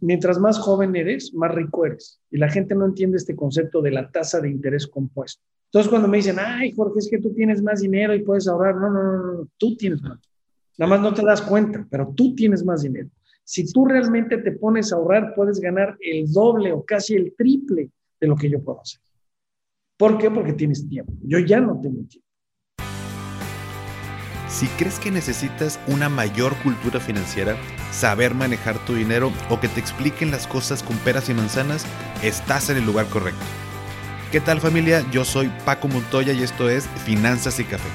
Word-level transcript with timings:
mientras 0.00 0.38
más 0.38 0.58
joven 0.58 0.96
eres, 0.96 1.32
más 1.34 1.54
rico 1.54 1.86
eres. 1.86 2.20
Y 2.30 2.38
la 2.38 2.48
gente 2.48 2.74
no 2.74 2.86
entiende 2.86 3.16
este 3.16 3.36
concepto 3.36 3.82
de 3.82 3.90
la 3.90 4.10
tasa 4.10 4.40
de 4.40 4.50
interés 4.50 4.86
compuesto. 4.86 5.42
Entonces, 5.66 5.88
cuando 5.88 6.08
me 6.08 6.16
dicen, 6.16 6.36
ay, 6.40 6.72
Jorge, 6.72 6.98
es 6.98 7.08
que 7.08 7.18
tú 7.18 7.32
tienes 7.32 7.62
más 7.62 7.80
dinero 7.80 8.14
y 8.14 8.22
puedes 8.22 8.48
ahorrar, 8.48 8.74
no, 8.76 8.90
no, 8.90 9.02
no, 9.02 9.32
no, 9.32 9.48
tú 9.56 9.76
tienes 9.76 10.02
más. 10.02 10.18
Nada 10.78 10.90
más 10.90 11.00
no 11.00 11.14
te 11.14 11.24
das 11.24 11.42
cuenta, 11.42 11.86
pero 11.90 12.12
tú 12.16 12.34
tienes 12.34 12.64
más 12.64 12.82
dinero. 12.82 13.08
Si 13.44 13.70
tú 13.70 13.84
realmente 13.84 14.38
te 14.38 14.52
pones 14.52 14.92
a 14.92 14.96
ahorrar, 14.96 15.34
puedes 15.34 15.60
ganar 15.60 15.96
el 16.00 16.32
doble 16.32 16.72
o 16.72 16.84
casi 16.84 17.14
el 17.14 17.34
triple 17.36 17.90
de 18.20 18.26
lo 18.26 18.36
que 18.36 18.50
yo 18.50 18.62
puedo 18.62 18.80
hacer. 18.80 19.00
¿Por 19.96 20.18
qué? 20.18 20.30
Porque 20.30 20.54
tienes 20.54 20.88
tiempo. 20.88 21.12
Yo 21.22 21.38
ya 21.38 21.60
no 21.60 21.80
tengo 21.80 22.02
tiempo. 22.08 22.26
Si 24.48 24.66
crees 24.78 24.98
que 24.98 25.10
necesitas 25.10 25.78
una 25.86 26.08
mayor 26.08 26.54
cultura 26.62 26.98
financiera, 26.98 27.56
saber 27.90 28.34
manejar 28.34 28.78
tu 28.84 28.94
dinero 28.94 29.32
o 29.48 29.60
que 29.60 29.68
te 29.68 29.80
expliquen 29.80 30.30
las 30.30 30.46
cosas 30.46 30.82
con 30.82 30.96
peras 30.98 31.28
y 31.28 31.34
manzanas, 31.34 31.84
estás 32.22 32.70
en 32.70 32.76
el 32.76 32.86
lugar 32.86 33.06
correcto. 33.06 33.44
¿Qué 34.32 34.40
tal 34.40 34.60
familia? 34.60 35.04
Yo 35.10 35.24
soy 35.24 35.50
Paco 35.64 35.88
Montoya 35.88 36.32
y 36.32 36.42
esto 36.42 36.68
es 36.68 36.86
Finanzas 37.04 37.58
y 37.58 37.64
Café, 37.64 37.88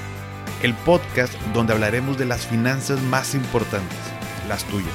el 0.62 0.74
podcast 0.74 1.32
donde 1.54 1.72
hablaremos 1.72 2.18
de 2.18 2.26
las 2.26 2.46
finanzas 2.46 3.00
más 3.02 3.34
importantes, 3.34 3.98
las 4.48 4.64
tuyas. 4.64 4.92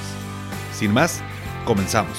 Sin 0.73 0.91
más, 0.91 1.21
comenzamos. 1.65 2.17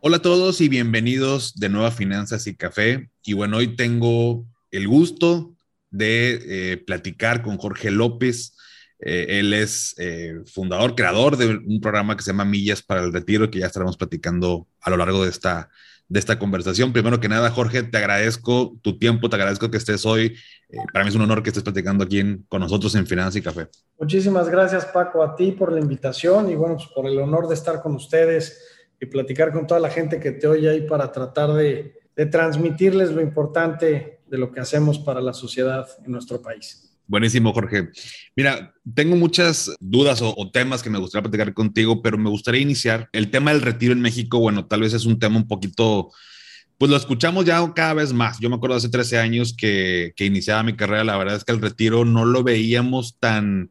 Hola 0.00 0.18
a 0.18 0.22
todos 0.22 0.60
y 0.60 0.68
bienvenidos 0.68 1.54
de 1.56 1.68
nuevo 1.68 1.86
a 1.86 1.90
Finanzas 1.90 2.46
y 2.46 2.54
Café. 2.54 3.10
Y 3.24 3.32
bueno, 3.32 3.56
hoy 3.56 3.76
tengo 3.76 4.46
el 4.70 4.86
gusto 4.86 5.54
de 5.90 6.72
eh, 6.72 6.76
platicar 6.78 7.42
con 7.42 7.56
Jorge 7.56 7.90
López. 7.90 8.56
Eh, 9.00 9.38
él 9.38 9.54
es 9.54 9.94
eh, 9.98 10.40
fundador, 10.46 10.94
creador 10.94 11.36
de 11.36 11.46
un 11.48 11.80
programa 11.80 12.16
que 12.16 12.22
se 12.22 12.32
llama 12.32 12.44
Millas 12.44 12.82
para 12.82 13.02
el 13.02 13.12
Retiro, 13.12 13.50
que 13.50 13.60
ya 13.60 13.66
estaremos 13.66 13.96
platicando 13.96 14.66
a 14.80 14.90
lo 14.90 14.96
largo 14.96 15.22
de 15.22 15.30
esta, 15.30 15.70
de 16.08 16.18
esta 16.18 16.38
conversación. 16.38 16.92
Primero 16.92 17.20
que 17.20 17.28
nada, 17.28 17.50
Jorge, 17.50 17.84
te 17.84 17.98
agradezco 17.98 18.76
tu 18.82 18.98
tiempo, 18.98 19.28
te 19.30 19.36
agradezco 19.36 19.70
que 19.70 19.76
estés 19.76 20.04
hoy. 20.04 20.36
para 20.92 21.04
mí 21.04 21.10
es 21.10 21.14
un 21.14 21.22
honor 21.22 21.42
que 21.42 21.50
estés 21.50 21.62
platicando 21.62 22.04
aquí 22.04 22.44
con 22.48 22.60
nosotros 22.60 22.94
en 22.96 23.06
Finanzas 23.06 23.36
y 23.36 23.42
Café. 23.42 23.68
Muchísimas 23.98 24.48
gracias, 24.48 24.84
Paco, 24.86 25.22
a 25.22 25.36
ti 25.36 25.52
por 25.52 25.72
la 25.72 25.80
invitación 25.80 26.50
y 26.50 26.56
bueno, 26.56 26.76
pues 26.76 26.88
por 26.94 27.06
el 27.06 27.18
honor 27.18 27.46
de 27.46 27.54
estar 27.54 27.80
con 27.80 27.94
ustedes 27.94 28.76
y 29.00 29.06
platicar 29.06 29.52
con 29.52 29.66
toda 29.66 29.80
la 29.80 29.90
gente 29.90 30.18
que 30.18 30.32
te 30.32 30.46
oye 30.46 30.68
ahí 30.68 30.80
para 30.82 31.12
tratar 31.12 31.52
de, 31.52 31.94
transmitirles 32.32 33.12
lo 33.12 33.20
importante 33.20 34.17
de 34.30 34.38
lo 34.38 34.52
que 34.52 34.60
hacemos 34.60 34.98
para 34.98 35.20
la 35.20 35.32
sociedad 35.32 35.86
en 36.04 36.12
nuestro 36.12 36.40
país. 36.40 36.84
Buenísimo, 37.06 37.52
Jorge. 37.54 37.88
Mira, 38.36 38.74
tengo 38.94 39.16
muchas 39.16 39.74
dudas 39.80 40.20
o, 40.22 40.50
temas 40.50 40.82
que 40.82 40.90
me 40.90 40.98
gustaría 40.98 41.22
platicar 41.22 41.54
contigo, 41.54 42.02
pero 42.02 42.18
me 42.18 42.28
gustaría 42.28 42.60
iniciar. 42.60 43.08
El 43.12 43.30
tema 43.30 43.52
del 43.52 43.62
retiro 43.62 43.94
en 43.94 44.00
México, 44.00 44.38
bueno, 44.38 44.66
tal 44.66 44.82
vez 44.82 44.92
es 44.92 45.06
un 45.06 45.18
tema 45.18 45.38
un 45.38 45.48
poquito, 45.48 46.10
pues 46.76 46.90
lo 46.90 46.96
escuchamos 46.98 47.46
ya 47.46 47.72
cada 47.74 47.94
vez 47.94 48.12
más. 48.12 48.38
Yo 48.40 48.50
me 48.50 48.56
acuerdo 48.56 48.76
hace 48.76 48.90
13 48.90 49.18
años 49.18 49.54
que 49.56 50.12
iniciaba 50.18 50.62
mi 50.62 50.76
carrera, 50.76 51.02
la 51.02 51.16
verdad 51.16 51.36
es 51.36 51.44
que 51.44 51.52
el 51.52 51.62
retiro 51.62 52.04
no 52.04 52.26
lo 52.26 52.42
veíamos 52.42 53.16
tan 53.18 53.70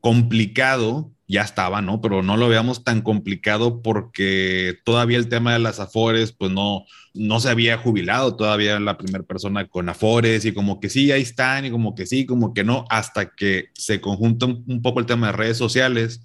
complicado 0.00 1.12
ya 1.28 1.42
estaba, 1.42 1.82
¿no? 1.82 2.00
Pero 2.00 2.22
no 2.22 2.38
lo 2.38 2.48
veamos 2.48 2.84
tan 2.84 3.02
complicado 3.02 3.82
porque 3.82 4.78
todavía 4.84 5.18
el 5.18 5.28
tema 5.28 5.52
de 5.52 5.58
las 5.58 5.78
afores, 5.78 6.32
pues 6.32 6.50
no, 6.50 6.86
no 7.12 7.38
se 7.38 7.50
había 7.50 7.76
jubilado 7.76 8.34
todavía 8.34 8.80
la 8.80 8.96
primera 8.96 9.22
persona 9.22 9.68
con 9.68 9.90
afores 9.90 10.46
y 10.46 10.52
como 10.52 10.80
que 10.80 10.88
sí, 10.88 11.12
ahí 11.12 11.20
están 11.20 11.66
y 11.66 11.70
como 11.70 11.94
que 11.94 12.06
sí, 12.06 12.24
como 12.24 12.54
que 12.54 12.64
no, 12.64 12.86
hasta 12.88 13.34
que 13.34 13.66
se 13.74 14.00
conjunta 14.00 14.46
un, 14.46 14.80
poco 14.80 15.00
el 15.00 15.06
tema 15.06 15.26
de 15.26 15.34
redes 15.34 15.58
sociales, 15.58 16.22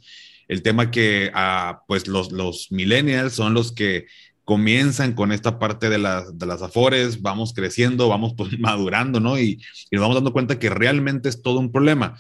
el 0.47 0.61
tema 0.61 0.89
que 0.89 1.31
ah, 1.33 1.81
pues 1.85 2.07
los, 2.07 2.31
los 2.31 2.71
millennials 2.71 3.33
son 3.33 3.53
los 3.53 3.73
que 3.73 4.05
comienzan 4.45 5.13
con 5.13 5.33
esta 5.33 5.59
parte 5.59 5.89
de 5.89 5.97
las, 5.97 6.37
de 6.37 6.45
las 6.45 6.61
afores, 6.61 7.21
vamos 7.21 7.53
creciendo, 7.53 8.07
vamos 8.07 8.35
pues 8.37 8.51
madurando, 8.59 9.19
¿no? 9.19 9.37
Y, 9.37 9.59
y 9.91 9.95
nos 9.95 10.01
vamos 10.01 10.15
dando 10.15 10.31
cuenta 10.31 10.59
que 10.59 10.69
realmente 10.69 11.27
es 11.27 11.41
todo 11.41 11.59
un 11.59 11.73
problema. 11.73 12.17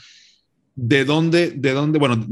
¿De 0.75 1.05
dónde, 1.05 1.51
de 1.51 1.71
dónde, 1.71 1.99
bueno, 1.99 2.25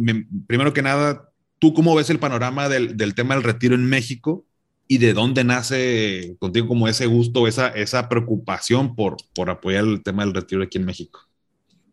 primero 0.47 0.73
que 0.73 0.81
nada, 0.81 1.29
tú 1.59 1.73
cómo 1.73 1.95
ves 1.95 2.09
el 2.09 2.19
panorama 2.19 2.69
del, 2.69 2.97
del, 2.97 3.13
tema 3.13 3.35
del 3.35 3.43
retiro 3.43 3.75
en 3.75 3.85
México 3.85 4.45
y 4.87 4.97
de 4.97 5.13
dónde 5.13 5.43
nace 5.43 6.35
contigo 6.39 6.67
como 6.67 6.87
ese 6.87 7.05
gusto, 7.05 7.47
esa, 7.47 7.69
esa 7.69 8.09
preocupación 8.09 8.95
por, 8.95 9.17
por 9.35 9.49
apoyar 9.49 9.83
el 9.83 10.01
tema 10.01 10.25
del 10.25 10.33
retiro 10.33 10.63
aquí 10.63 10.79
en 10.79 10.85
México? 10.85 11.19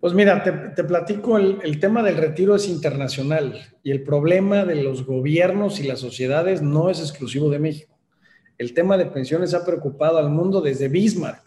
Pues 0.00 0.14
mira, 0.14 0.42
te, 0.42 0.52
te 0.52 0.84
platico, 0.84 1.36
el, 1.36 1.58
el, 1.62 1.80
tema 1.80 2.02
del 2.02 2.16
retiro 2.16 2.54
es 2.54 2.66
internacional 2.68 3.60
y 3.82 3.90
el 3.90 4.02
problema 4.02 4.64
de 4.64 4.82
los 4.82 5.04
gobiernos 5.04 5.80
y 5.80 5.82
las 5.82 6.00
sociedades 6.00 6.62
no 6.62 6.88
es 6.88 7.00
exclusivo 7.00 7.50
de 7.50 7.58
México. 7.58 7.98
El 8.56 8.74
tema 8.74 8.96
de 8.96 9.06
pensiones 9.06 9.54
ha 9.54 9.66
preocupado 9.66 10.18
al 10.18 10.30
mundo 10.30 10.60
desde 10.60 10.88
Bismarck. 10.88 11.44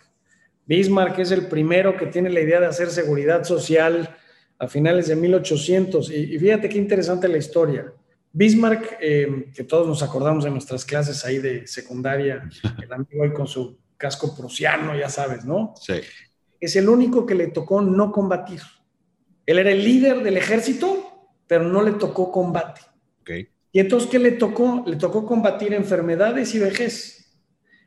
Bismarck 0.66 1.20
es 1.20 1.32
el 1.32 1.48
primero 1.48 1.98
que 1.98 2.06
tiene 2.06 2.30
la 2.30 2.42
idea 2.42 2.60
de 2.60 2.68
hacer 2.68 2.90
seguridad 2.90 3.44
social 3.44 4.16
a 4.62 4.68
finales 4.68 5.08
de 5.08 5.16
1800. 5.16 6.12
Y, 6.12 6.38
fíjate 6.38 6.70
qué 6.70 6.78
interesante 6.78 7.28
la 7.28 7.40
historia. 7.40 7.92
Bismarck, 8.32 8.98
eh, 9.02 9.48
que 9.56 9.64
todos 9.64 9.88
nos 9.88 10.04
acordamos 10.04 10.44
de 10.44 10.52
nuestras 10.52 10.86
clases 10.86 11.26
ahí 11.26 11.40
de 11.40 11.66
secundaria, 11.66 12.48
el 12.84 12.94
amigo 12.94 13.24
ahí 13.24 13.34
con 13.34 13.48
su 13.48 13.80
casco 13.98 14.36
prusiano, 14.36 14.96
ya 14.96 15.10
sabes, 15.10 15.46
¿no? 15.46 15.74
Sí. 15.82 15.96
Es 16.60 16.76
el 16.76 16.90
único 16.90 17.26
que 17.26 17.34
le 17.34 17.48
tocó 17.48 17.82
no 17.82 18.12
combatir. 18.12 18.62
Él 19.48 19.58
era 19.58 19.72
el 19.72 19.84
líder 19.84 20.22
del 20.22 20.38
ejército, 20.38 21.32
pero 21.48 21.64
no 21.64 21.82
le 21.82 21.94
tocó 21.94 22.32
combate. 22.32 22.82
Okay. 23.22 23.48
Y 23.72 23.80
entonces, 23.80 24.12
¿qué 24.12 24.20
le 24.20 24.34
tocó? 24.34 24.84
Le 24.86 24.96
tocó 24.98 25.26
combatir 25.26 25.74
enfermedades 25.74 26.54
y 26.54 26.60
vejez. 26.60 27.36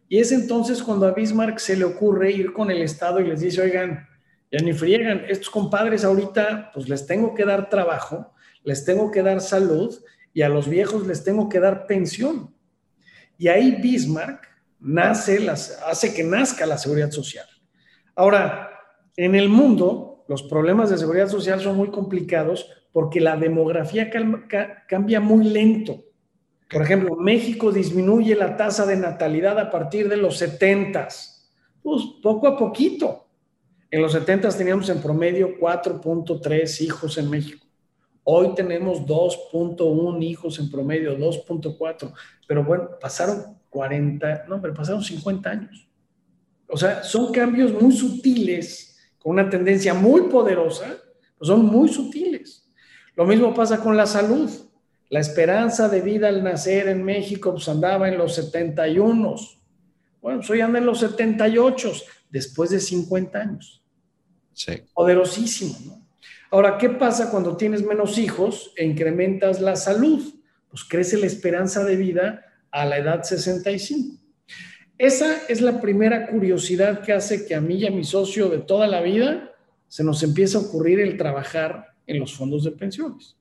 Y 0.09 0.19
es 0.19 0.33
entonces 0.33 0.83
cuando 0.83 1.07
a 1.07 1.13
Bismarck 1.13 1.59
se 1.59 1.77
le 1.77 1.85
ocurre 1.85 2.33
ir 2.33 2.53
con 2.53 2.73
el 2.73 2.83
Estado 2.83 3.21
y 3.21 3.29
les 3.29 3.41
dice, 3.41 3.63
oigan, 3.63 4.09
ya 4.55 4.65
ni 4.65 4.73
friegan. 4.73 5.25
Estos 5.29 5.51
compadres 5.51 6.05
ahorita, 6.05 6.71
pues 6.73 6.89
les 6.89 7.07
tengo 7.07 7.35
que 7.35 7.45
dar 7.45 7.69
trabajo, 7.69 8.33
les 8.63 8.85
tengo 8.85 9.11
que 9.11 9.23
dar 9.23 9.41
salud 9.41 9.93
y 10.33 10.43
a 10.43 10.49
los 10.49 10.69
viejos 10.69 11.07
les 11.09 11.25
tengo 11.25 11.49
que 11.49 11.59
dar 11.59 11.87
pensión. 11.87 12.55
Y 13.37 13.49
ahí 13.49 13.73
Bismarck 13.83 14.47
nace, 14.79 15.41
las, 15.41 15.83
hace 15.85 16.15
que 16.15 16.23
nazca 16.23 16.67
la 16.67 16.79
seguridad 16.79 17.11
social. 17.11 17.47
Ahora, 18.15 18.71
en 19.17 19.35
el 19.35 19.49
mundo, 19.49 20.25
los 20.29 20.45
problemas 20.45 20.89
de 20.89 20.99
seguridad 20.99 21.29
social 21.29 21.61
son 21.61 21.77
muy 21.77 21.91
complicados 21.91 22.71
porque 22.93 23.21
la 23.21 23.37
demografía 23.37 24.09
cambia 24.89 25.19
muy 25.19 25.47
lento. 25.47 26.05
Por 26.71 26.83
ejemplo, 26.83 27.17
México 27.17 27.73
disminuye 27.73 28.37
la 28.37 28.57
tasa 28.57 28.87
de 28.87 28.97
natalidad 28.97 29.59
a 29.59 29.69
partir 29.69 30.09
de 30.09 30.17
los 30.17 30.39
70, 30.39 31.09
pues 31.83 32.03
poco 32.23 32.47
a 32.47 32.57
poquito. 32.57 33.24
En 33.95 34.03
los 34.03 34.11
70 34.11 34.49
teníamos 34.49 34.89
en 34.89 35.01
promedio 35.01 35.57
4.3 35.57 36.81
hijos 36.81 37.17
en 37.17 37.31
México. 37.31 37.65
Hoy 38.25 38.53
tenemos 38.57 39.03
2.1 39.03 40.21
hijos 40.25 40.59
en 40.59 40.69
promedio, 40.69 41.17
2.4. 41.17 42.13
Pero 42.49 42.65
bueno, 42.65 42.89
pasaron 43.01 43.57
40, 43.71 44.47
no, 44.49 44.61
pero 44.61 44.75
pasaron 44.75 45.01
50 45.01 45.49
años. 45.49 45.89
O 46.69 46.77
sea, 46.77 47.05
son 47.05 47.31
cambios 47.31 47.73
muy 47.73 47.93
sutiles, 47.93 48.99
con 49.17 49.35
una 49.35 49.49
tendencia 49.49 49.95
muy 49.95 50.23
poderosa, 50.23 50.97
pues 51.39 51.47
son 51.47 51.65
muy 51.65 51.89
sutiles. 51.89 52.69
Lo 53.15 53.25
mismo 53.25 53.55
pasa 53.55 53.79
con 53.79 53.97
la 53.97 54.07
salud. 54.07 54.51
La 55.09 55.21
esperanza 55.21 55.89
de 55.89 56.01
vida 56.01 56.27
al 56.27 56.43
nacer 56.43 56.89
en 56.89 57.05
México 57.05 57.53
pues 57.53 57.69
andaba 57.69 58.09
en 58.09 58.19
los 58.19 58.35
71. 58.35 59.37
Bueno, 60.21 60.39
pues 60.41 60.51
hoy 60.51 60.63
anda 60.63 60.81
en 60.81 60.87
los 60.87 60.99
78, 60.99 61.93
después 62.29 62.71
de 62.71 62.81
50 62.81 63.39
años. 63.39 63.84
Poderosísimo, 64.95 65.77
¿no? 65.85 66.05
Ahora, 66.51 66.79
¿qué 66.79 66.89
pasa 66.89 67.31
cuando 67.31 67.57
tienes 67.57 67.85
menos 67.85 68.17
hijos 68.17 68.73
e 68.77 68.85
incrementas 68.85 69.61
la 69.61 69.75
salud? 69.75 70.23
Pues 70.69 70.85
crece 70.85 71.19
la 71.19 71.27
esperanza 71.27 71.83
de 71.83 71.97
vida 71.97 72.45
a 72.71 72.85
la 72.85 72.99
edad 72.99 73.25
65. 73.25 74.21
Esa 74.97 75.47
es 75.49 75.61
la 75.61 75.81
primera 75.81 76.29
curiosidad 76.29 77.03
que 77.03 77.13
hace 77.13 77.45
que 77.47 77.57
a 77.57 77.61
mí 77.61 77.77
y 77.77 77.87
a 77.87 77.91
mi 77.91 78.05
socio 78.05 78.49
de 78.49 78.59
toda 78.59 78.87
la 78.87 79.01
vida 79.01 79.53
se 79.89 80.05
nos 80.05 80.23
empiece 80.23 80.57
a 80.57 80.61
ocurrir 80.61 81.01
el 81.01 81.17
trabajar 81.17 81.95
en 82.07 82.21
los 82.21 82.33
fondos 82.33 82.63
de 82.63 82.71
pensiones. 82.71 83.37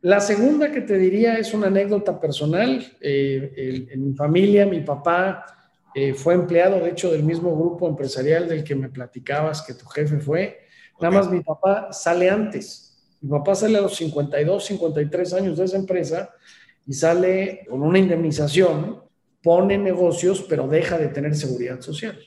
La 0.00 0.20
segunda 0.20 0.70
que 0.70 0.82
te 0.82 0.98
diría 0.98 1.38
es 1.38 1.52
una 1.54 1.66
anécdota 1.66 2.20
personal. 2.20 2.86
Eh, 3.00 3.88
en 3.90 4.10
mi 4.10 4.14
familia, 4.14 4.66
mi 4.66 4.82
papá 4.82 5.63
eh, 5.94 6.14
fue 6.14 6.34
empleado, 6.34 6.80
de 6.80 6.90
hecho, 6.90 7.12
del 7.12 7.22
mismo 7.22 7.56
grupo 7.56 7.88
empresarial 7.88 8.48
del 8.48 8.64
que 8.64 8.74
me 8.74 8.88
platicabas 8.88 9.62
que 9.62 9.74
tu 9.74 9.86
jefe 9.86 10.18
fue. 10.18 10.60
Nada 11.00 11.14
más 11.14 11.30
mi 11.30 11.40
papá 11.40 11.92
sale 11.92 12.28
antes. 12.28 13.16
Mi 13.20 13.30
papá 13.30 13.54
sale 13.54 13.78
a 13.78 13.80
los 13.80 13.96
52, 13.96 14.64
53 14.64 15.32
años 15.34 15.58
de 15.58 15.64
esa 15.64 15.76
empresa 15.76 16.30
y 16.86 16.92
sale 16.92 17.64
con 17.68 17.82
una 17.82 17.98
indemnización, 17.98 19.02
pone 19.42 19.78
negocios, 19.78 20.44
pero 20.48 20.68
deja 20.68 20.98
de 20.98 21.08
tener 21.08 21.34
seguridad 21.34 21.80
social. 21.80 22.18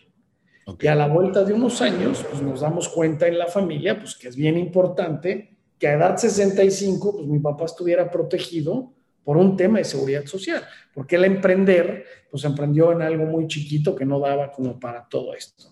Y 0.80 0.88
a 0.88 0.96
la 0.96 1.08
vuelta 1.08 1.44
de 1.44 1.54
unos 1.54 1.82
años, 1.82 2.26
pues 2.30 2.42
nos 2.42 2.62
damos 2.62 2.90
cuenta 2.90 3.28
en 3.28 3.38
la 3.38 3.48
familia, 3.48 3.98
pues 3.98 4.16
que 4.16 4.28
es 4.28 4.36
bien 4.36 4.58
importante 4.58 5.58
que 5.80 5.88
a 5.88 5.94
edad 5.94 6.18
65, 6.18 7.14
pues 7.16 7.28
mi 7.28 7.40
papá 7.40 7.66
estuviera 7.66 8.10
protegido 8.12 8.94
por 9.28 9.36
un 9.36 9.58
tema 9.58 9.80
de 9.80 9.84
seguridad 9.84 10.26
social, 10.26 10.64
porque 10.94 11.18
el 11.18 11.26
emprender, 11.26 12.06
pues 12.32 12.46
emprendió 12.46 12.94
en 12.94 13.02
algo 13.02 13.26
muy 13.26 13.46
chiquito 13.46 13.94
que 13.94 14.06
no 14.06 14.22
daba 14.22 14.54
como 14.54 14.80
para 14.80 15.06
todo 15.06 15.34
esto. 15.34 15.66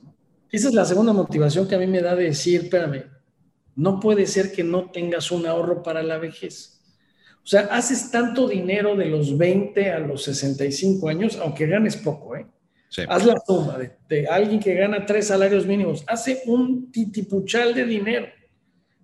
Esa 0.52 0.68
es 0.68 0.74
la 0.74 0.84
segunda 0.84 1.14
motivación 1.14 1.66
que 1.66 1.76
a 1.76 1.78
mí 1.78 1.88
me 1.88 2.02
da 2.02 2.18
de 2.18 2.26
decir, 2.26 2.64
espérame, 2.64 3.06
no 3.78 4.02
puede 4.02 4.28
ser 4.28 4.52
que 4.52 4.62
no 4.62 4.92
tengas 4.92 5.32
un 5.32 5.48
ahorro 5.48 5.82
para 5.84 6.04
la 6.04 6.18
vejez. 6.18 6.82
O 7.46 7.48
sea, 7.48 7.62
haces 7.72 8.12
tanto 8.12 8.46
dinero 8.46 8.94
de 8.98 9.06
los 9.06 9.38
20 9.38 9.90
a 9.90 10.00
los 10.00 10.26
65 10.26 11.08
años, 11.08 11.40
aunque 11.42 11.66
ganes 11.66 11.96
poco, 11.96 12.36
¿eh? 12.36 12.46
Haz 13.08 13.26
la 13.26 13.36
suma 13.48 13.78
de, 13.78 13.96
de, 14.10 14.28
alguien 14.28 14.60
que 14.60 14.74
gana 14.74 15.06
tres 15.06 15.28
salarios 15.28 15.66
mínimos, 15.66 16.04
hace 16.08 16.42
un 16.48 16.92
titipuchal 16.92 17.74
de 17.74 17.86
dinero. 17.86 18.28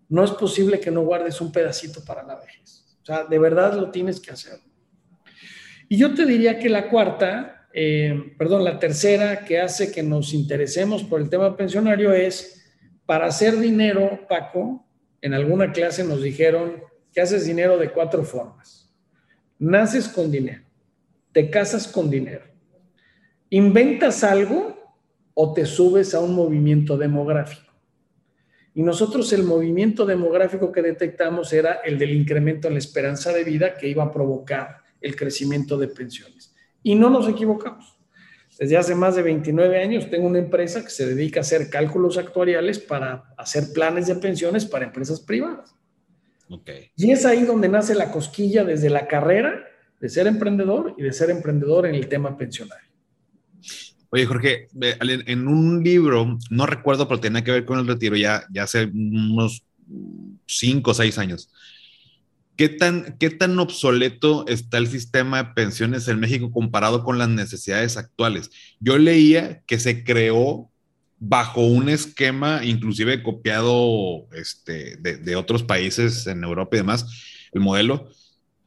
No 0.09 0.25
es 0.25 0.31
posible 0.31 0.81
que 0.81 0.91
no 0.91 1.03
guardes 1.03 1.39
un 1.39 1.53
pedacito 1.53 2.03
para 2.03 2.21
la 2.23 2.35
vejez. 2.35 2.80
O 3.01 3.05
sea, 3.05 3.23
de 3.23 3.39
verdad 3.39 3.73
lo 3.73 3.91
tienes 3.91 4.19
que 4.19 4.31
hacer. 4.31 4.59
Y 5.89 5.97
yo 5.97 6.13
te 6.13 6.25
diría 6.25 6.59
que 6.59 6.69
la 6.69 6.89
cuarta, 6.89 7.67
eh, 7.73 8.33
perdón, 8.37 8.63
la 8.63 8.79
tercera 8.79 9.43
que 9.43 9.59
hace 9.59 9.91
que 9.91 10.03
nos 10.03 10.33
interesemos 10.33 11.03
por 11.03 11.19
el 11.19 11.29
tema 11.29 11.57
pensionario 11.57 12.13
es, 12.13 12.65
para 13.05 13.25
hacer 13.25 13.57
dinero, 13.59 14.25
Paco, 14.29 14.85
en 15.21 15.33
alguna 15.33 15.71
clase 15.71 16.03
nos 16.03 16.21
dijeron 16.21 16.81
que 17.13 17.21
haces 17.21 17.45
dinero 17.45 17.77
de 17.77 17.91
cuatro 17.91 18.23
formas. 18.23 18.93
Naces 19.59 20.07
con 20.07 20.31
dinero, 20.31 20.63
te 21.31 21.49
casas 21.49 21.87
con 21.87 22.09
dinero, 22.09 22.45
inventas 23.49 24.23
algo 24.23 24.95
o 25.33 25.53
te 25.53 25.65
subes 25.65 26.13
a 26.15 26.19
un 26.19 26.33
movimiento 26.33 26.97
demográfico. 26.97 27.70
Y 28.73 28.83
nosotros 28.83 29.31
el 29.33 29.43
movimiento 29.43 30.05
demográfico 30.05 30.71
que 30.71 30.81
detectamos 30.81 31.51
era 31.51 31.79
el 31.83 31.97
del 31.97 32.13
incremento 32.13 32.67
en 32.67 32.75
la 32.75 32.79
esperanza 32.79 33.33
de 33.33 33.43
vida 33.43 33.75
que 33.75 33.87
iba 33.87 34.03
a 34.03 34.11
provocar 34.11 34.77
el 35.01 35.15
crecimiento 35.15 35.77
de 35.77 35.89
pensiones. 35.89 36.55
Y 36.81 36.95
no 36.95 37.09
nos 37.09 37.27
equivocamos. 37.27 37.97
Desde 38.57 38.77
hace 38.77 38.95
más 38.95 39.15
de 39.15 39.23
29 39.23 39.81
años 39.81 40.09
tengo 40.09 40.27
una 40.27 40.39
empresa 40.39 40.83
que 40.83 40.89
se 40.89 41.05
dedica 41.05 41.39
a 41.39 41.41
hacer 41.41 41.69
cálculos 41.69 42.17
actuariales 42.17 42.79
para 42.79 43.33
hacer 43.37 43.73
planes 43.73 44.07
de 44.07 44.15
pensiones 44.15 44.65
para 44.65 44.85
empresas 44.85 45.19
privadas. 45.19 45.75
Okay. 46.49 46.91
Y 46.95 47.11
es 47.11 47.25
ahí 47.25 47.43
donde 47.43 47.69
nace 47.69 47.95
la 47.95 48.11
cosquilla 48.11 48.63
desde 48.63 48.89
la 48.89 49.07
carrera 49.07 49.65
de 49.99 50.09
ser 50.09 50.27
emprendedor 50.27 50.95
y 50.97 51.03
de 51.03 51.13
ser 51.13 51.29
emprendedor 51.29 51.85
en 51.85 51.95
el 51.95 52.07
tema 52.07 52.37
pensionario. 52.37 52.90
Oye, 54.13 54.25
Jorge, 54.25 54.67
en 54.81 55.47
un 55.47 55.83
libro, 55.83 56.37
no 56.49 56.65
recuerdo, 56.65 57.07
pero 57.07 57.21
tenía 57.21 57.45
que 57.45 57.51
ver 57.51 57.65
con 57.65 57.79
el 57.79 57.87
retiro 57.87 58.17
ya, 58.17 58.45
ya 58.51 58.63
hace 58.63 58.83
unos 58.85 59.63
cinco 60.45 60.91
o 60.91 60.93
seis 60.93 61.17
años. 61.17 61.49
¿Qué 62.57 62.67
tan, 62.67 63.17
¿Qué 63.17 63.29
tan 63.29 63.57
obsoleto 63.57 64.45
está 64.47 64.79
el 64.79 64.87
sistema 64.87 65.41
de 65.41 65.49
pensiones 65.53 66.09
en 66.09 66.19
México 66.19 66.51
comparado 66.51 67.05
con 67.05 67.17
las 67.17 67.29
necesidades 67.29 67.95
actuales? 67.95 68.51
Yo 68.81 68.97
leía 68.97 69.63
que 69.65 69.79
se 69.79 70.03
creó 70.03 70.69
bajo 71.17 71.61
un 71.61 71.87
esquema, 71.87 72.65
inclusive 72.65 73.23
copiado 73.23 74.27
este, 74.33 74.97
de, 74.97 75.17
de 75.17 75.35
otros 75.37 75.63
países 75.63 76.27
en 76.27 76.43
Europa 76.43 76.75
y 76.75 76.79
demás, 76.79 77.05
el 77.53 77.61
modelo, 77.61 78.09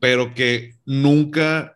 pero 0.01 0.33
que 0.33 0.77
nunca 0.87 1.74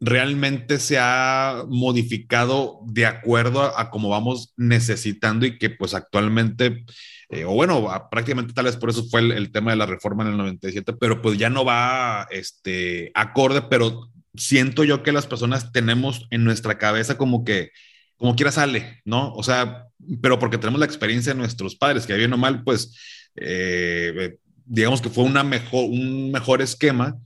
realmente 0.00 0.78
se 0.78 0.98
ha 0.98 1.64
modificado 1.68 2.80
de 2.86 3.04
acuerdo 3.04 3.62
a, 3.62 3.90
cómo 3.90 4.08
vamos 4.08 4.54
necesitando 4.56 5.44
y 5.44 5.58
que 5.58 5.68
pues 5.68 5.92
actualmente, 5.94 6.84
eh, 7.28 7.44
o 7.44 7.52
bueno, 7.52 7.86
prácticamente 8.10 8.54
tal 8.54 8.64
vez 8.64 8.76
por 8.76 8.88
eso 8.88 9.04
fue 9.04 9.20
el, 9.20 9.52
tema 9.52 9.72
de 9.72 9.76
la 9.76 9.86
reforma 9.86 10.24
en 10.24 10.30
el 10.30 10.38
97, 10.38 10.94
pero 10.94 11.20
pues 11.20 11.38
ya 11.38 11.50
no 11.50 11.66
va 11.66 12.26
este, 12.30 13.12
acorde, 13.14 13.62
pero 13.68 14.10
siento 14.34 14.84
yo 14.84 15.02
que 15.02 15.12
las 15.12 15.26
personas 15.26 15.70
tenemos 15.70 16.26
en 16.30 16.44
nuestra 16.44 16.78
cabeza 16.78 17.18
como 17.18 17.44
que, 17.44 17.70
como 18.16 18.36
quiera 18.36 18.52
sale, 18.52 19.02
¿no? 19.04 19.34
O 19.34 19.42
sea, 19.42 19.86
pero 20.22 20.38
porque 20.38 20.56
tenemos 20.56 20.80
la 20.80 20.86
experiencia 20.86 21.34
de 21.34 21.38
nuestros 21.38 21.76
padres, 21.76 22.06
que 22.06 22.16
bien 22.16 22.32
o 22.32 22.38
mal, 22.38 22.64
pues, 22.64 22.96
eh, 23.36 24.38
digamos 24.64 25.02
que 25.02 25.10
fue 25.10 25.24
una 25.24 25.44
mejor, 25.44 25.84
un 25.84 26.30
mejor 26.30 26.62
esquema 26.62 27.18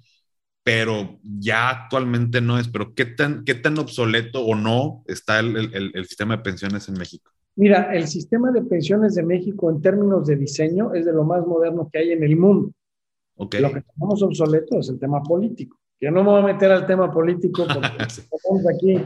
pero 0.65 1.21
ya 1.23 1.69
actualmente 1.69 2.41
no 2.41 2.59
es. 2.59 2.69
Pero 2.69 2.95
¿qué 2.95 3.05
tan, 3.05 3.45
qué 3.45 3.55
tan 3.55 3.79
obsoleto 3.79 4.45
o 4.45 4.55
no 4.55 5.05
está 5.07 5.39
el, 5.39 5.57
el, 5.57 5.93
el, 5.95 6.05
sistema 6.07 6.39
de 6.39 6.43
pensiones 6.43 6.89
en 6.89 6.95
México? 6.95 7.31
Mira, 7.55 7.95
el 7.95 8.09
sistema 8.09 8.51
de 8.51 8.63
pensiones 8.63 9.15
de 9.15 9.23
México 9.23 9.71
en 9.71 9.81
términos 9.81 10.27
de 10.27 10.37
diseño 10.37 10.95
es 10.95 11.05
de 11.05 11.13
lo 11.13 11.23
más 11.23 11.47
moderno 11.47 11.89
que 11.93 11.99
hay 11.99 12.13
en 12.13 12.25
el 12.25 12.37
mundo. 12.37 12.73
Okay. 13.37 13.61
Lo 13.61 13.73
que 13.73 13.83
tenemos 13.83 14.23
obsoleto 14.23 14.81
es 14.81 14.89
el 14.89 14.99
tema 14.99 15.23
político. 15.23 15.79
Yo 16.01 16.11
no 16.11 16.25
me 16.25 16.31
voy 16.31 16.41
a 16.41 16.55
meter 16.55 16.73
al 16.73 16.87
tema 16.87 17.13
político 17.13 17.67
porque 17.73 18.03
estamos 18.07 18.67
aquí 18.67 19.01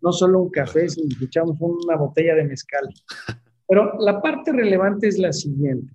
no 0.00 0.12
solo 0.12 0.42
un 0.42 0.50
café, 0.50 0.88
sino 0.88 1.08
escuchamos 1.08 1.56
una 1.60 1.96
botella 1.96 2.34
de 2.34 2.44
mezcal. 2.44 2.86
Pero 3.66 3.98
la 4.00 4.20
parte 4.20 4.52
relevante 4.52 5.08
es 5.08 5.18
la 5.18 5.32
siguiente. 5.32 5.94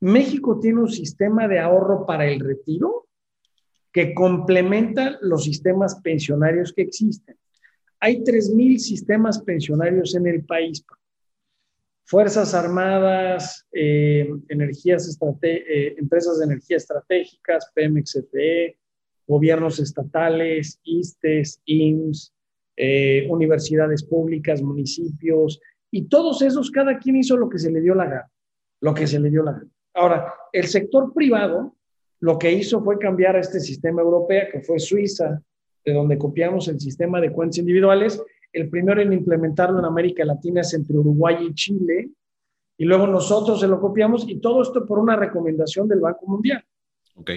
México 0.00 0.58
tiene 0.58 0.80
un 0.80 0.90
sistema 0.90 1.46
de 1.46 1.60
ahorro 1.60 2.04
para 2.04 2.26
el 2.26 2.40
retiro 2.40 3.03
que 3.94 4.12
complementa 4.12 5.18
los 5.22 5.44
sistemas 5.44 6.00
pensionarios 6.02 6.72
que 6.72 6.82
existen. 6.82 7.36
Hay 8.00 8.24
3.000 8.24 8.78
sistemas 8.78 9.40
pensionarios 9.40 10.16
en 10.16 10.26
el 10.26 10.44
país. 10.44 10.84
Fuerzas 12.04 12.54
Armadas, 12.54 13.66
eh, 13.72 14.28
energías 14.48 15.16
eh, 15.42 15.94
empresas 15.96 16.40
de 16.40 16.44
energía 16.44 16.76
estratégicas, 16.76 17.70
Pemex, 17.72 18.12
CFE, 18.12 18.76
gobiernos 19.28 19.78
estatales, 19.78 20.80
ISTES, 20.82 21.62
IMSS, 21.64 22.34
eh, 22.76 23.28
universidades 23.30 24.02
públicas, 24.02 24.60
municipios, 24.60 25.60
y 25.92 26.08
todos 26.08 26.42
esos, 26.42 26.72
cada 26.72 26.98
quien 26.98 27.14
hizo 27.16 27.36
lo 27.36 27.48
que 27.48 27.60
se 27.60 27.70
le 27.70 27.80
dio 27.80 27.94
la 27.94 28.06
gana, 28.06 28.30
lo 28.80 28.92
que 28.92 29.06
se 29.06 29.20
le 29.20 29.30
dio 29.30 29.44
la 29.44 29.52
gana. 29.52 29.70
Ahora, 29.94 30.34
el 30.52 30.66
sector 30.66 31.14
privado 31.14 31.73
lo 32.24 32.38
que 32.38 32.50
hizo 32.50 32.82
fue 32.82 32.98
cambiar 32.98 33.36
a 33.36 33.40
este 33.40 33.60
sistema 33.60 34.00
europeo, 34.00 34.46
que 34.50 34.62
fue 34.62 34.78
Suiza, 34.78 35.42
de 35.84 35.92
donde 35.92 36.16
copiamos 36.16 36.66
el 36.68 36.80
sistema 36.80 37.20
de 37.20 37.30
cuentas 37.30 37.58
individuales. 37.58 38.18
El 38.50 38.70
primero 38.70 39.02
en 39.02 39.12
implementarlo 39.12 39.78
en 39.78 39.84
América 39.84 40.24
Latina 40.24 40.62
es 40.62 40.72
entre 40.72 40.96
Uruguay 40.96 41.36
y 41.46 41.52
Chile, 41.52 42.08
y 42.78 42.86
luego 42.86 43.06
nosotros 43.06 43.60
se 43.60 43.68
lo 43.68 43.78
copiamos, 43.78 44.26
y 44.26 44.40
todo 44.40 44.62
esto 44.62 44.86
por 44.86 45.00
una 45.00 45.16
recomendación 45.16 45.86
del 45.86 46.00
Banco 46.00 46.26
Mundial. 46.26 46.64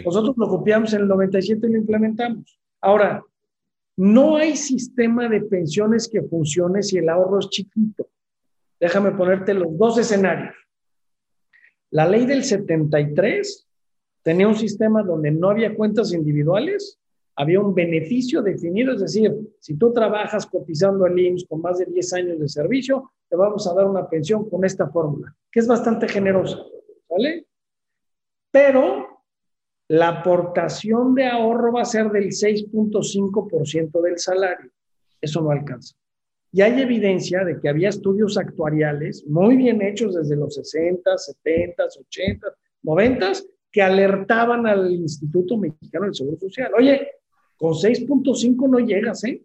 Nosotros 0.05 0.37
lo 0.37 0.47
copiamos 0.47 0.93
en 0.93 1.01
el 1.01 1.09
97 1.09 1.67
y 1.67 1.71
lo 1.73 1.77
implementamos. 1.79 2.57
Ahora, 2.79 3.21
no 3.97 4.37
hay 4.37 4.55
sistema 4.55 5.27
de 5.27 5.41
pensiones 5.41 6.07
que 6.07 6.21
funcione 6.21 6.81
si 6.81 6.97
el 6.97 7.09
ahorro 7.09 7.39
es 7.39 7.49
chiquito. 7.49 8.07
Déjame 8.79 9.11
ponerte 9.11 9.53
los 9.53 9.77
dos 9.77 9.97
escenarios. 9.97 10.55
La 11.89 12.07
ley 12.07 12.25
del 12.25 12.45
73 12.45 13.66
tenía 14.27 14.45
un 14.45 14.55
sistema 14.55 15.03
donde 15.03 15.31
no 15.31 15.49
había 15.49 15.73
cuentas 15.73 16.11
individuales, 16.11 16.99
había 17.33 17.61
un 17.61 17.73
beneficio 17.73 18.41
definido, 18.41 18.91
es 18.91 18.99
decir, 18.99 19.33
si 19.61 19.77
tú 19.77 19.93
trabajas 19.93 20.45
cotizando 20.45 21.05
el 21.05 21.17
IMSS 21.17 21.45
con 21.47 21.61
más 21.61 21.77
de 21.77 21.85
10 21.85 22.13
años 22.13 22.39
de 22.41 22.49
servicio, 22.49 23.13
te 23.29 23.37
vamos 23.37 23.65
a 23.65 23.73
dar 23.73 23.85
una 23.85 24.09
pensión 24.09 24.49
con 24.49 24.65
esta 24.65 24.89
fórmula, 24.89 25.33
que 25.49 25.61
es 25.61 25.67
bastante 25.67 26.09
generosa, 26.09 26.57
¿vale? 27.09 27.47
Pero 28.51 29.23
la 29.87 30.09
aportación 30.09 31.15
de 31.15 31.27
ahorro 31.27 31.71
va 31.71 31.83
a 31.83 31.85
ser 31.85 32.11
del 32.11 32.27
6.5% 32.27 34.01
del 34.01 34.17
salario. 34.17 34.69
Eso 35.21 35.41
no 35.41 35.51
alcanza. 35.51 35.95
Y 36.51 36.63
hay 36.63 36.81
evidencia 36.81 37.45
de 37.45 37.61
que 37.61 37.69
había 37.69 37.87
estudios 37.87 38.37
actuariales 38.37 39.25
muy 39.25 39.55
bien 39.55 39.81
hechos 39.81 40.15
desde 40.15 40.35
los 40.35 40.53
60, 40.55 41.17
70, 41.17 41.85
80, 41.85 42.47
90 42.83 43.31
que 43.71 43.81
alertaban 43.81 44.65
al 44.65 44.91
Instituto 44.91 45.57
Mexicano 45.57 46.05
del 46.05 46.15
Seguro 46.15 46.37
Social. 46.39 46.71
Oye, 46.77 47.11
con 47.57 47.73
6.5 47.73 48.69
no 48.69 48.79
llegas, 48.79 49.23
¿eh? 49.23 49.43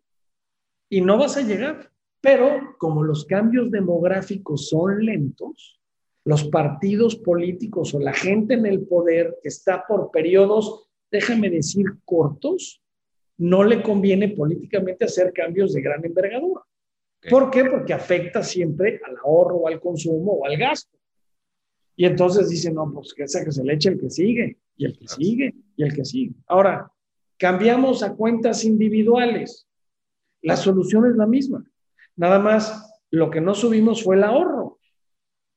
Y 0.88 1.00
no 1.00 1.18
vas 1.18 1.36
a 1.36 1.42
llegar. 1.42 1.90
Pero 2.20 2.76
como 2.78 3.02
los 3.02 3.24
cambios 3.24 3.70
demográficos 3.70 4.68
son 4.68 5.04
lentos, 5.04 5.80
los 6.24 6.44
partidos 6.44 7.16
políticos 7.16 7.94
o 7.94 7.98
la 7.98 8.12
gente 8.12 8.54
en 8.54 8.66
el 8.66 8.86
poder 8.86 9.38
que 9.42 9.48
está 9.48 9.84
por 9.86 10.10
periodos, 10.12 10.88
déjame 11.10 11.50
decir, 11.50 11.86
cortos, 12.04 12.80
no 13.38 13.64
le 13.64 13.82
conviene 13.82 14.28
políticamente 14.28 15.04
hacer 15.04 15.32
cambios 15.32 15.72
de 15.72 15.82
gran 15.82 16.04
envergadura. 16.04 16.62
¿Por 17.28 17.50
qué? 17.50 17.64
Porque 17.64 17.92
afecta 17.92 18.42
siempre 18.42 19.00
al 19.04 19.16
ahorro, 19.16 19.66
al 19.66 19.80
consumo 19.80 20.32
o 20.32 20.46
al 20.46 20.56
gasto. 20.56 20.96
Y 22.02 22.06
entonces 22.06 22.48
dicen, 22.48 22.74
no, 22.74 22.90
pues 22.92 23.14
que 23.14 23.28
sea 23.28 23.44
que 23.44 23.52
se 23.52 23.62
le 23.62 23.74
eche 23.74 23.90
el 23.90 24.00
que 24.00 24.10
sigue, 24.10 24.58
y 24.76 24.86
el 24.86 24.98
que 24.98 25.06
sigue, 25.06 25.54
y 25.76 25.84
el 25.84 25.94
que 25.94 26.04
sigue. 26.04 26.34
Ahora, 26.48 26.90
cambiamos 27.38 28.02
a 28.02 28.16
cuentas 28.16 28.64
individuales. 28.64 29.68
La 30.42 30.56
solución 30.56 31.06
es 31.06 31.14
la 31.14 31.28
misma. 31.28 31.64
Nada 32.16 32.40
más, 32.40 32.92
lo 33.12 33.30
que 33.30 33.40
no 33.40 33.54
subimos 33.54 34.02
fue 34.02 34.16
el 34.16 34.24
ahorro. 34.24 34.80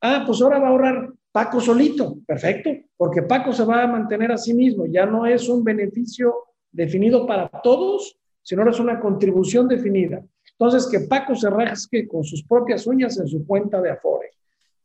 Ah, 0.02 0.24
pues 0.24 0.40
ahora 0.40 0.60
va 0.60 0.68
a 0.68 0.70
ahorrar 0.70 1.14
Paco 1.32 1.60
solito. 1.60 2.20
Perfecto. 2.28 2.70
Porque 2.96 3.24
Paco 3.24 3.52
se 3.52 3.66
va 3.66 3.82
a 3.82 3.88
mantener 3.88 4.32
a 4.32 4.38
sí 4.38 4.54
mismo, 4.54 4.86
ya 4.86 5.08
no 5.08 5.26
es 5.26 5.50
un 5.50 5.64
beneficio 5.64 6.32
definido 6.72 7.26
para 7.26 7.50
todos, 7.64 8.20
sino 8.44 8.70
es 8.70 8.80
una 8.80 9.00
contribución 9.00 9.68
definida. 9.68 10.24
Entonces, 10.60 10.88
que 10.92 11.08
Paco 11.08 11.34
se 11.34 11.50
rasque 11.50 12.08
con 12.08 12.24
sus 12.24 12.44
propias 12.44 12.86
uñas 12.86 13.18
en 13.18 13.28
su 13.28 13.48
cuenta 13.48 13.82
de 13.82 13.90
Afore. 13.90 14.30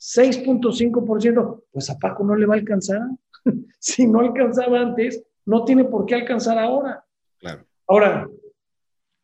6.5%, 0.00 1.64
pues 1.70 1.90
a 1.90 1.98
Paco 1.98 2.24
no 2.24 2.34
le 2.34 2.46
va 2.46 2.54
a 2.54 2.58
alcanzar. 2.58 3.02
si 3.78 4.06
no 4.06 4.20
alcanzaba 4.20 4.80
antes, 4.80 5.22
no 5.44 5.64
tiene 5.64 5.84
por 5.84 6.06
qué 6.06 6.14
alcanzar 6.14 6.58
ahora. 6.58 7.04
Claro. 7.38 7.64
Ahora, 7.86 8.28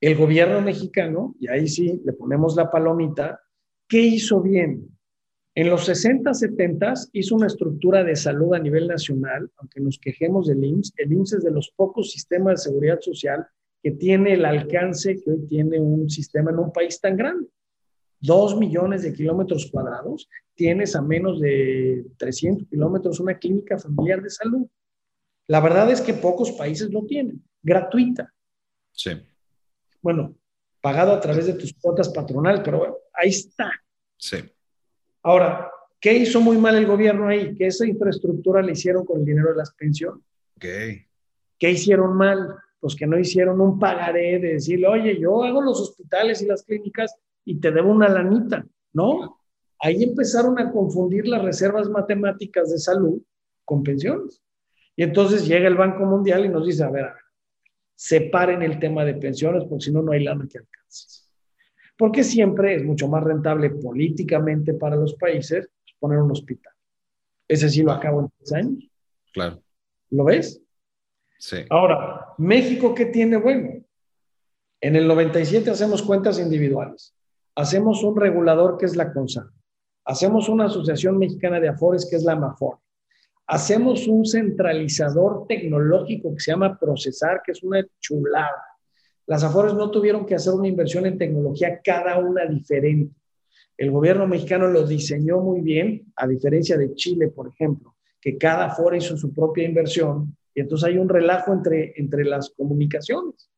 el 0.00 0.16
gobierno 0.16 0.61
mexicano, 0.61 1.35
y 1.40 1.49
ahí 1.49 1.66
sí 1.68 2.02
le 2.04 2.12
ponemos 2.12 2.56
la 2.56 2.71
palomita, 2.71 3.40
¿qué 3.88 4.00
hizo 4.00 4.42
bien? 4.42 4.97
En 5.54 5.71
los 5.71 5.87
60, 5.87 6.35
70 6.35 6.92
hizo 7.12 7.35
una 7.35 7.47
estructura 7.47 8.04
de 8.04 8.14
salud 8.14 8.52
a 8.52 8.59
nivel 8.59 8.87
nacional, 8.87 9.50
aunque 9.56 9.80
nos 9.80 9.99
quejemos 9.99 10.49
del 10.49 10.62
IMSS. 10.62 10.92
El 10.99 11.12
IMSS 11.14 11.33
es 11.33 11.45
de 11.45 11.50
los 11.50 11.71
pocos 11.75 12.11
sistemas 12.11 12.56
de 12.56 12.71
seguridad 12.71 13.00
social 13.00 13.47
que 13.83 13.92
tiene 13.92 14.35
el 14.35 14.45
alcance 14.45 15.16
que 15.16 15.30
hoy 15.30 15.47
tiene 15.47 15.80
un 15.80 16.11
sistema 16.11 16.50
en 16.50 16.59
un 16.59 16.73
país 16.73 17.00
tan 17.00 17.16
grande. 17.16 17.49
Dos 18.26 18.56
millones 18.56 19.02
de 19.02 19.12
kilómetros 19.12 19.71
cuadrados, 19.71 20.28
tienes 20.56 20.97
a 20.97 21.00
menos 21.02 21.40
de 21.40 22.04
300 22.16 22.68
kilómetros 22.68 23.21
una 23.21 23.38
clínica 23.38 23.78
familiar 23.78 24.21
de 24.21 24.30
salud. 24.30 24.66
La 25.47 25.61
verdad 25.61 25.88
es 25.92 26.00
que 26.00 26.12
pocos 26.12 26.50
países 26.50 26.90
lo 26.90 27.06
tienen, 27.06 27.40
gratuita. 27.62 28.35
Sí. 28.90 29.11
Bueno, 30.02 30.35
pagado 30.80 31.12
a 31.12 31.21
través 31.21 31.47
de 31.47 31.52
tus 31.52 31.73
cuotas 31.75 32.09
patronales, 32.09 32.62
pero 32.64 32.78
bueno, 32.78 32.97
ahí 33.12 33.28
está. 33.28 33.71
Sí. 34.16 34.38
Ahora, 35.23 35.71
¿qué 36.00 36.12
hizo 36.14 36.40
muy 36.40 36.59
mal 36.59 36.75
el 36.75 36.87
gobierno 36.87 37.28
ahí? 37.28 37.54
Que 37.54 37.68
esa 37.68 37.87
infraestructura 37.87 38.61
la 38.61 38.73
hicieron 38.73 39.04
con 39.04 39.21
el 39.21 39.25
dinero 39.25 39.50
de 39.50 39.56
las 39.59 39.73
pensiones. 39.73 40.25
Okay. 40.56 41.06
¿Qué 41.61 41.71
hicieron 41.71 42.16
mal? 42.16 42.56
Pues 42.80 42.97
que 42.97 43.06
no 43.06 43.16
hicieron 43.16 43.61
un 43.61 43.78
pagaré 43.78 44.40
de 44.40 44.54
decirle, 44.54 44.88
oye, 44.88 45.21
yo 45.21 45.45
hago 45.45 45.62
los 45.62 45.80
hospitales 45.80 46.42
y 46.42 46.47
las 46.47 46.64
clínicas 46.64 47.14
y 47.47 47.59
te 47.59 47.71
debo 47.71 47.91
una 47.91 48.09
lanita, 48.09 48.67
¿no? 48.93 49.41
Ahí 49.81 50.03
empezaron 50.03 50.59
a 50.59 50.71
confundir 50.71 51.26
las 51.26 51.43
reservas 51.43 51.88
matemáticas 51.88 52.71
de 52.71 52.79
salud 52.79 53.23
con 53.65 53.83
pensiones. 53.83 54.43
Y 54.95 55.03
entonces 55.03 55.47
llega 55.47 55.69
el 55.69 55.76
Banco 55.76 56.05
Mundial 56.05 56.45
y 56.45 56.50
nos 56.50 56.67
dice, 56.67 56.85
a 56.85 56.91
ver, 56.91 57.05
a 57.05 57.15
ver 57.15 57.23
separen 57.99 58.61
el 58.62 58.79
tema 58.79 59.07
de 59.07 59.15
pensiones, 59.15 59.65
porque 59.65 59.87
si 59.87 59.91
no, 59.91 60.03
no 60.03 60.12
hay 60.12 60.23
lana 60.23 60.47
que 60.47 60.59
alcance 60.59 61.26
porque 61.97 62.23
siempre 62.23 62.75
es 62.75 62.85
mucho 62.85 63.09
más 63.09 63.25
rentable 63.25 63.71
políticamente 63.71 64.75
para 64.75 64.97
los 64.97 65.15
países 65.15 65.69
poner 65.99 66.19
un 66.19 66.31
hospital. 66.31 66.73
Ese 67.49 67.69
sí 67.71 67.83
lo 67.83 67.93
acabo 67.93 68.21
en 68.21 68.29
tres 68.37 68.53
años. 68.53 68.91
Claro. 69.33 69.62
¿Lo 70.11 70.25
ves? 70.25 70.61
Sí. 71.38 71.59
Ahora, 71.71 72.35
México, 72.38 72.95
¿qué 72.95 73.07
tiene 73.07 73.37
bueno? 73.37 73.83
En 74.81 74.97
el 74.97 75.09
97 75.09 75.71
hacemos 75.71 76.03
cuentas 76.03 76.38
individuales. 76.38 77.15
Hacemos 77.57 78.03
un 78.05 78.17
regulador 78.17 78.79
que 78.79 78.87
es 78.87 78.97
la 78.97 79.13
CONSA. 79.13 79.51
Hacemos 80.05 80.49
una 80.49 80.67
asociación 80.67 81.19
mexicana 81.19 81.59
de 81.59 81.69
afores 81.69 82.07
que 82.09 82.17
es 82.17 82.23
la 82.23 82.37
MAFOR. 82.37 82.79
Hacemos 83.49 84.07
un 84.07 84.25
centralizador 84.25 85.47
tecnológico 85.49 86.33
que 86.35 86.41
se 86.41 86.53
llama 86.53 86.79
Procesar, 86.79 87.43
que 87.45 87.53
es 87.53 87.63
una 87.63 87.85
chulada 88.01 88.63
las 89.27 89.43
Afores 89.43 89.75
no 89.75 89.91
tuvieron 89.91 90.25
que 90.25 90.37
hacer 90.37 90.53
una 90.53 90.69
inversión 90.69 91.05
en 91.05 91.19
tecnología, 91.19 91.81
cada 91.83 92.19
una 92.19 92.47
diferente. 92.47 93.15
El 93.77 93.91
gobierno 93.91 94.27
mexicano 94.27 94.69
lo 94.69 94.87
diseñó 94.87 95.41
muy 95.41 95.61
bien, 95.61 96.13
a 96.15 96.27
diferencia 96.27 96.79
de 96.79 96.95
Chile, 96.95 97.29
por 97.29 97.49
ejemplo, 97.49 97.97
que 98.21 98.39
cada 98.39 98.67
Afore 98.67 98.99
hizo 98.99 99.17
su 99.17 99.35
propia 99.35 99.65
inversión 99.65 100.37
y 100.55 100.61
entonces 100.61 100.89
hay 100.89 100.99
un 100.99 101.09
relajo 101.09 101.53
entre, 101.53 101.93
entre 101.97 102.25
las 102.25 102.51
comunicaciones. 102.51 103.51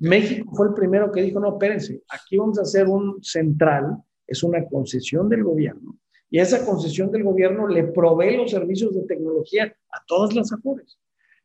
México 0.00 0.50
fue 0.54 0.68
el 0.68 0.74
primero 0.74 1.10
que 1.10 1.22
dijo, 1.22 1.40
no, 1.40 1.52
espérense, 1.52 2.02
aquí 2.08 2.36
vamos 2.36 2.58
a 2.58 2.62
hacer 2.62 2.86
un 2.86 3.22
central, 3.22 3.96
es 4.26 4.42
una 4.42 4.64
concesión 4.66 5.28
del 5.28 5.44
gobierno, 5.44 5.98
y 6.30 6.38
esa 6.38 6.64
concesión 6.64 7.10
del 7.10 7.24
gobierno 7.24 7.66
le 7.66 7.84
provee 7.84 8.36
los 8.36 8.50
servicios 8.50 8.94
de 8.94 9.04
tecnología 9.04 9.74
a 9.90 10.04
todas 10.06 10.34
las 10.34 10.52
Afores. 10.52 10.98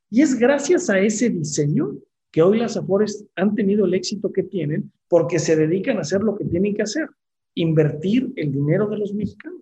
Y 0.10 0.22
es 0.22 0.38
gracias 0.38 0.90
a 0.90 1.00
ese 1.00 1.30
diseño 1.30 1.96
que 2.32 2.42
hoy 2.42 2.60
las 2.60 2.76
Afores 2.76 3.26
han 3.36 3.56
tenido 3.56 3.86
el 3.86 3.94
éxito 3.94 4.32
que 4.34 4.44
tienen 4.44 4.92
porque 5.08 5.40
se 5.40 5.56
dedican 5.56 5.98
a 5.98 6.02
hacer 6.02 6.22
lo 6.22 6.36
que 6.36 6.46
tienen 6.46 6.76
que 6.76 6.82
hacer, 6.82 7.08
invertir 7.56 8.34
el 8.36 8.52
dinero 8.52 8.88
de 8.88 8.98
los 8.98 9.14
mexicanos. 9.14 9.62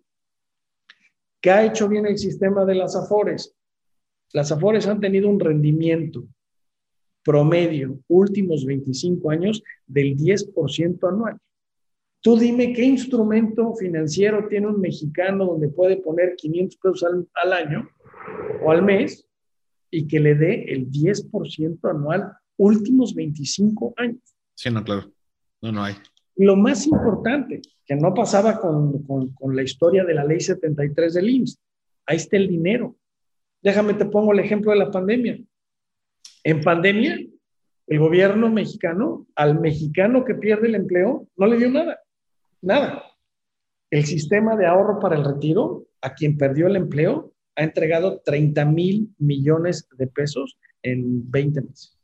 ¿Qué 1.39 1.51
ha 1.51 1.65
hecho 1.65 1.87
bien 1.87 2.05
el 2.05 2.17
sistema 2.17 2.65
de 2.65 2.75
las 2.75 2.95
Afores? 2.95 3.55
Las 4.33 4.51
Afores 4.51 4.87
han 4.87 4.99
tenido 4.99 5.29
un 5.29 5.39
rendimiento 5.39 6.25
promedio 7.23 7.99
últimos 8.07 8.65
25 8.65 9.29
años 9.31 9.63
del 9.87 10.17
10% 10.17 11.07
anual. 11.07 11.37
Tú 12.21 12.37
dime 12.37 12.73
qué 12.73 12.83
instrumento 12.83 13.73
financiero 13.75 14.47
tiene 14.47 14.67
un 14.67 14.79
mexicano 14.79 15.45
donde 15.45 15.69
puede 15.69 15.97
poner 15.97 16.35
500 16.35 16.77
pesos 16.77 17.03
al, 17.03 17.27
al 17.43 17.53
año 17.53 17.89
o 18.63 18.71
al 18.71 18.83
mes 18.83 19.27
y 19.89 20.07
que 20.07 20.19
le 20.19 20.35
dé 20.35 20.65
el 20.71 20.89
10% 20.89 21.79
anual 21.89 22.31
últimos 22.57 23.15
25 23.15 23.93
años. 23.97 24.21
Sí, 24.55 24.69
no, 24.69 24.83
claro. 24.83 25.11
No, 25.61 25.71
no 25.71 25.83
hay. 25.83 25.95
Lo 26.35 26.55
más 26.55 26.85
importante, 26.85 27.61
que 27.85 27.95
no 27.95 28.13
pasaba 28.13 28.59
con, 28.59 29.03
con, 29.03 29.55
la 29.55 29.63
historia 29.63 30.03
de 30.03 30.13
la 30.13 30.23
ley 30.23 30.39
73 30.39 31.13
del 31.13 31.29
IMSS, 31.29 31.59
ahí 32.05 32.17
está 32.17 32.37
el 32.37 32.47
dinero. 32.47 32.95
Déjame 33.61 33.93
te 33.95 34.05
pongo 34.05 34.31
el 34.31 34.39
ejemplo 34.39 34.71
de 34.71 34.77
la 34.77 34.91
pandemia. 34.91 35.39
En 36.43 36.61
pandemia, 36.61 37.19
el 37.87 37.99
gobierno 37.99 38.49
mexicano, 38.49 39.27
al 39.35 39.59
mexicano 39.59 40.23
que 40.23 40.35
pierde 40.35 40.67
el 40.67 40.75
empleo, 40.75 41.27
no 41.35 41.45
le 41.45 41.57
dio 41.57 41.69
nada, 41.69 41.99
nada. 42.61 43.03
El 43.89 44.05
sistema 44.05 44.55
de 44.55 44.65
ahorro 44.65 44.99
para 44.99 45.17
el 45.17 45.25
retiro, 45.25 45.87
a 46.01 46.13
quien 46.13 46.37
perdió 46.37 46.67
el 46.67 46.77
empleo, 46.77 47.33
ha 47.55 47.63
entregado 47.63 48.21
30 48.23 48.63
mil 48.65 49.13
millones 49.17 49.87
de 49.97 50.07
pesos 50.07 50.57
en 50.81 51.29
20 51.29 51.61
meses. 51.61 51.97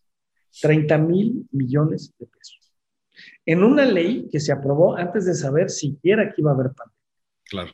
30 0.62 0.98
mil 0.98 1.48
millones 1.52 2.14
de 2.18 2.26
pesos. 2.26 2.74
En 3.46 3.64
una 3.64 3.86
ley 3.86 4.28
que 4.32 4.40
se 4.40 4.52
aprobó 4.52 4.96
antes 4.98 5.26
de 5.26 5.34
saber 5.34 5.70
siquiera 5.70 6.30
que 6.30 6.42
iba 6.42 6.52
a 6.52 6.54
haber 6.54 6.72
pandemia. 6.74 6.98
Claro. 7.46 7.72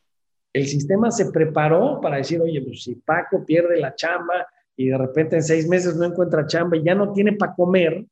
El 0.53 0.67
sistema 0.67 1.09
se 1.09 1.31
preparó 1.31 1.99
para 1.99 2.17
decir, 2.17 2.39
oye, 2.39 2.61
pues 2.61 2.83
si 2.83 2.95
Paco 2.95 3.43
pierde 3.43 3.79
la 3.79 3.95
chamba 3.95 4.45
y 4.75 4.87
de 4.87 4.97
repente 4.97 5.35
en 5.35 5.43
seis 5.43 5.67
meses 5.67 5.95
no 5.95 6.05
encuentra 6.05 6.47
chamba 6.47 6.77
y 6.77 6.83
ya 6.83 6.95
no 6.95 7.13
tiene 7.13 7.33
para 7.33 7.53
comer, 7.53 8.05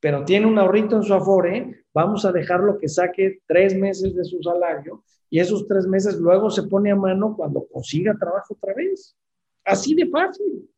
pero 0.00 0.24
tiene 0.24 0.46
un 0.46 0.58
ahorrito 0.58 0.96
en 0.96 1.02
su 1.02 1.12
afore, 1.12 1.84
vamos 1.92 2.24
a 2.24 2.32
dejarlo 2.32 2.78
que 2.78 2.88
saque 2.88 3.40
tres 3.46 3.76
meses 3.76 4.14
de 4.14 4.24
su 4.24 4.42
salario 4.42 5.02
y 5.28 5.38
esos 5.38 5.66
tres 5.66 5.86
meses 5.86 6.16
luego 6.16 6.50
se 6.50 6.64
pone 6.64 6.90
a 6.90 6.96
mano 6.96 7.36
cuando 7.36 7.66
consiga 7.70 8.16
trabajo 8.18 8.54
otra 8.54 8.74
vez. 8.74 9.16
Así 9.64 9.94
de 9.94 10.06
fácil. 10.08 10.68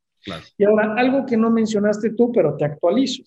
Y 0.59 0.65
ahora, 0.65 0.95
algo 0.97 1.25
que 1.27 1.37
no 1.37 1.51
mencionaste 1.51 2.11
tú, 2.11 2.31
pero 2.33 2.57
te 2.57 2.65
actualizo. 2.65 3.23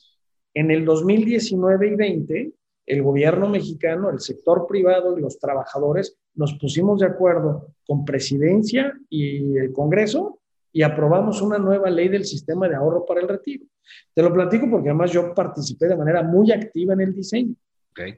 En 0.54 0.72
el 0.72 0.86
2019 0.86 1.88
y 1.88 1.96
20, 1.96 2.54
el 2.86 3.02
gobierno 3.02 3.50
mexicano, 3.50 4.10
el 4.10 4.20
sector 4.20 4.68
privado 4.68 5.18
y 5.18 5.22
los 5.22 5.40
trabajadores 5.40 6.18
nos 6.36 6.54
pusimos 6.60 7.00
de 7.00 7.08
acuerdo 7.08 7.74
con 7.88 8.06
presidencia 8.06 8.94
y 9.10 9.58
el 9.58 9.74
Congreso 9.74 10.40
y 10.76 10.84
aprobamos 10.84 11.42
una 11.42 11.58
nueva 11.58 11.90
ley 11.90 12.10
del 12.10 12.26
sistema 12.26 12.68
de 12.68 12.76
ahorro 12.76 13.06
para 13.06 13.22
el 13.22 13.30
retiro. 13.30 13.66
Te 14.14 14.22
lo 14.22 14.34
platico 14.34 14.70
porque 14.70 14.90
además 14.90 15.10
yo 15.10 15.34
participé 15.34 15.88
de 15.88 15.96
manera 15.96 16.22
muy 16.22 16.52
activa 16.52 16.94
en 16.94 17.00
el 17.00 17.16
diseño. 17.16 17.56
Okay. 17.92 18.16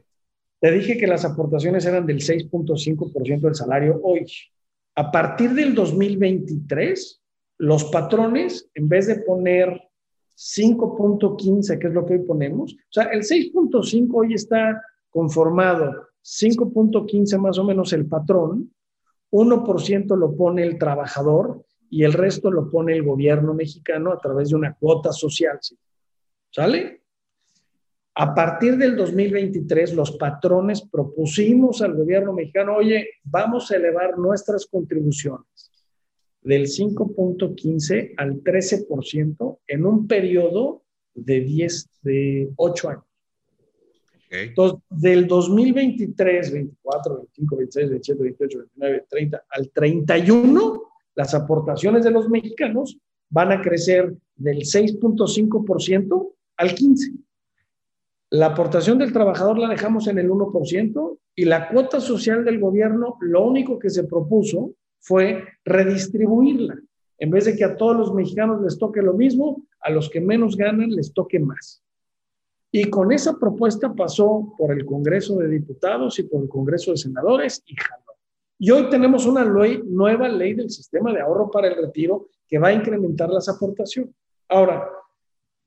Te 0.60 0.72
dije 0.72 0.98
que 0.98 1.06
las 1.06 1.24
aportaciones 1.24 1.86
eran 1.86 2.08
del 2.08 2.18
6.5% 2.18 3.42
del 3.42 3.54
salario 3.54 4.00
hoy. 4.02 4.26
A 4.96 5.12
partir 5.12 5.52
del 5.52 5.76
2023, 5.76 7.22
los 7.60 7.84
patrones, 7.92 8.68
en 8.74 8.90
vez 8.90 9.06
de 9.06 9.18
poner 9.18 9.80
5.15, 10.36 11.78
que 11.78 11.88
es 11.88 11.94
lo 11.94 12.08
que 12.08 12.16
hoy 12.16 12.24
ponemos, 12.26 12.74
o 12.74 12.78
sea, 12.90 13.04
el 13.04 13.22
6.5 13.22 14.10
hoy 14.16 14.34
está 14.34 14.82
conformado 15.12 16.08
5.15 16.24 17.38
más 17.38 17.60
o 17.60 17.64
menos 17.64 17.94
el 17.94 18.08
patrón, 18.08 18.74
1% 19.30 20.18
lo 20.18 20.36
pone 20.36 20.64
el 20.64 20.80
trabajador 20.80 21.67
y 21.90 22.04
el 22.04 22.14
resto 22.14 22.52
lo 22.52 22.70
pone 22.70 22.94
el 22.94 23.04
gobierno 23.04 23.54
mexicano 23.54 24.12
a 24.12 24.20
través 24.20 24.50
de 24.50 24.56
una 24.56 24.74
cuota 24.74 25.12
social. 25.12 25.60
¿Sale? 26.52 27.02
A 28.16 28.34
partir 28.34 28.78
del 28.78 28.96
2023, 28.96 29.94
los 29.94 30.18
patrones 30.18 30.82
propusimos 30.82 31.84
al 31.84 31.94
gobierno 31.94 32.34
mexicano, 32.34 32.76
oye, 32.78 33.10
vamos 33.24 33.70
a 33.70 33.76
elevar 33.76 34.18
nuestras 34.18 34.66
contribuciones 34.66 35.72
del 36.42 36.64
5.15 36.64 38.14
al 38.18 38.42
13% 38.42 39.60
en 39.68 39.86
un 39.86 40.08
periodo 40.08 40.84
de 41.14 41.42
10, 41.42 41.90
de 42.02 42.50
8 42.56 42.90
años. 42.90 43.04
Entonces, 44.30 44.80
del 44.90 45.28
2023, 45.28 46.52
24, 46.52 47.16
25, 47.18 47.56
26, 47.56 47.90
27, 47.90 48.24
28, 48.24 48.60
29, 48.60 49.06
30 49.10 49.44
al 49.50 49.70
31, 49.70 50.84
las 51.18 51.34
aportaciones 51.34 52.04
de 52.04 52.12
los 52.12 52.30
mexicanos 52.30 53.00
van 53.30 53.52
a 53.52 53.62
crecer 53.62 54.16
del 54.36 54.60
6.5% 54.60 56.34
al 56.58 56.70
15%. 56.70 57.24
La 58.30 58.48
aportación 58.48 59.00
del 59.00 59.14
trabajador 59.14 59.58
la 59.58 59.70
dejamos 59.70 60.08
en 60.08 60.20
el 60.20 60.30
1% 60.30 61.18
y 61.36 61.46
la 61.46 61.70
cuota 61.70 62.00
social 62.00 62.46
del 62.46 62.60
gobierno, 62.60 63.18
lo 63.22 63.46
único 63.46 63.80
que 63.80 63.90
se 63.90 64.04
propuso 64.04 64.74
fue 65.00 65.44
redistribuirla. 65.66 66.78
En 67.18 67.32
vez 67.32 67.46
de 67.46 67.56
que 67.56 67.64
a 67.64 67.76
todos 67.76 67.98
los 67.98 68.14
mexicanos 68.14 68.62
les 68.62 68.78
toque 68.78 69.02
lo 69.02 69.14
mismo, 69.14 69.64
a 69.80 69.90
los 69.90 70.10
que 70.10 70.22
menos 70.22 70.56
ganan 70.56 70.92
les 70.92 71.14
toque 71.14 71.40
más. 71.40 71.82
Y 72.72 72.92
con 72.92 73.12
esa 73.12 73.40
propuesta 73.40 73.92
pasó 73.92 74.54
por 74.56 74.72
el 74.72 74.86
Congreso 74.86 75.38
de 75.38 75.48
Diputados 75.48 76.20
y 76.20 76.24
por 76.24 76.44
el 76.44 76.50
Congreso 76.50 76.92
de 76.92 76.98
Senadores 76.98 77.64
y 77.66 77.76
jaló. 77.76 78.07
Y 78.60 78.72
hoy 78.72 78.90
tenemos 78.90 79.26
una 79.26 79.46
nueva 79.46 80.28
ley 80.30 80.54
del 80.54 80.70
sistema 80.70 81.14
de 81.14 81.22
ahorro 81.22 81.52
para 81.52 81.68
el 81.68 81.76
retiro 81.76 82.30
que 82.48 82.58
va 82.58 82.70
a 82.70 82.74
incrementar 82.74 83.30
las 83.30 83.48
aportaciones. 83.50 84.16
Ahora, 84.48 84.90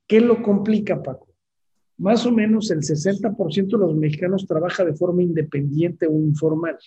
¿qué 0.07 0.19
lo 0.19 0.41
complica, 0.41 1.01
Paco? 1.01 1.27
Más 1.97 2.25
o 2.25 2.31
menos 2.31 2.69
el 2.71 2.79
60% 2.79 3.67
de 3.67 3.77
los 3.77 3.95
mexicanos 3.95 4.45
trabaja 4.45 4.83
de 4.83 4.93
forma 4.93 5.21
independiente 5.21 6.07
o 6.07 6.13
informal. 6.13 6.77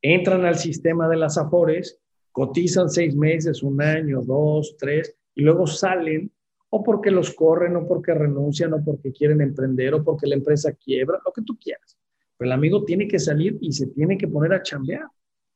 Entran 0.00 0.44
al 0.44 0.56
sistema 0.56 1.08
de 1.08 1.16
las 1.16 1.36
AFORES, 1.36 1.98
cotizan 2.32 2.88
seis 2.88 3.14
meses, 3.16 3.62
un 3.62 3.82
año, 3.82 4.22
dos, 4.22 4.76
tres, 4.78 5.14
y 5.34 5.42
luego 5.42 5.66
salen 5.66 6.30
o 6.70 6.82
porque 6.82 7.10
los 7.10 7.34
corren, 7.34 7.76
o 7.76 7.86
porque 7.86 8.14
renuncian, 8.14 8.72
o 8.74 8.84
porque 8.84 9.12
quieren 9.12 9.40
emprender, 9.40 9.94
o 9.94 10.04
porque 10.04 10.26
la 10.26 10.34
empresa 10.34 10.72
quiebra, 10.72 11.20
lo 11.24 11.32
que 11.32 11.42
tú 11.42 11.56
quieras. 11.58 11.96
Pero 12.36 12.48
el 12.48 12.52
amigo 12.52 12.84
tiene 12.84 13.08
que 13.08 13.18
salir 13.18 13.56
y 13.60 13.72
se 13.72 13.88
tiene 13.88 14.18
que 14.18 14.28
poner 14.28 14.52
a 14.52 14.62
chambear. 14.62 15.06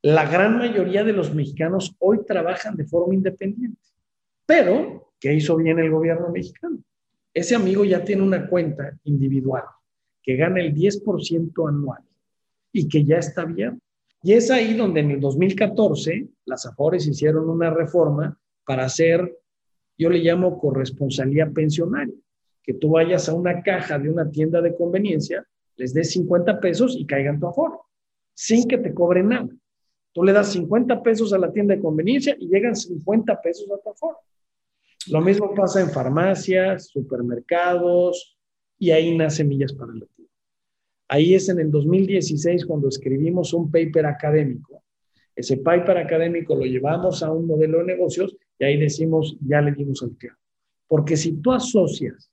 La 0.01 0.29
gran 0.29 0.57
mayoría 0.57 1.03
de 1.03 1.13
los 1.13 1.33
mexicanos 1.33 1.95
hoy 1.99 2.25
trabajan 2.25 2.75
de 2.75 2.85
forma 2.85 3.13
independiente. 3.13 3.81
Pero, 4.45 5.13
¿qué 5.19 5.33
hizo 5.33 5.55
bien 5.57 5.79
el 5.79 5.91
gobierno 5.91 6.29
mexicano? 6.29 6.79
Ese 7.33 7.55
amigo 7.55 7.85
ya 7.85 8.03
tiene 8.03 8.23
una 8.23 8.47
cuenta 8.47 8.97
individual 9.03 9.63
que 10.21 10.35
gana 10.35 10.59
el 10.59 10.73
10% 10.73 11.69
anual 11.69 12.01
y 12.71 12.87
que 12.87 13.05
ya 13.05 13.17
está 13.17 13.45
bien. 13.45 13.79
Y 14.23 14.33
es 14.33 14.51
ahí 14.51 14.75
donde 14.75 14.99
en 14.99 15.11
el 15.11 15.19
2014 15.19 16.27
las 16.45 16.65
AFORES 16.65 17.07
hicieron 17.07 17.49
una 17.49 17.69
reforma 17.71 18.37
para 18.65 18.85
hacer, 18.85 19.39
yo 19.97 20.09
le 20.09 20.19
llamo 20.19 20.59
corresponsalía 20.59 21.49
pensionaria, 21.49 22.15
que 22.63 22.73
tú 22.73 22.91
vayas 22.91 23.27
a 23.29 23.33
una 23.33 23.63
caja 23.63 23.97
de 23.97 24.09
una 24.09 24.29
tienda 24.29 24.61
de 24.61 24.75
conveniencia, 24.75 25.45
les 25.77 25.93
des 25.93 26.11
50 26.11 26.59
pesos 26.59 26.95
y 26.97 27.05
caigan 27.05 27.39
tu 27.39 27.47
aforo, 27.47 27.85
sin 28.33 28.67
que 28.67 28.77
te 28.77 28.93
cobren 28.93 29.29
nada. 29.29 29.49
Tú 30.13 30.23
le 30.23 30.33
das 30.33 30.51
50 30.51 31.01
pesos 31.03 31.31
a 31.33 31.37
la 31.37 31.51
tienda 31.51 31.75
de 31.75 31.81
conveniencia 31.81 32.35
y 32.39 32.47
llegan 32.47 32.75
50 32.75 33.41
pesos 33.41 33.69
a 33.71 33.81
tu 33.81 33.89
aforo. 33.89 34.17
Lo 35.07 35.21
mismo 35.21 35.53
pasa 35.55 35.81
en 35.81 35.89
farmacias, 35.89 36.87
supermercados, 36.87 38.37
y 38.77 38.91
ahí 38.91 39.15
nace 39.15 39.43
Millas 39.43 39.73
para 39.73 39.93
el 39.93 40.01
Retiro. 40.01 40.29
Ahí 41.07 41.33
es 41.33 41.49
en 41.49 41.59
el 41.59 41.71
2016 41.71 42.65
cuando 42.65 42.87
escribimos 42.87 43.53
un 43.53 43.71
paper 43.71 44.05
académico. 44.05 44.83
Ese 45.35 45.57
paper 45.57 45.97
académico 45.97 46.55
lo 46.55 46.65
llevamos 46.65 47.23
a 47.23 47.31
un 47.31 47.47
modelo 47.47 47.79
de 47.79 47.85
negocios 47.85 48.35
y 48.59 48.65
ahí 48.65 48.77
decimos, 48.77 49.37
ya 49.41 49.61
le 49.61 49.71
dimos 49.71 50.03
al 50.03 50.15
clavo. 50.17 50.37
Porque 50.87 51.17
si 51.17 51.33
tú 51.33 51.51
asocias 51.51 52.31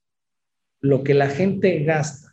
lo 0.81 1.03
que 1.03 1.13
la 1.13 1.27
gente 1.27 1.83
gasta 1.83 2.28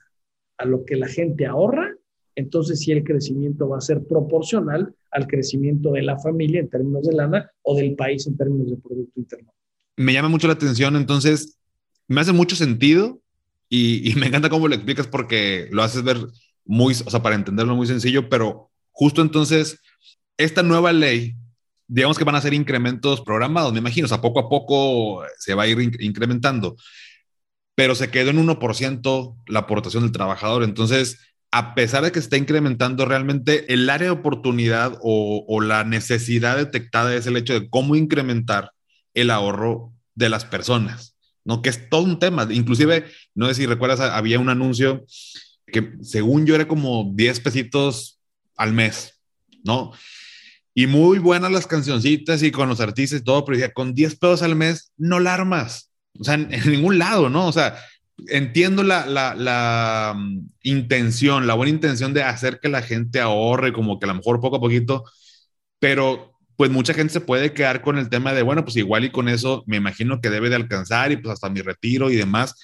a 0.59 0.65
lo 0.65 0.85
que 0.85 0.97
la 0.97 1.09
gente 1.09 1.47
ahorra, 1.47 1.95
entonces 2.35 2.81
sí 2.81 2.93
el 2.93 3.03
crecimiento 3.03 3.69
va 3.69 3.79
a 3.79 3.81
ser 3.81 4.05
proporcional 4.07 4.95
al 5.11 5.27
crecimiento 5.27 5.93
de 5.93 6.03
la 6.03 6.19
familia 6.19 6.61
en 6.61 6.69
términos 6.69 7.07
de 7.07 7.15
lana 7.15 7.51
o 7.63 7.75
del 7.75 7.95
país 7.95 8.27
en 8.27 8.37
términos 8.37 8.71
de 8.71 8.77
Producto 8.77 9.19
Interno. 9.19 9.53
Me 9.97 10.13
llama 10.13 10.29
mucho 10.29 10.47
la 10.47 10.53
atención, 10.53 10.97
entonces 10.97 11.59
me 12.07 12.21
hace 12.21 12.33
mucho 12.33 12.55
sentido 12.55 13.21
y, 13.69 14.15
me 14.17 14.27
encanta 14.27 14.51
cómo 14.51 14.69
lo 14.69 14.75
explicas 14.75 15.07
porque 15.07 15.69
lo 15.73 15.83
haces 15.83 16.05
ver 16.05 16.19
muy, 16.65 16.93
o 17.05 17.11
sea, 17.11 17.23
para 17.23 17.35
entenderlo 17.35 17.75
muy 17.75 17.87
sencillo, 17.87 18.29
pero 18.29 18.71
justo 18.93 19.23
entonces, 19.23 19.81
esta 20.37 20.63
nueva 20.63 20.93
ley, 20.93 21.35
digamos 21.89 22.19
que 22.19 22.25
van 22.25 22.35
a 22.35 22.41
ser 22.41 22.55
incrementos 22.55 23.23
programados, 23.23 23.73
me 23.73 23.79
imagino, 23.79 24.05
o 24.05 24.09
sea, 24.09 24.21
poco 24.21 24.41
a 24.41 24.49
poco 24.49 25.23
se 25.39 25.55
va 25.55 25.65
a 25.65 25.69
ir 25.69 25.81
incrementando, 26.01 26.77
pero 27.77 27.95
se 27.95 28.11
quedó 28.11 28.31
en 28.31 28.45
1% 28.45 29.37
la 29.47 29.61
aportación 29.61 30.03
del 30.03 30.13
trabajador, 30.13 30.65
entonces 30.65 31.19
a 31.53 31.77
pesar 31.77 32.03
de 32.03 32.11
que 32.11 32.19
está 32.19 32.37
incrementando 32.37 33.05
realmente 33.05 33.73
el 33.73 33.89
área 33.89 34.07
de 34.09 34.13
oportunidad 34.13 34.99
o, 35.01 35.45
o, 35.47 35.61
la 35.61 35.85
necesidad 35.85 36.57
detectada 36.57 37.15
es 37.15 37.27
el 37.27 37.37
hecho 37.37 37.53
de 37.55 37.71
cómo 37.71 37.95
incrementar 37.95 38.73
el 39.15 39.31
ahorro 39.31 39.93
de 40.15 40.29
las 40.29 40.45
personas, 40.45 41.17
¿no? 41.45 41.63
Que 41.63 41.69
es 41.69 41.89
todo 41.89 42.03
un 42.03 42.19
tema. 42.19 42.49
Inclusive, 42.51 43.07
no 43.35 43.47
sé 43.47 43.55
si 43.55 43.67
recuerdas, 43.67 44.01
había 44.01 44.41
un 44.41 44.49
anuncio 44.49 45.07
que 45.67 45.95
según 46.03 46.47
yo 46.47 46.55
era 46.55 46.67
como 46.67 47.13
10 47.15 47.41
pesitos 47.41 48.19
al 48.57 48.73
mes, 48.73 49.21
¿no? 49.65 49.93
Y 50.75 50.87
muy 50.87 51.19
buenas 51.19 51.53
las 51.53 51.67
cancioncitas 51.67 52.43
y 52.43 52.51
con 52.51 52.69
los 52.69 52.81
artistas 52.81 53.21
y 53.21 53.25
todo, 53.25 53.45
pero 53.45 53.57
decía, 53.57 53.73
con 53.73 53.95
10 53.95 54.17
pesos 54.17 54.43
al 54.43 54.57
mes 54.57 54.93
no 54.97 55.21
la 55.21 55.35
armas. 55.35 55.91
O 56.21 56.25
sea, 56.25 56.35
en, 56.35 56.71
ningún 56.71 56.99
lado, 56.99 57.29
¿no? 57.29 57.47
O 57.47 57.53
sea, 57.53 57.77
entiendo 58.29 58.83
la, 58.83 59.07
la, 59.07 59.35
la, 59.35 60.15
mm, 60.17 60.49
intención, 60.63 61.47
la 61.47 61.55
buena 61.55 61.71
intención 61.71 62.15
de 62.15 62.23
hacer 62.23 62.61
que 62.61 62.69
la 62.69 62.83
gente 62.83 63.21
ahorre, 63.21 63.73
como 63.73 63.99
que 63.99 64.07
a 64.07 64.09
lo 64.09 64.15
mejor 64.15 64.41
poco 64.41 64.57
a 64.57 64.61
poquito, 64.61 65.05
pero 65.79 66.33
pues 66.57 66.71
mucha 66.71 66.95
gente 66.95 67.13
se 67.13 67.21
puede 67.21 67.53
quedar 67.53 67.83
con 67.83 67.99
el 67.99 68.09
tema 68.09 68.33
de, 68.33 68.43
bueno, 68.43 68.65
pues 68.65 68.77
igual 68.77 69.05
y 69.05 69.11
con 69.11 69.29
eso 69.29 69.63
me 69.67 69.77
imagino 69.77 70.21
que 70.21 70.31
debe 70.31 70.49
de 70.49 70.57
alcanzar 70.57 71.13
y 71.13 71.17
pues 71.19 71.35
hasta 71.35 71.51
mi 71.51 71.61
retiro 71.61 72.11
y 72.11 72.17
demás. 72.17 72.55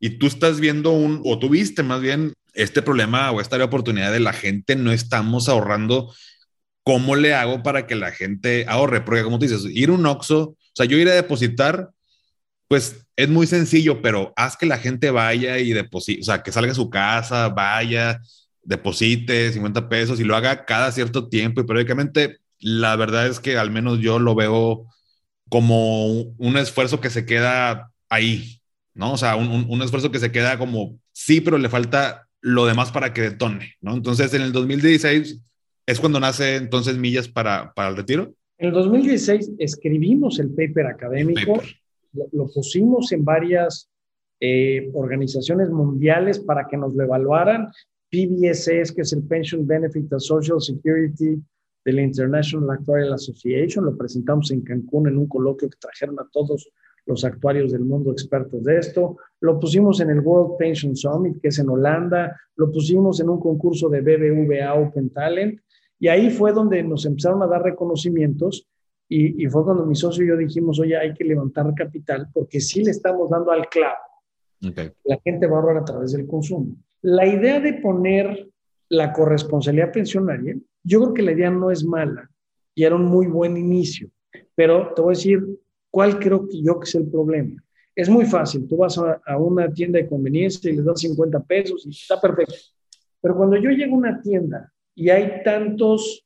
Y 0.00 0.18
tú 0.18 0.26
estás 0.26 0.60
viendo 0.60 0.90
un, 0.92 1.20
o 1.24 1.38
tú 1.38 1.50
viste 1.50 1.82
más 1.82 2.00
bien 2.00 2.32
este 2.54 2.82
problema 2.82 3.30
o 3.30 3.40
esta 3.40 3.62
oportunidad 3.62 4.12
de 4.12 4.20
la 4.20 4.32
gente, 4.32 4.76
no 4.76 4.92
estamos 4.92 5.48
ahorrando. 5.48 6.14
¿Cómo 6.82 7.16
le 7.16 7.34
hago 7.34 7.62
para 7.62 7.86
que 7.86 7.94
la 7.94 8.12
gente 8.12 8.66
ahorre? 8.68 9.02
Porque 9.02 9.22
como 9.22 9.38
tú 9.38 9.46
dices, 9.46 9.64
ir 9.70 9.90
un 9.90 10.06
Oxxo, 10.06 10.40
o 10.40 10.56
sea, 10.74 10.86
yo 10.86 10.98
ir 10.98 11.08
a 11.08 11.14
depositar, 11.14 11.90
pues 12.74 13.06
es 13.14 13.28
muy 13.28 13.46
sencillo, 13.46 14.02
pero 14.02 14.32
haz 14.34 14.56
que 14.56 14.66
la 14.66 14.78
gente 14.78 15.12
vaya 15.12 15.60
y 15.60 15.72
deposite, 15.72 16.20
o 16.22 16.24
sea, 16.24 16.42
que 16.42 16.50
salga 16.50 16.72
a 16.72 16.74
su 16.74 16.90
casa, 16.90 17.48
vaya, 17.50 18.20
deposite 18.64 19.52
50 19.52 19.88
pesos 19.88 20.18
y 20.18 20.24
lo 20.24 20.34
haga 20.34 20.64
cada 20.64 20.90
cierto 20.90 21.28
tiempo 21.28 21.60
y 21.60 21.64
periódicamente 21.64 22.38
la 22.58 22.96
verdad 22.96 23.28
es 23.28 23.38
que 23.38 23.56
al 23.58 23.70
menos 23.70 24.00
yo 24.00 24.18
lo 24.18 24.34
veo 24.34 24.86
como 25.48 26.08
un 26.08 26.56
esfuerzo 26.56 27.00
que 27.00 27.10
se 27.10 27.24
queda 27.24 27.92
ahí, 28.08 28.60
¿no? 28.92 29.12
O 29.12 29.16
sea, 29.18 29.36
un, 29.36 29.80
esfuerzo 29.80 30.10
que 30.10 30.18
se 30.18 30.32
queda 30.32 30.58
como, 30.58 30.98
sí, 31.12 31.40
pero 31.40 31.58
le 31.58 31.68
falta 31.68 32.26
lo 32.40 32.66
demás 32.66 32.90
para 32.90 33.12
que 33.12 33.20
detone, 33.20 33.74
¿no? 33.80 33.94
Entonces, 33.94 34.34
en 34.34 34.42
el 34.42 34.50
2016 34.50 35.40
es 35.86 36.00
cuando 36.00 36.18
nace 36.18 36.56
entonces 36.56 36.98
Millas 36.98 37.28
para, 37.28 37.72
para 37.72 37.90
el 37.90 37.96
retiro. 37.96 38.34
En 38.58 38.70
el 38.70 38.74
2016 38.74 39.52
escribimos 39.60 40.40
el 40.40 40.48
paper 40.48 40.86
académico, 40.86 41.62
Lo, 42.32 42.46
pusimos 42.48 43.12
en 43.12 43.24
varias 43.24 43.90
eh, 44.40 44.90
organizaciones 44.94 45.70
mundiales 45.70 46.38
para 46.38 46.66
que 46.66 46.76
nos 46.76 46.94
lo 46.94 47.04
evaluaran. 47.04 47.68
PBSS, 48.10 48.92
que 48.92 49.02
es 49.02 49.12
el 49.12 49.24
Pension 49.24 49.66
Benefit 49.66 50.12
and 50.12 50.20
Social 50.20 50.60
Security 50.60 51.42
de 51.84 51.92
la 51.92 52.02
International 52.02 52.70
Actuarial 52.70 53.12
Association. 53.12 53.84
Lo 53.84 53.96
presentamos 53.96 54.50
en 54.52 54.62
Cancún 54.62 55.08
en 55.08 55.18
un 55.18 55.26
coloquio 55.26 55.68
que 55.68 55.76
trajeron 55.78 56.18
a 56.20 56.28
todos 56.30 56.70
los 57.06 57.24
actuarios 57.24 57.72
del 57.72 57.84
mundo 57.84 58.12
expertos 58.12 58.62
de 58.64 58.78
esto. 58.78 59.18
Lo 59.40 59.58
pusimos 59.58 60.00
en 60.00 60.10
el 60.10 60.20
World 60.20 60.56
Pension 60.58 60.96
Summit, 60.96 61.40
que 61.40 61.48
es 61.48 61.58
en 61.58 61.68
Holanda. 61.68 62.38
Lo 62.56 62.70
pusimos 62.70 63.20
en 63.20 63.28
un 63.28 63.40
concurso 63.40 63.88
de 63.88 64.00
BBVA 64.00 64.74
Open 64.74 65.10
Talent. 65.10 65.60
Y 65.98 66.08
ahí 66.08 66.30
fue 66.30 66.52
donde 66.52 66.82
nos 66.82 67.04
empezaron 67.06 67.42
a 67.42 67.46
dar 67.46 67.62
reconocimientos. 67.62 68.66
Y, 69.08 69.46
fue 69.48 69.64
cuando 69.64 69.84
mi 69.84 69.94
socio 69.94 70.24
y 70.24 70.28
yo 70.28 70.36
dijimos, 70.36 70.80
oye, 70.80 70.96
hay 70.96 71.12
que 71.14 71.24
levantar 71.24 71.72
capital 71.74 72.28
porque 72.32 72.60
sí 72.60 72.82
le 72.82 72.90
estamos 72.90 73.30
dando 73.30 73.52
al 73.52 73.68
clavo. 73.68 73.96
La 75.04 75.20
gente 75.22 75.46
va 75.46 75.56
a 75.56 75.60
ahorrar 75.60 75.76
a 75.78 75.84
través 75.84 76.12
del 76.12 76.26
consumo. 76.26 76.76
La 77.02 77.26
idea 77.26 77.60
de 77.60 77.74
poner 77.74 78.48
la 78.88 79.12
corresponsabilidad 79.12 79.92
pensionaria 79.92 80.56
yo 80.84 81.00
creo 81.00 81.14
que 81.14 81.22
la 81.22 81.32
idea 81.32 81.50
no 81.50 81.70
es 81.70 81.84
mala 81.84 82.30
y 82.74 82.84
era 82.84 82.94
un 82.94 83.06
muy 83.06 83.26
buen 83.26 83.56
inicio, 83.56 84.10
pero 84.54 84.92
te 84.94 85.00
voy 85.00 85.14
a 85.14 85.16
decir 85.16 85.42
cuál 85.90 86.18
creo 86.18 86.46
que 86.46 86.62
yo 86.62 86.78
que 86.78 86.84
es 86.84 86.94
el 86.94 87.08
problema. 87.08 87.62
Es 87.96 88.08
muy 88.08 88.26
fácil, 88.26 88.66
tú 88.68 88.76
vas 88.76 88.98
a, 88.98 89.38
una 89.38 89.72
tienda 89.72 89.98
de 89.98 90.08
conveniencia 90.08 90.70
y 90.70 90.76
les 90.76 90.84
das 90.84 91.00
50 91.00 91.42
pesos 91.44 91.86
y 91.86 91.90
está 91.90 92.20
perfecto. 92.20 92.54
Pero 93.20 93.36
cuando 93.36 93.56
yo 93.56 93.70
llego 93.70 93.94
a 93.94 93.98
una 93.98 94.20
tienda 94.20 94.72
y 94.94 95.08
hay 95.08 95.42
tantos 95.42 96.23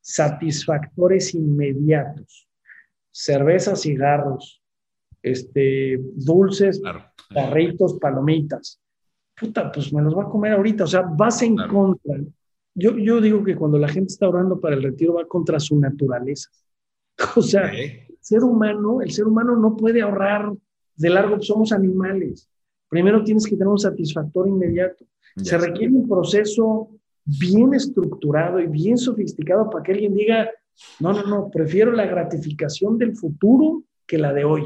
satisfactores 0.00 1.34
inmediatos, 1.34 2.48
cervezas, 3.10 3.82
cigarros, 3.82 4.62
este, 5.22 6.00
dulces, 6.14 6.80
carritos, 7.28 7.98
palomitas, 8.00 8.80
puta, 9.38 9.70
pues 9.70 9.92
me 9.92 10.02
los 10.02 10.16
va 10.16 10.24
a 10.24 10.28
comer 10.28 10.52
ahorita. 10.52 10.84
O 10.84 10.86
sea, 10.86 11.02
vas 11.02 11.42
en 11.42 11.56
contra 11.56 12.16
yo, 12.74 12.96
yo 12.96 13.20
digo 13.20 13.42
que 13.44 13.56
cuando 13.56 13.78
la 13.78 13.88
gente 13.88 14.12
está 14.12 14.28
orando 14.28 14.60
para 14.60 14.76
el 14.76 14.82
retiro 14.82 15.14
va 15.14 15.26
contra 15.26 15.60
su 15.60 15.78
naturaleza. 15.78 16.50
O 17.36 17.42
sea, 17.42 17.70
el 17.70 18.16
ser 18.20 18.42
humano, 18.42 19.02
el 19.02 19.10
ser 19.10 19.26
humano 19.26 19.54
no 19.54 19.76
puede 19.76 20.00
ahorrar 20.00 20.50
de 20.96 21.10
largo, 21.10 21.38
somos 21.42 21.70
animales. 21.70 22.48
Primero 22.88 23.22
tienes 23.22 23.44
que 23.44 23.56
tener 23.56 23.68
un 23.68 23.78
satisfactor 23.78 24.48
inmediato. 24.48 25.04
Se 25.36 25.58
requiere 25.58 25.92
un 25.92 26.08
proceso 26.08 26.88
bien 27.24 27.74
estructurado 27.74 28.60
y 28.60 28.66
bien 28.66 28.98
sofisticado 28.98 29.70
para 29.70 29.82
que 29.82 29.92
alguien 29.92 30.14
diga, 30.14 30.50
no, 30.98 31.12
no, 31.12 31.24
no, 31.24 31.50
prefiero 31.50 31.92
la 31.92 32.06
gratificación 32.06 32.98
del 32.98 33.16
futuro 33.16 33.84
que 34.06 34.18
la 34.18 34.32
de 34.32 34.44
hoy. 34.44 34.64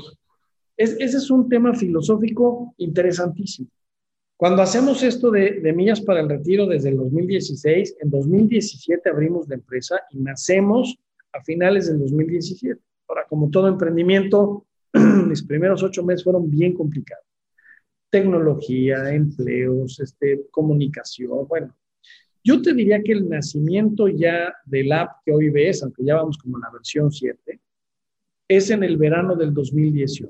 ese 0.77 1.05
es 1.05 1.31
un 1.31 1.49
tema 1.49 1.75
filosófico 1.75 2.75
interesantísimo. 2.79 3.69
Cuando 4.37 4.63
hacemos 4.63 5.03
esto 5.03 5.31
de, 5.31 5.61
de, 5.61 5.73
millas 5.73 6.01
para 6.01 6.21
el 6.21 6.29
retiro 6.29 6.67
desde 6.67 6.89
el 6.89 6.97
2016, 6.97 7.97
en 8.01 8.11
2017 8.11 9.09
abrimos 9.09 9.49
la 9.49 9.55
empresa 9.55 10.01
y 10.11 10.19
nacemos 10.19 10.99
a 11.33 11.43
finales 11.43 11.87
del 11.87 12.01
2017. 12.01 12.81
Ahora, 13.09 13.27
como 13.29 13.51
todo 13.51 13.69
emprendimiento, 13.69 14.67
mis 15.29 15.43
primeros 15.45 15.83
ocho 15.83 16.03
meses 16.05 16.25
fueron 16.25 16.51
bien 16.51 16.75
complicados. 16.75 17.25
Tecnología, 18.11 19.13
empleos, 19.13 20.01
este, 20.01 20.47
comunicación, 20.51 21.47
bueno. 21.49 21.75
Yo 22.45 22.61
te 22.61 22.75
diría 22.75 23.03
que 23.03 23.13
el 23.13 23.27
nacimiento 23.27 24.07
ya 24.07 24.55
del 24.67 24.93
app 24.93 25.23
que 25.25 25.33
hoy 25.33 25.49
ves, 25.49 25.83
aunque 25.83 26.05
ya 26.05 26.17
vamos 26.17 26.37
como 26.37 26.59
en 26.59 26.61
la 26.61 26.71
versión 26.71 27.11
7, 27.11 27.61
es 28.49 28.71
en 28.71 28.85
el 28.85 28.99
verano 28.99 29.35
del 29.35 29.55
2018. 29.55 30.29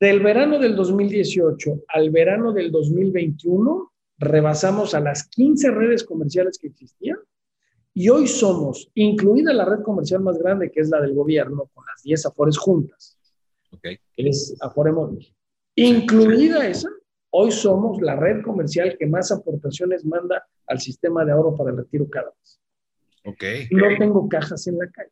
Del 0.00 0.20
verano 0.20 0.58
del 0.58 0.74
2018 0.74 1.84
al 1.86 2.10
verano 2.10 2.52
del 2.52 2.72
2021, 2.72 3.92
rebasamos 4.18 4.94
a 4.94 5.00
las 5.00 5.28
15 5.28 5.70
redes 5.70 6.02
comerciales 6.02 6.58
que 6.58 6.66
existían 6.66 7.18
y 7.94 8.08
hoy 8.08 8.26
somos, 8.26 8.90
incluida 8.94 9.52
la 9.52 9.64
red 9.64 9.82
comercial 9.84 10.20
más 10.20 10.36
grande, 10.36 10.72
que 10.72 10.80
es 10.80 10.90
la 10.90 11.00
del 11.00 11.14
gobierno, 11.14 11.70
con 11.72 11.84
las 11.86 12.02
10 12.02 12.26
Afores 12.26 12.58
juntas, 12.58 13.16
okay. 13.70 13.98
que 14.16 14.28
es 14.28 14.56
Afore 14.60 14.90
Móvil. 14.90 15.32
Incluida 15.76 16.66
esa, 16.66 16.88
hoy 17.36 17.50
somos 17.50 18.00
la 18.00 18.14
red 18.14 18.42
comercial 18.42 18.96
que 18.96 19.06
más 19.06 19.32
aportaciones 19.32 20.04
manda 20.04 20.46
al 20.68 20.80
sistema 20.80 21.24
de 21.24 21.32
ahorro 21.32 21.56
para 21.56 21.70
el 21.70 21.78
retiro 21.78 22.08
cada 22.08 22.30
vez. 22.30 22.60
Okay. 23.24 23.68
No 23.72 23.88
tengo 23.98 24.28
cajas 24.28 24.66
en 24.68 24.78
la 24.78 24.88
calle. 24.88 25.10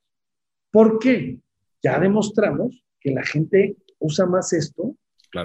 ¿Por 0.71 1.01
qué? 1.01 1.41
Ya 1.83 1.99
demostramos 1.99 2.85
que 3.01 3.11
la 3.11 3.25
gente 3.25 3.77
usa 3.99 4.27
más 4.27 4.53
esto 4.53 4.95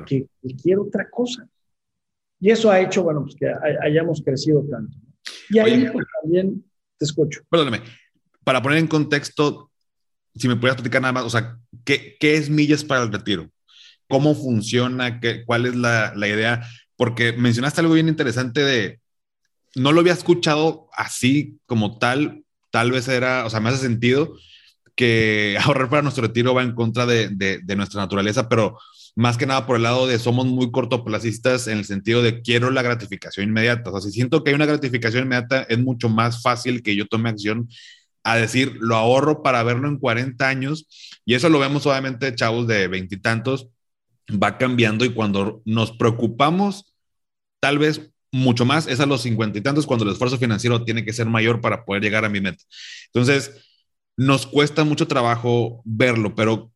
que 0.06 0.28
cualquier 0.40 0.80
otra 0.80 1.10
cosa. 1.10 1.48
Y 2.40 2.52
eso 2.52 2.70
ha 2.70 2.80
hecho, 2.80 3.04
bueno, 3.04 3.24
pues 3.24 3.36
que 3.36 3.52
hayamos 3.82 4.22
crecido 4.24 4.64
tanto. 4.70 4.96
Y 5.50 5.58
ahí 5.58 5.90
pues, 5.92 6.06
también 6.22 6.64
te 6.98 7.06
escucho. 7.06 7.42
Perdóname, 7.50 7.82
para 8.44 8.62
poner 8.62 8.78
en 8.78 8.88
contexto, 8.88 9.72
si 10.36 10.48
me 10.48 10.56
pudieras 10.56 10.76
platicar 10.76 11.02
nada 11.02 11.14
más, 11.14 11.24
o 11.24 11.30
sea, 11.32 11.58
¿qué, 11.84 12.18
qué 12.20 12.36
es 12.36 12.52
millas 12.52 12.84
para 12.84 13.02
el 13.02 13.12
retiro? 13.12 13.50
¿Cómo 14.08 14.36
funciona? 14.36 15.20
Qué, 15.20 15.44
¿Cuál 15.46 15.66
es 15.66 15.76
la, 15.76 16.14
la 16.16 16.28
idea? 16.28 16.68
Porque 16.96 17.34
mencionaste 17.34 17.82
algo 17.82 17.94
bien 17.94 18.08
interesante 18.08 18.64
de, 18.64 19.00
no 19.76 19.92
lo 19.92 20.02
había 20.02 20.14
escuchado 20.14 20.90
así 20.94 21.60
como 21.66 21.98
tal, 22.00 22.44
tal 22.72 22.92
vez 22.92 23.08
era, 23.08 23.46
o 23.46 23.50
sea, 23.50 23.60
me 23.60 23.70
hace 23.70 23.80
sentido, 23.80 24.36
que 24.98 25.58
ahorrar 25.64 25.90
para 25.90 26.02
nuestro 26.02 26.28
retiro 26.28 26.54
va 26.54 26.64
en 26.64 26.74
contra 26.74 27.06
de, 27.06 27.30
de, 27.30 27.76
nuestra 27.78 28.02
naturaleza, 28.02 28.50
pero 28.50 28.78
más 29.16 29.38
que 29.38 29.46
nada 29.46 29.66
por 29.66 29.78
el 29.78 29.84
lado 29.84 30.08
de 30.08 30.20
somos 30.20 30.46
muy 30.46 30.72
cortoplacistas 30.72 31.68
en 31.68 31.78
el 31.78 31.86
sentido 31.86 32.22
de 32.22 32.42
quiero 32.42 32.70
la 32.72 32.82
gratificación 32.82 33.48
inmediata. 33.48 33.90
O 33.90 33.94
sea, 33.94 34.02
si 34.02 34.12
siento 34.12 34.44
que 34.44 34.52
hay 34.52 34.56
una 34.56 34.66
gratificación 34.66 35.24
inmediata, 35.24 35.64
es 35.64 35.80
mucho 35.80 36.10
más 36.10 36.42
fácil 36.42 36.84
que 36.84 36.96
yo 36.96 37.08
tome 37.08 37.30
acción 37.30 37.68
a 38.24 38.36
decir, 38.36 38.78
lo 38.80 38.96
ahorro 38.96 39.42
para 39.42 39.64
verlo 39.64 39.88
en 39.88 39.98
40 39.98 40.48
años. 40.48 40.88
Y 41.26 41.34
eso 41.34 41.50
lo 41.50 41.60
vemos 41.60 41.86
obviamente, 41.86 42.36
chavos 42.36 42.68
de 42.68 42.88
veintitantos, 42.88 43.70
va 44.32 44.58
cambiando 44.58 45.06
y 45.06 45.14
cuando 45.14 45.62
nos 45.66 45.92
preocupamos, 45.92 46.94
tal 47.60 47.78
vez 47.80 48.12
mucho 48.32 48.66
más, 48.66 48.88
es 48.88 49.00
a 49.00 49.06
los 49.06 49.22
cincuenta 49.22 49.58
y 49.58 49.62
tantos 49.62 49.86
cuando 49.86 50.06
el 50.06 50.12
esfuerzo 50.12 50.38
financiero 50.38 50.84
tiene 50.84 51.06
que 51.06 51.14
ser 51.14 51.28
mayor 51.28 51.62
para 51.62 51.86
poder 51.86 52.04
llegar 52.04 52.26
a 52.26 52.30
mi 52.30 52.42
meta. 52.42 52.64
Entonces, 53.08 53.52
nos 54.18 54.46
cuesta 54.48 54.84
mucho 54.84 55.08
trabajo 55.08 55.82
verlo, 55.86 56.36
pero 56.36 56.72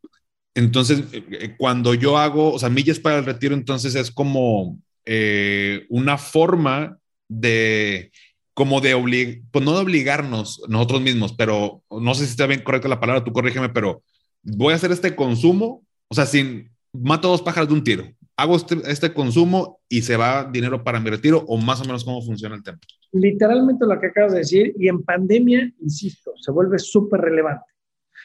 entonces 0.56 1.04
eh, 1.12 1.56
cuando 1.58 1.94
yo 1.94 2.18
hago, 2.18 2.54
o 2.54 2.60
sea, 2.60 2.70
millas 2.70 3.00
para 3.00 3.20
el 3.20 3.26
retiro, 3.26 3.56
entonces 3.56 3.96
es 3.96 4.12
como 4.12 4.78
eh, 5.06 5.86
una 5.90 6.18
forma 6.18 6.98
de, 7.28 8.12
como 8.54 8.80
de 8.82 8.94
obligar, 8.94 9.42
pues 9.52 9.66
no 9.66 9.74
de 9.74 9.82
obligarnos 9.82 10.62
nosotros 10.68 11.02
mismos, 11.02 11.34
pero 11.34 11.84
no 11.90 12.14
sé 12.14 12.26
si 12.26 12.32
está 12.32 12.46
bien 12.48 12.62
correcta 12.62 12.88
la 12.88 13.00
palabra, 13.00 13.24
tú 13.24 13.34
corrígeme, 13.34 13.70
pero 13.70 14.04
voy 14.44 14.74
a 14.74 14.76
hacer 14.76 14.92
este 14.92 15.16
consumo, 15.16 15.84
o 16.08 16.16
sea, 16.16 16.26
sin, 16.26 16.71
mato 16.94 17.30
dos 17.30 17.42
pájaros 17.42 17.70
de 17.70 17.76
un 17.76 17.84
tiro, 17.84 18.06
hago 18.36 18.56
este, 18.56 18.78
este 18.86 19.14
consumo 19.14 19.80
y 19.90 20.02
se 20.02 20.18
va 20.18 20.50
dinero 20.52 20.84
para 20.84 21.00
mi 21.00 21.10
retiro 21.10 21.44
o 21.48 21.58
más 21.58 21.82
o 21.82 21.86
menos 21.86 22.04
cómo 22.04 22.22
funciona 22.22 22.56
el 22.56 22.64
tema 22.64 22.80
literalmente 23.12 23.86
lo 23.86 24.00
que 24.00 24.08
acabas 24.08 24.34
de 24.34 24.40
decir, 24.40 24.74
y 24.78 24.88
en 24.88 25.04
pandemia, 25.04 25.72
insisto, 25.80 26.34
se 26.38 26.52
vuelve 26.52 26.80
súper 26.80 27.22
relevante, 27.22 27.66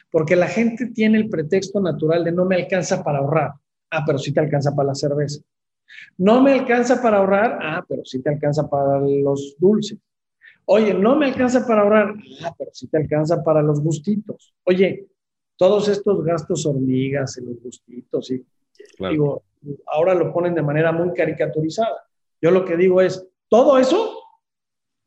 porque 0.09 0.35
la 0.35 0.47
gente 0.47 0.87
tiene 0.87 1.17
el 1.17 1.29
pretexto 1.29 1.79
natural 1.81 2.23
de 2.23 2.31
no 2.31 2.45
me 2.45 2.55
alcanza 2.55 3.03
para 3.03 3.19
ahorrar, 3.19 3.51
ah, 3.91 4.03
pero 4.05 4.17
sí 4.17 4.33
te 4.33 4.39
alcanza 4.39 4.75
para 4.75 4.89
la 4.89 4.95
cerveza. 4.95 5.41
No 6.17 6.41
me 6.41 6.53
alcanza 6.53 7.01
para 7.01 7.17
ahorrar, 7.17 7.59
ah, 7.61 7.85
pero 7.87 8.03
sí 8.05 8.21
te 8.21 8.29
alcanza 8.29 8.69
para 8.69 8.99
los 8.99 9.55
dulces. 9.57 9.97
Oye, 10.65 10.93
no 10.93 11.15
me 11.15 11.27
alcanza 11.27 11.65
para 11.65 11.81
ahorrar, 11.81 12.13
ah, 12.43 12.53
pero 12.57 12.71
sí 12.73 12.87
te 12.87 12.97
alcanza 12.97 13.43
para 13.43 13.61
los 13.61 13.81
gustitos. 13.81 14.53
Oye, 14.65 15.07
todos 15.57 15.87
estos 15.87 16.23
gastos 16.23 16.65
hormigas 16.65 17.37
en 17.37 17.45
los 17.45 17.61
gustitos, 17.61 18.31
y 18.31 18.45
digo, 18.99 19.43
ahora 19.87 20.13
lo 20.13 20.31
ponen 20.33 20.55
de 20.55 20.61
manera 20.61 20.91
muy 20.91 21.13
caricaturizada. 21.13 22.07
Yo 22.41 22.51
lo 22.51 22.65
que 22.65 22.77
digo 22.77 23.01
es, 23.01 23.25
todo 23.49 23.77
eso 23.77 24.17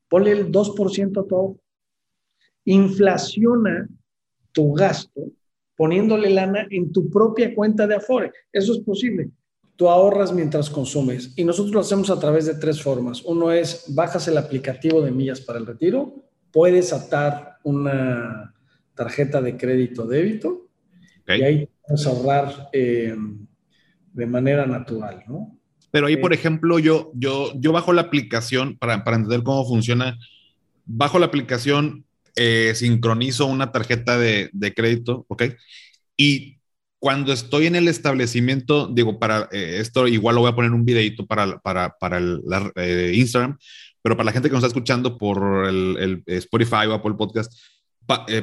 ponle 0.09 0.33
el 0.33 0.50
2% 0.50 1.24
a 1.24 1.29
todo. 1.29 1.57
Inflaciona 2.64 3.88
tu 4.53 4.72
gasto 4.72 5.31
poniéndole 5.76 6.29
lana 6.29 6.66
en 6.70 6.92
tu 6.92 7.09
propia 7.09 7.55
cuenta 7.55 7.87
de 7.87 7.94
Afore. 7.94 8.33
Eso 8.53 8.74
es 8.74 8.81
posible. 8.81 9.31
Tú 9.76 9.88
ahorras 9.88 10.31
mientras 10.31 10.68
consumes 10.68 11.33
y 11.37 11.44
nosotros 11.44 11.72
lo 11.72 11.81
hacemos 11.81 12.11
a 12.11 12.20
través 12.20 12.44
de 12.44 12.57
tres 12.57 12.83
formas. 12.83 13.22
Uno 13.24 13.50
es, 13.50 13.87
bajas 13.94 14.29
el 14.29 14.37
aplicativo 14.37 15.00
de 15.00 15.11
millas 15.11 15.40
para 15.40 15.59
el 15.59 15.64
retiro, 15.64 16.16
puedes 16.53 16.92
atar 16.92 17.57
una 17.64 18.55
tarjeta 18.94 19.40
de 19.40 19.57
crédito 19.57 20.07
débito 20.07 20.68
y 21.26 21.42
ahí 21.42 21.68
puedes 21.87 22.07
ahorrar 22.07 22.68
eh, 22.74 23.16
de 24.12 24.27
manera 24.27 24.66
natural, 24.66 25.25
¿no? 25.29 25.61
Pero 25.90 26.07
ahí, 26.07 26.16
por 26.16 26.33
ejemplo, 26.33 26.79
yo, 26.79 27.11
yo, 27.14 27.53
yo 27.57 27.73
bajo 27.73 27.92
la 27.92 28.03
aplicación 28.03 28.77
para, 28.79 29.03
para 29.05 29.16
entender 29.16 29.42
cómo 29.42 29.66
funciona. 29.66 30.18
Bajo 30.85 31.18
la 31.18 31.27
aplicación, 31.27 32.05
eh, 32.37 32.73
sincronizo 32.75 33.46
una 33.46 33.73
tarjeta 33.73 34.18
de, 34.18 34.51
de, 34.53 34.73
crédito, 34.75 35.25
¿ok? 35.29 35.44
Y 36.16 36.59
cuando 37.01 37.33
estoy 37.33 37.66
en 37.66 37.77
el 37.77 37.88
establecimiento, 37.88 38.87
digo, 38.87 39.18
para 39.18 39.49
eh, 39.53 39.79
esto 39.81 40.07
igual 40.07 40.37
lo 40.37 40.42
voy 40.42 40.51
a 40.51 40.55
poner 40.55 40.73
un 40.73 40.85
videito 40.85 41.27
para, 41.27 41.59
para, 41.59 41.96
para 41.99 42.18
el 42.18 42.40
eh, 42.77 43.12
Instagram, 43.14 43.59
pero 44.03 44.16
para 44.16 44.27
la 44.27 44.33
gente 44.33 44.49
que 44.49 44.55
nos 44.55 44.62
está 44.62 44.68
escuchando 44.68 45.18
por 45.18 45.66
el, 45.66 45.96
el 45.99 46.23
Spotify 46.37 46.87
o 46.88 46.94
Apple 46.94 47.14
Podcast, 47.14 47.53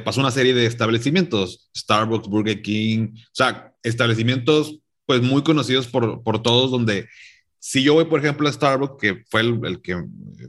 pasó 0.04 0.20
una 0.20 0.30
serie 0.30 0.54
de 0.54 0.64
establecimientos, 0.64 1.70
Starbucks, 1.76 2.28
Burger 2.28 2.62
King, 2.62 3.10
o 3.14 3.34
sea, 3.34 3.74
establecimientos 3.82 4.80
pues 5.08 5.22
muy 5.22 5.42
conocidos 5.42 5.88
por, 5.88 6.22
por 6.22 6.42
todos 6.42 6.70
donde 6.70 7.08
si 7.58 7.82
yo 7.82 7.94
voy, 7.94 8.04
por 8.04 8.20
ejemplo, 8.20 8.46
a 8.46 8.52
Starbucks, 8.52 9.00
que 9.00 9.24
fue 9.26 9.40
el, 9.40 9.80
que 9.80 9.96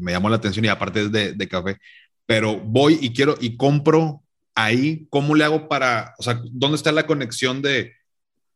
me 0.02 0.12
llamó 0.12 0.30
la 0.30 0.36
atención 0.36 0.66
y 0.66 0.68
aparte 0.68 1.04
es 1.04 1.12
de, 1.14 1.48
café, 1.48 1.78
pero 2.26 2.60
voy 2.60 3.00
y 3.02 3.14
quiero 3.14 3.36
y 3.40 3.56
compro 3.56 4.22
ahí, 4.56 5.08
¿cómo 5.10 5.34
le 5.34 5.46
hago 5.46 5.70
para, 5.70 6.14
o 6.20 6.24
sea, 6.24 6.42
dónde 6.52 6.76
está 6.76 6.92
la 6.92 7.08
conexión 7.08 7.62
de 7.62 7.94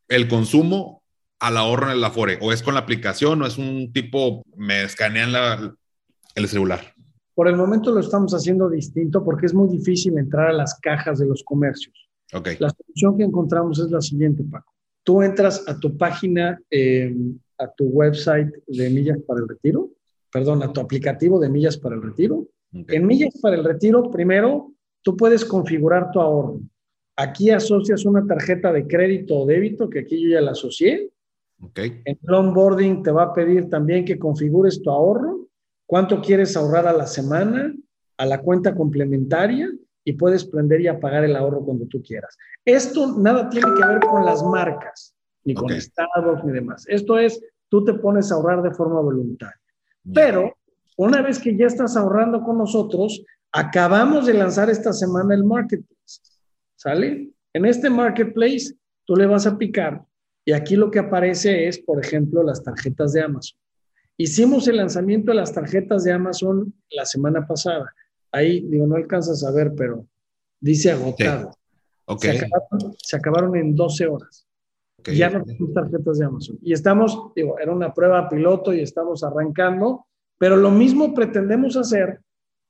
el 0.10 0.28
consumo 0.28 1.02
al 1.40 1.56
ahorro 1.56 1.86
en 1.86 1.94
el 1.94 2.04
Afore? 2.04 2.38
¿O 2.42 2.52
es 2.52 2.62
con 2.62 2.74
la 2.74 2.82
aplicación 2.82 3.42
o 3.42 3.48
es 3.48 3.58
un 3.58 3.94
tipo, 3.94 4.44
me 4.58 4.84
escanean 4.84 5.32
la, 5.32 5.74
el 6.36 6.48
celular? 6.50 6.94
Por 7.34 7.48
el 7.48 7.56
momento 7.56 7.92
lo 7.92 8.02
estamos 8.02 8.34
haciendo 8.34 8.70
distinto 8.70 9.24
porque 9.24 9.46
es 9.46 9.54
muy 9.54 9.70
difícil 9.70 10.18
entrar 10.18 10.50
a 10.50 10.54
las 10.54 10.78
cajas 10.82 11.18
de 11.18 11.28
los 11.28 11.44
comercios. 11.46 11.96
Okay. 12.34 12.58
La 12.60 12.70
solución 12.72 13.18
que 13.18 13.24
encontramos 13.24 13.80
es 13.80 13.90
la 13.90 14.02
siguiente, 14.02 14.44
Paco. 14.44 14.73
Tú 15.04 15.22
entras 15.22 15.64
a 15.68 15.80
tu 15.80 15.98
página 15.98 16.60
eh, 16.70 17.14
a 17.58 17.72
tu 17.72 17.86
website 17.86 18.52
de 18.68 18.90
Millas 18.90 19.20
para 19.28 19.42
el 19.42 19.48
Retiro, 19.48 19.92
perdón, 20.32 20.64
a 20.64 20.72
tu 20.72 20.82
aplicativo 20.82 21.40
de 21.40 21.50
Millas 21.50 21.78
para 21.78 21.96
el 21.96 22.02
Retiro. 22.02 22.48
En 22.72 23.06
Millas 23.06 23.40
para 23.42 23.56
el 23.56 23.64
Retiro, 23.64 24.10
primero, 24.10 24.72
tú 25.02 25.16
puedes 25.16 25.46
configurar 25.46 26.12
tu 26.12 26.20
ahorro. 26.20 26.60
Aquí 27.16 27.52
asocias 27.52 28.06
una 28.06 28.26
tarjeta 28.26 28.72
de 28.72 28.88
crédito 28.88 29.40
o 29.40 29.46
débito, 29.46 29.90
que 29.90 30.00
aquí 30.00 30.20
yo 30.20 30.30
ya 30.30 30.42
la 30.42 30.52
asocié. 30.52 31.12
Okay. 31.62 32.02
En 32.06 32.18
el 32.22 32.34
onboarding 32.34 33.04
te 33.04 33.12
va 33.12 33.24
a 33.24 33.34
pedir 33.34 33.70
también 33.70 34.04
que 34.04 34.18
configures 34.18 34.82
tu 34.82 34.90
ahorro, 34.90 35.48
cuánto 35.86 36.20
quieres 36.22 36.58
ahorrar 36.58 36.88
a 36.88 36.94
la 36.94 37.06
semana, 37.06 37.74
a 38.18 38.26
la 38.26 38.42
cuenta 38.42 38.74
complementaria, 38.74 39.72
y 40.04 40.14
puedes 40.14 40.46
prender 40.46 40.82
y 40.82 40.88
apagar 40.88 41.24
el 41.24 41.36
ahorro 41.36 41.64
cuando 41.64 41.86
tú 41.88 42.02
quieras. 42.02 42.38
Esto 42.66 43.18
nada 43.18 43.50
tiene 43.50 43.68
que 43.78 43.88
ver 43.88 44.00
con 44.02 44.26
las 44.26 44.44
marcas, 44.44 45.16
ni 45.44 45.54
con 45.54 45.72
estados, 45.72 46.44
ni 46.44 46.52
demás. 46.52 46.86
Esto 46.88 47.18
es, 47.18 47.42
tú 47.70 47.84
te 47.84 47.94
pones 47.94 48.32
a 48.32 48.36
ahorrar 48.36 48.62
de 48.62 48.72
forma 48.72 49.00
voluntaria. 49.00 49.60
Pero 50.14 50.54
una 50.98 51.22
vez 51.22 51.40
que 51.40 51.56
ya 51.56 51.68
estás 51.68 51.96
ahorrando 51.96 52.42
con 52.44 52.58
nosotros, 52.58 53.24
acabamos 53.52 54.26
de 54.26 54.34
lanzar 54.34 54.70
esta 54.70 54.94
semana 54.94 55.34
el 55.34 55.44
marketplace. 55.44 56.22
¿Sale? 56.76 57.32
En 57.54 57.66
este 57.66 57.90
marketplace, 57.90 58.76
tú 59.06 59.16
le 59.16 59.26
vas 59.26 59.48
a 59.48 59.58
picar 59.58 60.04
y 60.46 60.52
aquí 60.52 60.76
lo 60.76 60.92
que 60.92 61.00
aparece 61.00 61.68
es, 61.68 61.80
por 61.80 62.04
ejemplo, 62.04 62.44
las 62.44 62.64
tarjetas 62.64 63.14
de 63.14 63.22
Amazon. 63.22 63.58
Hicimos 64.18 64.68
el 64.68 64.78
lanzamiento 64.78 65.32
de 65.32 65.38
las 65.38 65.54
tarjetas 65.54 66.04
de 66.04 66.12
Amazon 66.12 66.74
la 66.90 67.06
semana 67.06 67.48
pasada. 67.48 67.94
Ahí, 68.34 68.62
digo, 68.62 68.88
no 68.88 68.96
alcanzas 68.96 69.44
a 69.46 69.52
ver, 69.52 69.74
pero 69.76 70.06
dice 70.60 70.92
agotado. 70.92 71.52
Se, 72.98 73.16
acabaron, 73.16 73.56
en 73.56 73.76
12 73.76 74.08
horas. 74.08 74.46
ya 75.06 75.30
no 75.30 75.44
tenemos 75.44 75.74
tarjetas 75.74 76.18
de 76.18 76.26
Amazon. 76.26 76.58
Y 76.62 76.74
estamos, 76.74 77.32
digo, 77.36 77.58
era 77.60 77.72
una 77.72 77.94
prueba 77.94 78.28
piloto 78.28 78.74
y 78.74 78.82
estamos 78.82 79.24
arrancando, 79.24 80.06
pero 80.38 80.58
lo 80.58 80.72
mismo 80.72 81.14
pretendemos 81.14 81.78
hacer 81.78 82.20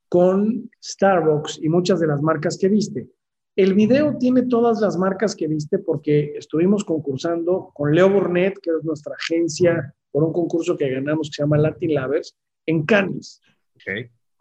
con 0.09 0.69
Starbucks 0.83 1.59
y 1.63 1.69
muchas 1.69 1.99
de 1.99 2.07
las 2.07 2.21
marcas 2.21 2.57
que 2.59 2.69
viste. 2.69 3.07
El 3.55 3.73
video 3.73 4.17
tiene 4.17 4.43
todas 4.43 4.81
las 4.81 4.97
marcas 4.97 5.35
que 5.35 5.47
viste 5.47 5.79
porque 5.79 6.33
estuvimos 6.37 6.83
concursando 6.83 7.71
con 7.73 7.95
Leo 7.95 8.09
Burnett, 8.09 8.59
que 8.59 8.71
es 8.71 8.83
nuestra 8.83 9.15
agencia, 9.15 9.95
por 10.11 10.23
un 10.23 10.33
concurso 10.33 10.75
que 10.75 10.89
ganamos 10.89 11.29
que 11.29 11.35
se 11.37 11.43
llama 11.43 11.57
Latin 11.57 11.95
Lovers, 11.95 12.35
en 12.65 12.85
Cannes. 12.85 13.41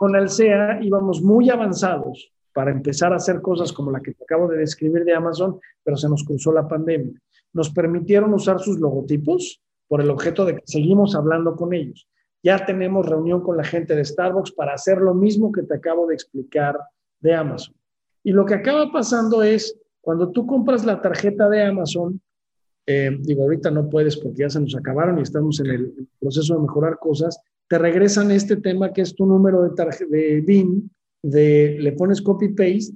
Con 0.02 0.16
Alsea 0.16 0.80
íbamos 0.82 1.22
muy 1.22 1.48
avanzados 1.48 2.32
para 2.52 2.72
empezar 2.72 3.12
a 3.12 3.18
hacer 3.18 3.40
cosas 3.40 3.72
como 3.72 3.92
la 3.92 4.00
que 4.00 4.12
te 4.12 4.24
acabo 4.24 4.48
de 4.48 4.58
describir 4.58 5.04
de 5.04 5.14
Amazon, 5.14 5.60
pero 5.84 5.96
se 5.96 6.08
nos 6.08 6.24
cruzó 6.24 6.50
la 6.50 6.66
pandemia. 6.66 7.22
Nos 7.52 7.70
permitieron 7.70 8.34
usar 8.34 8.58
sus 8.58 8.80
logotipos 8.80 9.62
por 9.86 10.00
el 10.00 10.10
objeto 10.10 10.44
de 10.44 10.56
que 10.56 10.62
seguimos 10.64 11.14
hablando 11.14 11.54
con 11.54 11.72
ellos. 11.72 12.08
Ya 12.42 12.66
tenemos 12.66 13.08
reunión 13.08 13.42
con 13.42 13.56
la 13.56 13.62
gente 13.62 13.94
de 13.94 14.04
Starbucks 14.04 14.50
para 14.50 14.74
hacer 14.74 14.98
lo 14.98 15.14
mismo 15.14 15.52
que 15.52 15.62
te 15.62 15.76
acabo 15.76 16.08
de 16.08 16.14
explicar 16.14 16.76
de 17.20 17.36
Amazon. 17.36 17.76
Y 18.24 18.32
lo 18.32 18.44
que 18.44 18.54
acaba 18.54 18.90
pasando 18.90 19.44
es, 19.44 19.78
cuando 20.00 20.32
tú 20.32 20.48
compras 20.48 20.84
la 20.84 21.00
tarjeta 21.00 21.48
de 21.48 21.62
Amazon, 21.62 22.20
eh, 22.86 23.16
digo, 23.20 23.44
ahorita 23.44 23.70
no 23.70 23.88
puedes 23.88 24.16
porque 24.16 24.40
ya 24.40 24.50
se 24.50 24.58
nos 24.58 24.74
acabaron 24.74 25.20
y 25.20 25.22
estamos 25.22 25.60
en 25.60 25.66
el 25.66 26.08
proceso 26.18 26.54
de 26.54 26.62
mejorar 26.62 26.98
cosas, 26.98 27.40
te 27.72 27.78
regresan 27.78 28.30
este 28.30 28.56
tema 28.56 28.92
que 28.92 29.00
es 29.00 29.14
tu 29.14 29.24
número 29.24 29.62
de, 29.62 30.06
de 30.11 30.42
BIN, 30.42 30.90
de, 31.22 31.78
le 31.80 31.92
pones 31.92 32.20
copy-paste, 32.20 32.94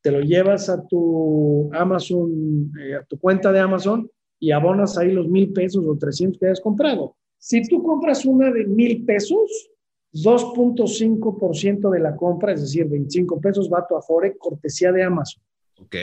te 0.00 0.10
lo 0.10 0.18
llevas 0.18 0.68
a 0.68 0.84
tu 0.84 1.70
Amazon, 1.72 2.72
eh, 2.76 2.96
a 2.96 3.04
tu 3.04 3.20
cuenta 3.20 3.52
de 3.52 3.60
Amazon 3.60 4.10
y 4.40 4.50
abonas 4.50 4.98
ahí 4.98 5.12
los 5.12 5.28
mil 5.28 5.52
pesos 5.52 5.84
o 5.86 5.96
300 5.96 6.40
que 6.40 6.46
hayas 6.46 6.60
comprado. 6.60 7.14
Si 7.38 7.62
tú 7.68 7.80
compras 7.84 8.26
una 8.26 8.50
de 8.50 8.64
mil 8.64 9.04
pesos, 9.04 9.70
2.5% 10.12 11.88
de 11.88 12.00
la 12.00 12.16
compra, 12.16 12.52
es 12.52 12.62
decir, 12.62 12.88
25 12.88 13.40
pesos 13.40 13.70
va 13.72 13.78
a 13.78 13.86
tu 13.86 13.94
Afore, 13.94 14.36
cortesía 14.36 14.90
de 14.90 15.04
Amazon. 15.04 15.40
Ok. 15.78 15.94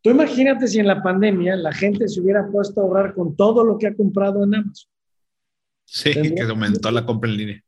Tú 0.00 0.10
imagínate 0.10 0.68
si 0.68 0.78
en 0.78 0.86
la 0.86 1.02
pandemia 1.02 1.56
la 1.56 1.72
gente 1.72 2.06
se 2.06 2.20
hubiera 2.20 2.48
puesto 2.48 2.80
a 2.80 2.84
ahorrar 2.84 3.14
con 3.14 3.34
todo 3.34 3.64
lo 3.64 3.78
que 3.78 3.88
ha 3.88 3.96
comprado 3.96 4.44
en 4.44 4.54
Amazon. 4.54 4.95
Sí, 5.86 6.12
que 6.12 6.42
aumentó 6.42 6.90
la 6.90 7.06
compra 7.06 7.30
en 7.30 7.36
línea. 7.36 7.64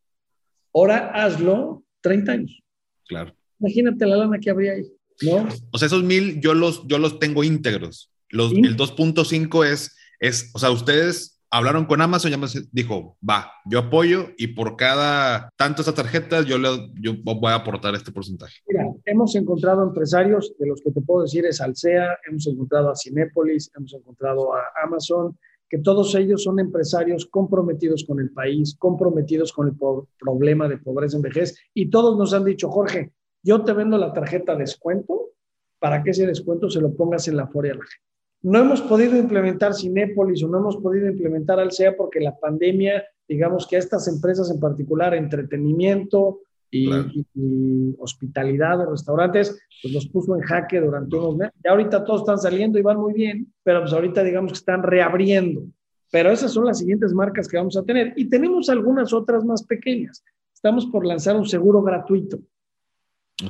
Ahora 0.74 1.10
hazlo 1.14 1.84
30 2.02 2.32
años. 2.32 2.62
Claro. 3.06 3.34
Imagínate 3.60 4.06
la 4.06 4.16
lana 4.16 4.38
que 4.38 4.50
habría 4.50 4.72
ahí, 4.72 4.84
¿no? 5.22 5.48
O 5.72 5.78
sea, 5.78 5.86
esos 5.86 6.02
mil 6.02 6.40
yo 6.40 6.54
los, 6.54 6.86
yo 6.86 6.98
los 6.98 7.18
tengo 7.18 7.42
íntegros. 7.42 8.12
Los, 8.28 8.52
El 8.52 8.76
2.5 8.76 9.64
es, 9.64 9.96
es, 10.20 10.50
o 10.54 10.58
sea, 10.58 10.70
ustedes 10.70 11.40
hablaron 11.50 11.86
con 11.86 12.00
Amazon, 12.02 12.30
ya 12.30 12.36
me 12.36 12.46
dijo, 12.72 13.16
va, 13.28 13.50
yo 13.64 13.78
apoyo 13.78 14.28
y 14.36 14.48
por 14.48 14.76
cada 14.76 15.50
tantas 15.56 15.92
tarjetas 15.94 16.44
yo, 16.44 16.58
le, 16.58 16.68
yo 17.00 17.14
voy 17.22 17.50
a 17.50 17.54
aportar 17.54 17.94
este 17.94 18.12
porcentaje. 18.12 18.58
Mira, 18.66 18.84
hemos 19.06 19.34
encontrado 19.34 19.82
empresarios, 19.82 20.52
de 20.58 20.66
los 20.66 20.82
que 20.82 20.90
te 20.90 21.00
puedo 21.00 21.22
decir 21.22 21.46
es 21.46 21.60
Alsea, 21.60 22.18
hemos 22.28 22.46
encontrado 22.46 22.90
a 22.90 22.96
Cinépolis, 22.96 23.70
hemos 23.76 23.94
encontrado 23.94 24.54
a 24.54 24.62
Amazon, 24.84 25.38
que 25.68 25.78
todos 25.78 26.14
ellos 26.14 26.42
son 26.42 26.58
empresarios 26.58 27.26
comprometidos 27.26 28.04
con 28.04 28.20
el 28.20 28.30
país, 28.30 28.76
comprometidos 28.78 29.52
con 29.52 29.68
el 29.68 29.74
problema 30.18 30.68
de 30.68 30.78
pobreza 30.78 31.16
en 31.16 31.22
vejez, 31.22 31.58
y 31.74 31.90
todos 31.90 32.16
nos 32.16 32.32
han 32.32 32.44
dicho, 32.44 32.70
Jorge, 32.70 33.12
yo 33.42 33.62
te 33.64 33.72
vendo 33.72 33.98
la 33.98 34.12
tarjeta 34.12 34.56
descuento 34.56 35.30
para 35.78 36.02
que 36.02 36.10
ese 36.10 36.26
descuento 36.26 36.70
se 36.70 36.80
lo 36.80 36.94
pongas 36.94 37.28
en 37.28 37.36
la 37.36 37.46
foria 37.46 37.72
a 37.72 37.76
la 37.76 37.84
gente. 37.84 38.04
No 38.42 38.60
hemos 38.60 38.80
podido 38.82 39.16
implementar 39.16 39.74
Cinépolis 39.74 40.42
o 40.44 40.48
no 40.48 40.58
hemos 40.58 40.76
podido 40.76 41.08
implementar 41.08 41.58
Alsea 41.58 41.96
porque 41.96 42.20
la 42.20 42.38
pandemia, 42.38 43.04
digamos 43.26 43.66
que 43.66 43.76
a 43.76 43.80
estas 43.80 44.06
empresas 44.06 44.50
en 44.50 44.60
particular, 44.60 45.14
entretenimiento 45.14 46.40
y, 46.70 47.94
hospitalidad 47.98 48.80
o 48.80 48.90
restaurantes, 48.90 49.58
pues 49.82 49.94
nos 49.94 50.06
puso 50.08 50.34
en 50.36 50.42
jaque 50.42 50.80
durante 50.80 51.16
unos 51.16 51.36
meses. 51.36 51.54
Ya 51.64 51.70
ahorita 51.70 52.04
todos 52.04 52.22
están 52.22 52.38
saliendo 52.38 52.78
y 52.78 52.82
van 52.82 52.98
muy 52.98 53.12
bien, 53.12 53.52
pero 53.62 53.80
pues 53.80 53.92
ahorita 53.92 54.22
digamos 54.22 54.52
que 54.52 54.58
están 54.58 54.82
reabriendo. 54.82 55.62
Pero 56.10 56.30
esas 56.30 56.52
son 56.52 56.64
las 56.64 56.78
siguientes 56.78 57.12
marcas 57.12 57.48
que 57.48 57.58
vamos 57.58 57.76
a 57.76 57.84
tener. 57.84 58.14
Y 58.16 58.28
tenemos 58.28 58.68
algunas 58.70 59.12
otras 59.12 59.44
más 59.44 59.62
pequeñas. 59.62 60.24
Estamos 60.54 60.86
por 60.86 61.04
lanzar 61.04 61.36
un 61.36 61.46
seguro 61.46 61.82
gratuito. 61.82 62.38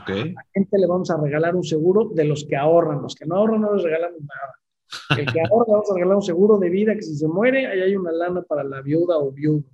Okay. 0.03 0.21
A 0.21 0.27
la 0.27 0.45
gente 0.53 0.79
le 0.79 0.87
vamos 0.87 1.11
a 1.11 1.17
regalar 1.17 1.57
un 1.57 1.65
seguro 1.65 2.11
de 2.13 2.25
los 2.25 2.45
que 2.45 2.57
ahorran. 2.57 3.01
Los 3.01 3.15
que 3.15 3.27
no 3.27 3.37
ahorran 3.37 3.61
no 3.61 3.75
les 3.75 3.85
regalamos 3.85 4.21
nada. 4.21 5.21
El 5.21 5.33
que 5.33 5.41
ahora 5.51 5.67
vamos 5.69 5.91
a 5.91 5.95
regalar 5.95 6.17
un 6.17 6.23
seguro 6.23 6.59
de 6.59 6.69
vida 6.69 6.95
que 6.95 7.03
si 7.03 7.15
se 7.15 7.29
muere, 7.29 7.67
ahí 7.67 7.81
hay 7.81 7.97
una 7.97 8.13
lana 8.13 8.43
para 8.43 8.65
la 8.65 8.83
viuda 8.83 9.19
o 9.19 9.31
viudo. 9.31 9.65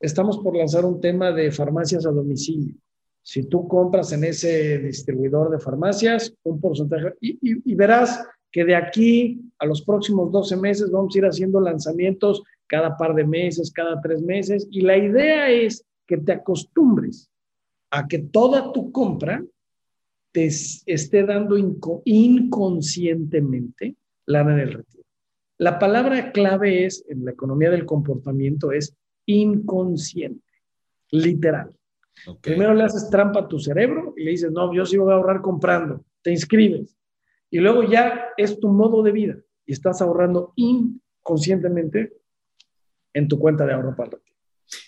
Estamos 0.00 0.38
por 0.38 0.56
lanzar 0.56 0.84
un 0.84 1.00
tema 1.00 1.32
de 1.32 1.50
farmacias 1.50 2.06
a 2.06 2.10
domicilio. 2.10 2.76
Si 3.22 3.42
tú 3.44 3.66
compras 3.66 4.12
en 4.12 4.22
ese 4.24 4.78
distribuidor 4.78 5.50
de 5.50 5.58
farmacias, 5.58 6.32
un 6.44 6.60
porcentaje, 6.60 7.14
y, 7.20 7.74
verás 7.74 8.24
que 8.50 8.64
de 8.64 8.76
aquí 8.76 9.40
a 9.58 9.66
los 9.66 9.82
próximos 9.82 10.32
12 10.32 10.56
meses 10.56 10.90
vamos 10.90 11.14
a 11.14 11.18
ir 11.18 11.26
haciendo 11.26 11.60
lanzamientos 11.60 12.42
cada 12.66 12.96
par 12.96 13.14
de 13.14 13.26
meses, 13.26 13.70
cada 13.72 14.00
tres 14.00 14.22
meses, 14.22 14.66
y 14.70 14.80
la 14.82 14.96
idea 14.96 15.50
es 15.50 15.84
que 16.06 16.16
te 16.16 16.32
acostumbres 16.32 17.28
a 17.90 18.06
que 18.06 18.18
toda 18.20 18.72
tu 18.72 18.92
compra 18.92 19.44
te 20.32 20.46
esté 20.46 21.24
dando 21.24 21.56
inconscientemente 22.04 23.96
lana 24.26 24.54
en 24.54 24.60
el 24.60 24.72
retiro. 24.74 25.04
La 25.58 25.78
palabra 25.78 26.30
clave 26.30 26.84
es, 26.86 27.04
en 27.08 27.24
la 27.24 27.32
economía 27.32 27.70
del 27.70 27.84
comportamiento, 27.84 28.70
es 28.70 28.94
inconsciente, 29.28 30.44
literal. 31.10 31.72
Primero 32.40 32.74
le 32.74 32.82
haces 32.82 33.08
trampa 33.10 33.40
a 33.40 33.48
tu 33.48 33.60
cerebro 33.60 34.14
y 34.16 34.24
le 34.24 34.32
dices, 34.32 34.50
no, 34.50 34.74
yo 34.74 34.84
sí 34.84 34.96
voy 34.96 35.12
a 35.12 35.16
ahorrar 35.16 35.40
comprando, 35.40 36.04
te 36.22 36.32
inscribes. 36.32 36.96
Y 37.50 37.58
luego 37.58 37.84
ya 37.84 38.28
es 38.36 38.58
tu 38.58 38.68
modo 38.68 39.02
de 39.02 39.12
vida 39.12 39.36
y 39.64 39.72
estás 39.72 40.02
ahorrando 40.02 40.52
inconscientemente 40.56 42.12
en 43.12 43.28
tu 43.28 43.38
cuenta 43.38 43.64
de 43.64 43.74
ahorro 43.74 43.94
para 43.94 44.10
retiro. 44.10 44.36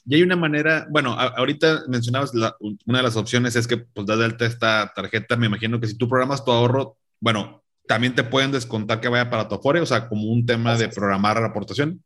Y 0.05 0.14
hay 0.14 0.22
una 0.22 0.37
manera, 0.37 0.87
bueno, 0.90 1.12
ahorita 1.12 1.85
mencionabas 1.88 2.33
una 2.35 2.98
de 2.98 3.03
las 3.03 3.16
opciones 3.16 3.57
es 3.57 3.66
que 3.66 3.79
pues 3.79 4.07
das 4.07 4.18
de 4.18 4.24
alta 4.24 4.46
esta 4.46 4.92
tarjeta, 4.94 5.37
me 5.37 5.46
imagino 5.46 5.81
que 5.81 5.87
si 5.87 5.96
tú 5.96 6.09
programas 6.09 6.44
tu 6.44 6.50
ahorro, 6.50 6.98
bueno, 7.20 7.62
también 7.87 8.14
te 8.14 8.24
pueden 8.24 8.53
descontar 8.53 9.00
que 9.00 9.09
vaya 9.09 9.31
para 9.31 9.48
tu 9.48 9.55
Afore, 9.55 9.81
o 9.81 9.87
sea, 9.87 10.09
como 10.09 10.31
un 10.31 10.44
tema 10.44 10.76
de 10.76 10.88
programar 10.88 11.40
la 11.40 11.48
aportación. 11.48 12.05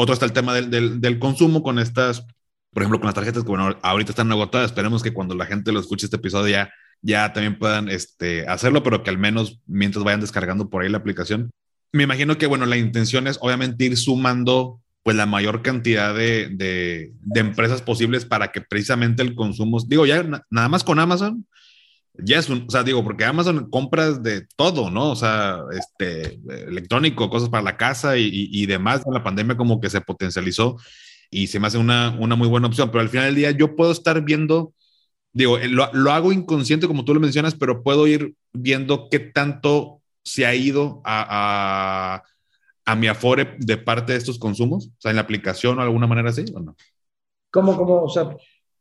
Otro 0.00 0.14
está 0.14 0.24
el 0.24 0.32
tema 0.32 0.54
del, 0.54 0.98
del, 0.98 1.18
consumo 1.18 1.62
con 1.62 1.78
estas, 1.78 2.22
por 2.72 2.82
ejemplo, 2.82 3.00
con 3.00 3.06
las 3.06 3.14
tarjetas 3.14 3.42
que, 3.42 3.50
bueno, 3.50 3.76
ahorita 3.82 4.12
están 4.12 4.32
agotadas. 4.32 4.70
Esperemos 4.70 5.02
que 5.02 5.12
cuando 5.12 5.34
la 5.34 5.44
gente 5.44 5.72
lo 5.72 5.78
escuche 5.78 6.06
este 6.06 6.16
episodio 6.16 6.48
ya, 6.48 6.72
ya 7.02 7.34
también 7.34 7.58
puedan 7.58 7.90
este, 7.90 8.48
hacerlo, 8.48 8.82
pero 8.82 9.02
que 9.02 9.10
al 9.10 9.18
menos 9.18 9.60
mientras 9.66 10.02
vayan 10.02 10.22
descargando 10.22 10.70
por 10.70 10.82
ahí 10.82 10.88
la 10.88 10.96
aplicación. 10.96 11.50
Me 11.92 12.04
imagino 12.04 12.38
que, 12.38 12.46
bueno, 12.46 12.64
la 12.64 12.78
intención 12.78 13.26
es 13.26 13.36
obviamente 13.42 13.84
ir 13.84 13.98
sumando 13.98 14.80
pues 15.02 15.18
la 15.18 15.26
mayor 15.26 15.60
cantidad 15.60 16.14
de, 16.14 16.48
de, 16.48 17.12
de 17.20 17.40
empresas 17.40 17.82
posibles 17.82 18.24
para 18.24 18.52
que 18.52 18.62
precisamente 18.62 19.22
el 19.22 19.34
consumo, 19.34 19.80
digo, 19.86 20.06
ya 20.06 20.22
nada 20.48 20.68
más 20.70 20.82
con 20.82 20.98
Amazon, 20.98 21.46
ya 22.24 22.38
es 22.38 22.48
un, 22.48 22.64
o 22.66 22.70
sea, 22.70 22.82
digo, 22.82 23.02
porque 23.04 23.24
Amazon 23.24 23.70
compras 23.70 24.22
de 24.22 24.46
todo, 24.56 24.90
¿no? 24.90 25.10
O 25.10 25.16
sea, 25.16 25.60
este, 25.72 26.40
electrónico, 26.66 27.30
cosas 27.30 27.48
para 27.48 27.62
la 27.62 27.76
casa 27.76 28.16
y, 28.16 28.28
y, 28.32 28.66
demás, 28.66 29.02
la 29.10 29.22
pandemia 29.22 29.56
como 29.56 29.80
que 29.80 29.90
se 29.90 30.00
potencializó 30.00 30.76
y 31.30 31.46
se 31.46 31.60
me 31.60 31.66
hace 31.66 31.78
una, 31.78 32.16
una 32.18 32.36
muy 32.36 32.48
buena 32.48 32.66
opción, 32.66 32.90
pero 32.90 33.02
al 33.02 33.08
final 33.08 33.26
del 33.26 33.34
día 33.36 33.50
yo 33.52 33.76
puedo 33.76 33.92
estar 33.92 34.22
viendo, 34.22 34.74
digo, 35.32 35.58
eh, 35.58 35.68
lo, 35.68 35.90
lo 35.92 36.12
hago 36.12 36.32
inconsciente 36.32 36.86
como 36.86 37.04
tú 37.04 37.14
lo 37.14 37.20
mencionas, 37.20 37.54
pero 37.54 37.82
puedo 37.82 38.06
ir 38.06 38.34
viendo 38.52 39.08
qué 39.10 39.20
tanto 39.20 40.00
se 40.24 40.46
ha 40.46 40.54
ido 40.54 41.00
a, 41.04 42.16
a, 42.16 42.22
a 42.84 42.96
mi 42.96 43.06
Afore 43.08 43.56
de 43.58 43.76
parte 43.76 44.12
de 44.12 44.18
estos 44.18 44.38
consumos, 44.38 44.88
o 44.88 45.00
sea, 45.00 45.10
en 45.10 45.16
la 45.16 45.22
aplicación 45.22 45.78
o 45.78 45.82
alguna 45.82 46.06
manera 46.06 46.30
así, 46.30 46.44
¿o 46.54 46.60
no? 46.60 46.76
¿Cómo, 47.52 47.76
cómo? 47.76 48.02
O 48.02 48.08
sea, 48.08 48.36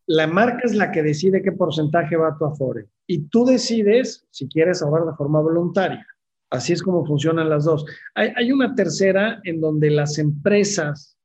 la 0.06 0.28
marca 0.28 0.62
es 0.64 0.76
la 0.76 0.92
que 0.92 1.04
decide 1.04 1.42
qué 1.42 1.52
porcentaje 1.52 2.16
va 2.16 2.30
a 2.30 2.38
tu 2.38 2.46
Afore 2.46 2.88
y 3.10 3.22
tú 3.30 3.44
decides 3.44 4.24
si 4.30 4.48
quieres 4.48 4.84
ahorrar 4.84 5.08
de 5.08 5.16
forma 5.16 5.42
voluntaria. 5.42 6.06
Así 6.52 6.74
es 6.74 6.84
como 6.84 7.04
funcionan 7.08 7.50
las 7.50 7.66
dos. 7.66 7.84
Hay, 8.14 8.30
hay 8.36 8.52
una 8.52 8.76
tercera 8.76 9.42
en 9.44 9.60
donde 9.60 9.90
las 9.90 10.20
empresas 10.20 11.18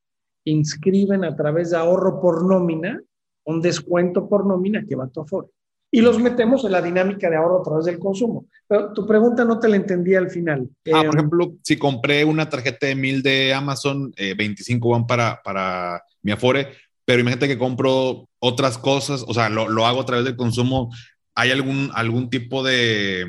inscriben 0.45 1.25
a 1.25 1.37
través 1.37 1.71
de 1.71 1.77
ahorro 1.77 2.23
por 2.23 2.43
nómina 2.43 2.99
un 3.45 3.61
descuento 3.61 4.31
por 4.31 4.47
nómina 4.47 4.83
que 4.89 4.97
va 4.97 5.05
a 5.05 5.09
tu 5.09 5.21
Afore. 5.21 5.49
Y 5.91 6.01
los 6.01 6.19
metemos 6.19 6.65
en 6.65 6.73
la 6.73 6.81
dinámica 6.81 7.29
de 7.29 7.37
ahorro 7.37 7.61
a 7.61 7.63
través 7.63 7.85
del 7.85 7.99
consumo. 7.99 8.47
Pero 8.67 8.95
tu 8.95 9.07
pregunta 9.07 9.45
no 9.45 9.61
te 9.61 9.69
la 9.69 9.77
entendí 9.77 10.15
al 10.15 10.31
final. 10.31 10.67
Ah, 10.87 11.03
por 11.05 11.05
em, 11.05 11.13
ejemplo, 11.19 11.55
si 11.63 11.77
compré 11.77 12.25
una 12.25 12.49
tarjeta 12.49 12.87
de 12.87 12.95
mil 12.95 13.23
de 13.23 13.53
Amazon, 13.53 14.11
25 14.17 14.89
eh, 14.89 14.91
van 14.91 15.07
para, 15.07 15.43
para 15.45 16.03
mi 16.23 16.33
Afore, 16.33 16.69
pero 17.05 17.21
imagínate 17.21 17.47
que 17.47 17.59
compro 17.59 18.27
otras 18.39 18.79
cosas, 18.79 19.23
o 19.29 19.35
sea, 19.35 19.51
lo, 19.51 19.69
lo, 19.69 19.87
hago 19.87 20.01
a 20.01 20.07
través 20.07 20.25
del 20.25 20.37
consumo. 20.37 20.91
¿Hay 21.35 21.51
algún, 21.51 21.91
algún 21.95 22.31
tipo 22.31 22.63
de, 22.63 23.27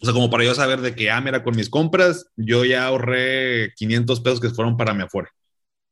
o 0.00 0.04
sea, 0.04 0.14
como 0.14 0.30
para 0.30 0.44
yo 0.44 0.54
saber 0.54 0.80
de 0.80 0.94
que, 0.94 1.10
ah, 1.10 1.20
mira, 1.20 1.42
con 1.42 1.56
mis 1.56 1.68
compras, 1.68 2.26
yo 2.36 2.64
ya 2.64 2.86
ahorré 2.86 3.72
500 3.76 4.20
pesos 4.20 4.40
que 4.40 4.50
fueron 4.50 4.76
para 4.76 4.94
mi 4.94 5.02
Afore? 5.02 5.28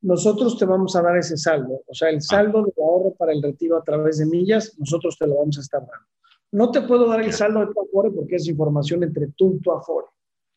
nosotros 0.00 0.56
te 0.58 0.64
vamos 0.64 0.94
a 0.96 1.02
dar 1.02 1.16
ese 1.16 1.36
saldo. 1.36 1.82
O 1.86 1.94
sea, 1.94 2.10
el 2.10 2.18
ah. 2.18 2.20
saldo 2.20 2.64
de 2.64 2.72
ahorro 2.82 3.14
para 3.14 3.32
el 3.32 3.42
retiro 3.42 3.76
a 3.76 3.82
través 3.82 4.18
de 4.18 4.26
millas, 4.26 4.74
nosotros 4.78 5.16
te 5.18 5.26
lo 5.26 5.36
vamos 5.36 5.58
a 5.58 5.60
estar 5.60 5.80
dando. 5.80 6.06
No 6.50 6.70
te 6.70 6.82
puedo 6.82 7.08
dar 7.08 7.20
el 7.20 7.32
saldo 7.32 7.60
de 7.60 7.66
tu 7.66 7.80
Afore 7.80 8.10
porque 8.10 8.36
es 8.36 8.46
información 8.46 9.02
entre 9.02 9.28
tú 9.36 9.56
y 9.56 9.60
tu 9.60 9.72
Afore. 9.72 10.06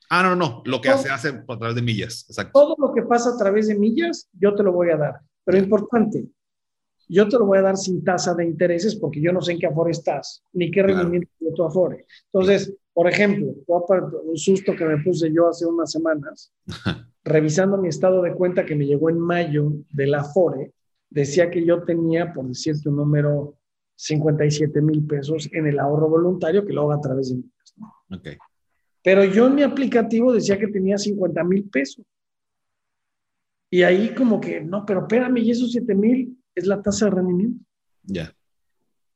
Ah, 0.10 0.24
no, 0.24 0.36
no, 0.36 0.62
lo 0.66 0.82
que 0.82 0.90
hace, 0.90 1.10
hace 1.10 1.30
a 1.30 1.58
través 1.58 1.76
de 1.76 1.82
millas. 1.82 2.26
Exacto. 2.30 2.52
Todo 2.54 2.76
lo 2.78 2.94
que 2.94 3.02
pasa 3.04 3.32
a 3.32 3.38
través 3.38 3.68
de 3.68 3.76
millas, 3.76 4.30
yo 4.34 4.54
te 4.56 4.64
lo 4.64 4.74
voy 4.74 4.90
a 4.90 4.98
dar. 4.98 5.22
Pero 5.46 5.58
importante, 5.58 6.26
yo 7.13 7.28
te 7.28 7.38
lo 7.38 7.45
voy 7.45 7.58
a 7.58 7.63
dar 7.63 7.78
sin 7.78 8.04
tasa 8.04 8.34
de 8.34 8.45
intereses 8.45 8.95
porque 8.95 9.21
yo 9.21 9.34
no 9.34 9.41
sé 9.41 9.54
en 9.54 9.60
qué 9.60 9.67
Afore 9.67 9.91
estás, 9.91 10.43
ni 10.54 10.71
qué 10.71 10.82
rendimiento 10.82 11.30
de 11.39 11.52
tu 11.52 11.63
Afore. 11.63 12.06
Entonces, 12.32 12.74
por 12.93 13.10
ejemplo, 13.10 13.54
un 14.24 14.38
susto 14.38 14.76
que 14.76 14.86
me 14.86 14.97
puse 15.04 15.32
yo 15.34 15.50
hace 15.50 15.65
unas 15.65 15.91
semanas. 15.91 16.54
revisando 17.24 17.78
mi 17.78 17.89
estado 17.89 18.21
de 18.21 18.34
cuenta 18.34 18.65
que 18.65 18.76
me 18.76 18.86
llegó 18.86 19.10
en 19.10 19.19
mayo 19.19 19.74
de 19.91 20.08
la 20.08 20.24
FORE, 20.24 20.74
decía 21.10 21.50
que 21.50 21.65
yo 21.65 21.84
tenía, 21.84 22.34
por 22.34 22.47
decirte 22.47 22.89
un 22.89 22.97
número, 22.97 23.58
57 23.95 24.82
mil 24.82 25.06
pesos 25.06 25.47
en 25.52 25.67
el 25.67 25.80
ahorro 25.80 26.10
voluntario 26.10 26.65
que 26.65 26.74
lo 26.74 26.82
hago 26.82 26.93
a 26.93 27.02
través 27.02 27.30
de 27.30 27.36
mí. 27.36 27.52
Okay. 28.10 28.38
Pero 29.04 29.24
yo 29.26 29.47
en 29.47 29.56
mi 29.56 29.63
aplicativo 29.63 30.34
decía 30.34 30.58
que 30.58 30.67
tenía 30.67 30.97
50 30.97 31.43
mil 31.43 31.69
pesos. 31.69 32.04
Y 33.69 33.84
ahí 33.84 34.13
como 34.15 34.41
que, 34.41 34.60
no, 34.62 34.86
pero 34.86 35.02
espérame, 35.02 35.38
y 35.38 35.52
esos 35.52 35.71
7 35.71 35.93
mil 35.93 36.40
es 36.56 36.68
la 36.68 36.82
tasa 36.82 37.06
de 37.06 37.12
rendimiento. 37.12 37.64
Ya. 38.04 38.34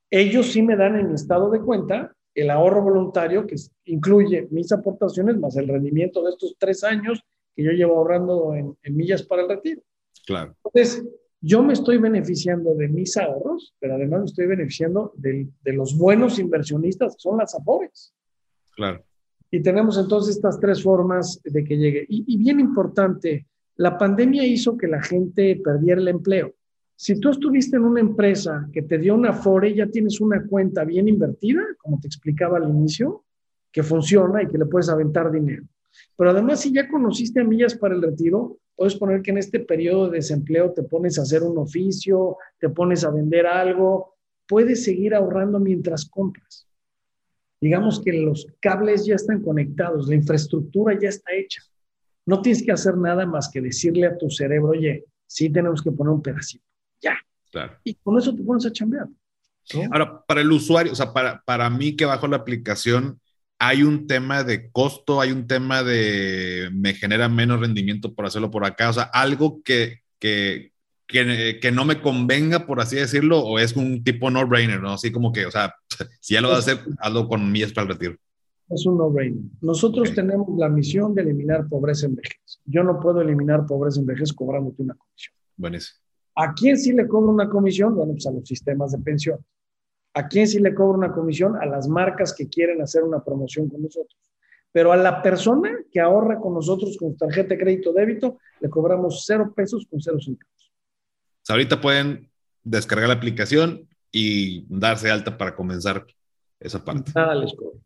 Ellos 0.10 0.48
sí 0.48 0.62
me 0.62 0.76
dan 0.76 0.96
en 0.96 1.10
mi 1.10 1.16
estado 1.16 1.50
de 1.50 1.60
cuenta 1.60 2.16
el 2.36 2.50
ahorro 2.50 2.84
voluntario, 2.84 3.48
que 3.48 3.56
incluye 3.86 4.48
mis 4.52 4.72
aportaciones 4.72 5.38
más 5.38 5.56
el 5.56 5.70
rendimiento 5.70 6.24
de 6.24 6.32
estos 6.32 6.56
tres 6.60 6.84
años 6.84 7.24
que 7.56 7.64
yo 7.64 7.72
llevo 7.72 7.98
ahorrando 7.98 8.54
en, 8.54 8.76
millas 8.96 9.24
para 9.24 9.44
el 9.44 9.50
retiro. 9.50 9.82
Claro. 10.26 10.54
Entonces, 10.66 11.06
yo 11.40 11.64
me 11.64 11.74
estoy 11.74 11.98
beneficiando 11.98 12.76
de 12.76 12.90
mis 12.90 13.16
ahorros, 13.16 13.74
pero 13.80 13.96
además 13.96 14.20
me 14.20 14.26
estoy 14.26 14.48
beneficiando 14.48 15.14
de, 15.16 15.48
de 15.64 15.74
los 15.74 15.98
buenos 15.98 16.38
inversionistas, 16.38 17.16
que 17.16 17.22
son 17.22 17.38
las 17.38 17.56
AFORES. 17.56 18.14
Claro. 18.76 19.04
Y 19.50 19.62
tenemos 19.62 19.98
entonces 19.98 20.36
estas 20.36 20.60
tres 20.60 20.84
formas 20.84 21.40
de 21.44 21.64
que 21.64 21.78
llegue. 21.78 22.06
Y, 22.10 22.26
y, 22.28 22.38
bien 22.38 22.60
importante, 22.60 23.48
la 23.78 23.98
pandemia 23.98 24.46
hizo 24.46 24.76
que 24.76 24.88
la 24.88 25.02
gente 25.02 25.62
perdiera 25.64 26.02
el 26.02 26.10
empleo. 26.10 26.54
Si 26.98 27.20
tú 27.20 27.30
estuviste 27.30 27.76
en 27.76 27.84
una 27.84 28.00
empresa 28.00 28.70
que 28.72 28.82
te 28.82 28.98
dio 28.98 29.16
una 29.16 29.32
Afore, 29.32 29.74
ya 29.74 29.88
tienes 29.88 30.22
una 30.22 30.46
cuenta 30.46 30.86
bien 30.86 31.08
invertida, 31.10 31.62
como 31.78 32.00
te 32.00 32.08
explicaba 32.08 32.58
al 32.58 32.70
inicio, 32.70 33.26
que 33.72 33.84
funciona 33.84 34.42
y 34.42 34.48
que 34.48 34.58
le 34.58 34.66
puedes 34.66 34.88
aventar 34.88 35.30
dinero. 35.30 35.66
Pero 36.16 36.30
además, 36.30 36.62
si 36.62 36.74
ya 36.74 36.88
conociste 36.88 37.42
a 37.42 37.44
millas 37.44 37.76
para 37.76 37.96
el 37.96 38.02
retiro, 38.02 38.58
puedes 38.76 38.96
poner 38.96 39.22
que 39.22 39.32
en 39.32 39.40
este 39.40 39.60
periodo 39.60 40.10
de 40.10 40.18
desempleo 40.18 40.72
te 40.72 40.84
pones 40.84 41.20
a 41.20 41.24
hacer 41.24 41.44
un 41.44 41.58
oficio, 41.58 42.38
te 42.60 42.70
pones 42.70 43.04
a 43.04 43.12
vender 43.12 43.46
algo, 43.46 44.16
puedes 44.48 44.84
seguir 44.86 45.14
ahorrando 45.16 45.60
mientras 45.60 46.06
compras. 46.06 46.68
Digamos 47.60 48.02
que 48.02 48.14
los 48.14 48.48
cables 48.62 49.06
ya 49.06 49.16
están 49.16 49.42
conectados, 49.42 50.08
la 50.08 50.16
infraestructura 50.16 50.98
ya 50.98 51.10
está 51.10 51.34
hecha. 51.34 51.62
No 52.26 52.42
tienes 52.42 52.64
que 52.64 52.72
hacer 52.72 52.98
nada 52.98 53.26
más 53.26 53.50
que 53.50 53.62
decirle 53.62 54.08
a 54.08 54.18
tu 54.18 54.30
cerebro, 54.30 54.70
oye, 54.70 55.06
sí 55.28 55.50
tenemos 55.50 55.82
que 55.82 55.92
poner 55.92 56.14
un 56.14 56.22
pedacito. 56.22 56.66
Claro. 57.56 57.78
Y 57.86 57.94
con 57.96 58.18
eso 58.20 58.36
te 58.36 58.44
pones 58.44 58.66
a 58.66 58.72
chambear. 58.74 59.08
Ahora, 59.90 60.26
para 60.28 60.42
el 60.42 60.52
usuario, 60.52 60.92
o 60.92 60.96
sea, 60.96 61.14
para, 61.14 61.42
para 61.46 61.70
mí 61.70 61.96
que 61.96 62.04
bajo 62.04 62.28
la 62.28 62.36
aplicación, 62.36 63.22
hay 63.58 63.84
un 63.84 64.08
tema 64.08 64.44
de 64.44 64.70
costo, 64.72 65.22
hay 65.22 65.32
un 65.32 65.48
tema 65.48 65.82
de 65.82 66.70
me 66.74 66.94
genera 66.96 67.30
menos 67.30 67.62
rendimiento 67.62 68.14
por 68.14 68.26
hacerlo 68.26 68.52
por 68.52 68.66
acá, 68.66 68.90
o 68.90 68.94
sea, 68.94 69.04
algo 69.04 69.64
que, 69.64 70.02
que, 70.20 70.74
que, 71.08 71.72
no 71.72 71.86
me 71.86 72.02
convenga, 72.02 72.68
por 72.68 72.82
así 72.82 72.98
decirlo, 72.98 73.40
o 73.40 73.58
es 73.58 73.74
un 73.78 74.04
tipo 74.04 74.30
no-brainer, 74.30 74.82
¿no? 74.82 74.92
Así 74.92 75.10
como 75.10 75.32
que, 75.32 75.46
o 75.46 75.52
sea, 75.52 75.74
si 76.20 76.34
ya 76.34 76.42
lo 76.42 76.50
vas 76.50 76.58
a 76.58 76.72
hacer, 76.72 76.86
hazlo 77.00 77.30
con 77.30 77.50
millas 77.50 77.72
para 77.72 77.88
el 77.88 77.94
retiro. 77.94 78.16
Es 78.70 78.86
un 78.86 78.98
no-brainer. 78.98 79.44
Nosotros 79.62 80.14
tenemos 80.14 80.50
la 80.58 80.68
misión 80.68 81.16
de 81.16 81.22
eliminar 81.22 81.70
pobreza 81.70 82.08
en 82.08 82.16
vejez. 82.16 82.60
Yo 82.66 82.84
no 82.84 83.00
puedo 83.00 83.22
eliminar 83.22 83.66
pobreza 83.66 84.02
en 84.02 84.08
vejez 84.08 84.34
cobrándote 84.34 84.84
una 84.84 84.96
comisión. 84.96 85.34
Buenísimo. 85.56 86.05
¿A 86.36 86.54
quién 86.54 86.78
sí 86.78 86.92
le 86.92 87.08
cobro 87.08 87.32
una 87.32 87.50
comisión? 87.50 87.96
Bueno, 87.96 88.14
pues 88.14 88.28
a 88.28 88.32
los 88.32 88.48
sistemas 88.48 88.92
de 88.92 89.00
pensión. 89.00 89.40
¿A 90.14 90.28
quién 90.28 90.48
sí 90.48 90.60
le 90.60 90.74
cobra 90.74 90.98
una 90.98 91.14
comisión? 91.14 91.56
A 91.56 91.66
las 91.66 91.88
marcas 91.88 92.34
que 92.34 92.48
quieren 92.48 92.82
hacer 92.82 93.04
una 93.04 93.24
promoción 93.24 93.70
con 93.70 93.82
nosotros. 93.82 94.18
Pero 94.72 94.92
a 94.92 94.98
la 94.98 95.22
persona 95.22 95.72
que 95.92 96.00
ahorra 96.00 96.40
con 96.40 96.54
nosotros 96.54 96.98
con 96.98 97.16
tarjeta 97.16 97.50
de 97.50 97.58
crédito 97.58 97.94
débito, 97.94 98.40
le 98.60 98.70
cobramos 98.70 99.24
cero 99.26 99.54
pesos 99.56 99.88
con 99.90 100.02
cero 100.02 100.18
centavos. 100.20 100.72
ahorita 101.48 101.80
pueden 101.80 102.30
descargar 102.64 103.08
la 103.08 103.16
aplicación 103.16 103.88
y 104.12 104.66
darse 104.68 105.10
alta 105.10 105.38
para 105.38 105.56
comenzar 105.56 106.06
esa 106.60 106.84
parte. 106.84 107.12
Nada 107.16 107.36
les 107.36 107.54
cobra. 107.54 107.80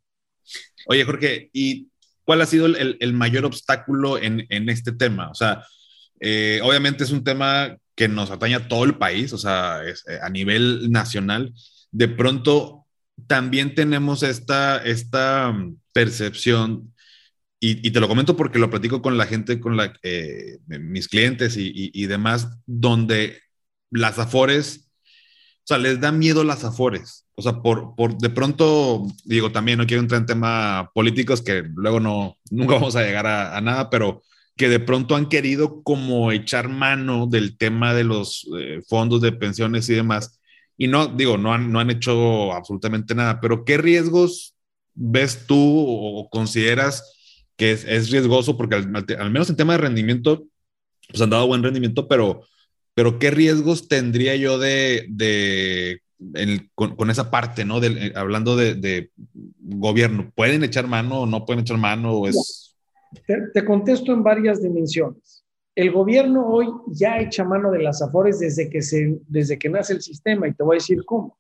Oye, 0.88 1.04
Jorge, 1.04 1.50
¿y 1.54 1.90
cuál 2.24 2.42
ha 2.42 2.46
sido 2.46 2.66
el, 2.66 3.14
mayor 3.14 3.46
obstáculo 3.46 4.18
en, 4.18 4.70
este 4.70 4.92
tema? 4.92 5.30
O 5.30 5.36
sea, 5.36 5.64
eh, 6.20 6.60
obviamente 6.64 7.04
es 7.04 7.12
un 7.12 7.24
tema 7.24 7.78
que 8.00 8.08
nos 8.08 8.32
atañe 8.32 8.56
a 8.56 8.70
todo 8.70 8.86
el 8.86 8.98
país, 8.98 9.34
o 9.34 9.38
sea, 9.38 9.82
eh, 9.86 9.94
a 10.22 10.30
nivel 10.30 10.90
nacional 10.90 11.54
de 11.92 12.08
pronto 12.08 12.86
también 13.28 13.76
tenemos 13.76 14.24
esta, 14.24 14.78
esta 14.78 15.52
mm, 15.52 15.76
percepción, 15.92 16.94
y, 17.60 17.92
te 17.92 18.00
lo 18.00 18.08
comento 18.08 18.38
porque 18.38 18.58
lo 18.58 18.70
platico 18.70 19.02
con 19.02 19.18
la 19.18 19.26
gente, 19.26 19.60
con 19.60 19.76
la, 19.76 19.94
eh, 20.02 20.60
mis 20.68 21.10
clientes 21.10 21.56
y, 21.58 22.06
demás, 22.06 22.48
donde 22.66 23.42
las 23.92 24.18
afores, 24.18 24.90
o 25.58 25.66
sea, 25.66 25.78
les 25.78 26.00
da 26.00 26.14
miedo 26.14 26.46
las 26.46 26.64
afores. 26.64 27.26
O 27.36 27.42
sea, 27.42 27.62
por, 27.62 27.96
por 27.98 28.18
de 28.18 28.30
pronto, 28.30 29.06
digo, 29.26 29.52
también 29.52 29.78
no 29.78 29.86
quiero 29.86 30.02
entrar 30.02 30.22
en 30.22 30.26
temas 30.26 30.88
políticos 30.94 31.42
que 31.42 31.66
luego 31.76 32.00
no, 32.00 32.38
nunca 32.50 32.76
vamos 32.76 32.96
a 32.96 33.04
llegar 33.04 33.28
a, 33.28 33.60
nada, 33.60 33.90
pero 33.90 34.24
que 34.60 34.70
de 34.70 34.80
pronto 34.80 35.16
han 35.16 35.30
querido 35.30 35.82
como 35.84 36.32
echar 36.32 36.70
mano 36.70 37.26
del 37.26 37.58
tema 37.58 37.96
de 37.96 38.04
los 38.04 38.46
eh, 38.60 38.82
fondos 38.88 39.22
de 39.22 39.32
pensiones 39.32 39.90
y 39.90 39.96
demás 39.96 40.40
y 40.82 40.88
no, 40.88 41.08
digo, 41.08 41.38
no 41.38 41.54
han, 41.54 41.74
no 41.74 41.82
han 41.82 41.90
hecho 41.90 42.54
absolutamente 42.54 43.14
nada, 43.14 43.42
pero 43.42 43.66
¿qué 43.66 43.78
riesgos 43.78 44.56
ves 44.94 45.46
tú 45.46 45.58
o 45.58 46.30
consideras 46.30 47.04
que 47.58 47.74
es, 47.74 47.84
es 47.84 48.10
riesgoso? 48.10 48.56
Porque 48.56 48.76
al, 48.76 48.88
menos 49.30 49.50
en 49.50 49.58
tema 49.58 49.74
de 49.74 49.80
rendimiento, 49.80 50.46
pues 51.10 51.22
han 51.22 51.32
dado 51.32 51.48
buen 51.48 51.64
rendimiento, 51.64 52.08
pero, 52.08 52.46
pero 52.94 53.20
¿qué 53.20 53.30
riesgos 53.30 53.90
tendría 53.90 54.38
yo 54.38 54.58
de, 54.58 55.06
de 55.10 56.02
con, 56.76 57.10
esa 57.10 57.30
parte, 57.30 57.66
¿no? 57.66 57.84
Eh, 57.84 58.14
hablando 58.16 58.56
de, 58.56 58.76
de, 58.76 59.12
gobierno, 59.58 60.32
¿pueden 60.34 60.64
echar 60.64 60.88
mano 60.88 61.22
o 61.22 61.26
no 61.26 61.46
pueden 61.46 61.62
echar 61.64 61.78
mano? 61.78 62.14
O 62.14 62.28
es... 62.30 62.69
te 63.54 63.66
contesto 63.66 64.12
en 64.14 64.24
varias 64.24 64.62
dimensiones. 64.62 65.44
El 65.76 65.92
gobierno 65.92 66.46
hoy 66.46 66.68
ya 66.88 67.20
echa 67.20 67.44
mano 67.44 67.72
de 67.72 67.80
las 67.80 68.02
afores 68.02 68.40
desde 68.40 68.70
que, 68.70 68.82
se, 68.82 69.18
desde 69.28 69.58
que 69.58 69.70
nace 69.70 69.94
el 69.94 70.02
sistema 70.02 70.48
y 70.48 70.54
te 70.54 70.64
voy 70.64 70.76
a 70.76 70.80
decir 70.80 71.06
cómo. 71.06 71.38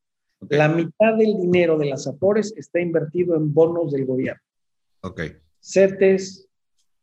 La 0.47 0.69
mitad 0.69 1.17
del 1.17 1.37
dinero 1.41 1.77
de 1.77 1.87
las 1.87 2.07
afores 2.07 2.53
está 2.55 2.79
invertido 2.79 3.35
en 3.35 3.53
bonos 3.53 3.91
del 3.91 4.05
gobierno. 4.05 4.41
Ok. 5.01 5.23
CETES, 5.59 6.47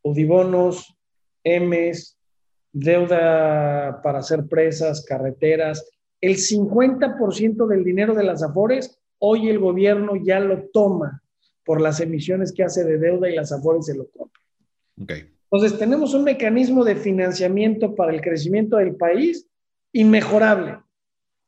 UDIBONOS, 0.02 0.96
EMES, 1.44 2.16
deuda 2.72 4.00
para 4.02 4.20
hacer 4.20 4.46
presas, 4.46 5.04
carreteras. 5.04 5.86
El 6.20 6.36
50% 6.36 7.66
del 7.66 7.84
dinero 7.84 8.14
de 8.14 8.24
las 8.24 8.42
afores, 8.42 8.98
hoy 9.18 9.50
el 9.50 9.58
gobierno 9.58 10.12
ya 10.16 10.40
lo 10.40 10.68
toma 10.70 11.22
por 11.64 11.82
las 11.82 12.00
emisiones 12.00 12.52
que 12.52 12.62
hace 12.62 12.84
de 12.84 12.96
deuda 12.96 13.28
y 13.28 13.34
las 13.34 13.52
afores 13.52 13.84
se 13.84 13.94
lo 13.94 14.08
compran. 14.08 14.45
Okay. 15.02 15.32
Entonces, 15.50 15.78
tenemos 15.78 16.14
un 16.14 16.24
mecanismo 16.24 16.84
de 16.84 16.96
financiamiento 16.96 17.94
para 17.94 18.12
el 18.12 18.20
crecimiento 18.20 18.76
del 18.76 18.96
país 18.96 19.46
inmejorable. 19.92 20.78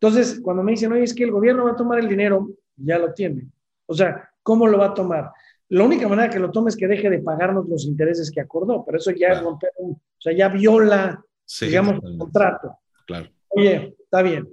Entonces, 0.00 0.40
cuando 0.42 0.62
me 0.62 0.72
dicen, 0.72 0.92
oye, 0.92 1.02
es 1.02 1.14
que 1.14 1.24
el 1.24 1.32
gobierno 1.32 1.64
va 1.64 1.72
a 1.72 1.76
tomar 1.76 1.98
el 1.98 2.08
dinero, 2.08 2.48
ya 2.76 2.98
lo 2.98 3.12
tiene. 3.12 3.48
O 3.86 3.94
sea, 3.94 4.30
¿cómo 4.42 4.66
lo 4.66 4.78
va 4.78 4.86
a 4.86 4.94
tomar? 4.94 5.32
La 5.70 5.84
única 5.84 6.08
manera 6.08 6.30
que 6.30 6.38
lo 6.38 6.50
tome 6.50 6.70
es 6.70 6.76
que 6.76 6.86
deje 6.86 7.10
de 7.10 7.18
pagarnos 7.18 7.68
los 7.68 7.84
intereses 7.84 8.30
que 8.30 8.40
acordó, 8.40 8.84
pero 8.84 8.98
eso 8.98 9.10
ya 9.10 9.40
romper 9.40 9.70
o 9.78 9.98
sea, 10.18 10.32
ya 10.32 10.48
viola, 10.48 11.22
digamos, 11.60 12.02
el 12.02 12.18
contrato. 12.18 12.78
Claro. 13.06 13.28
Oye, 13.48 13.96
está 13.98 14.22
bien. 14.22 14.48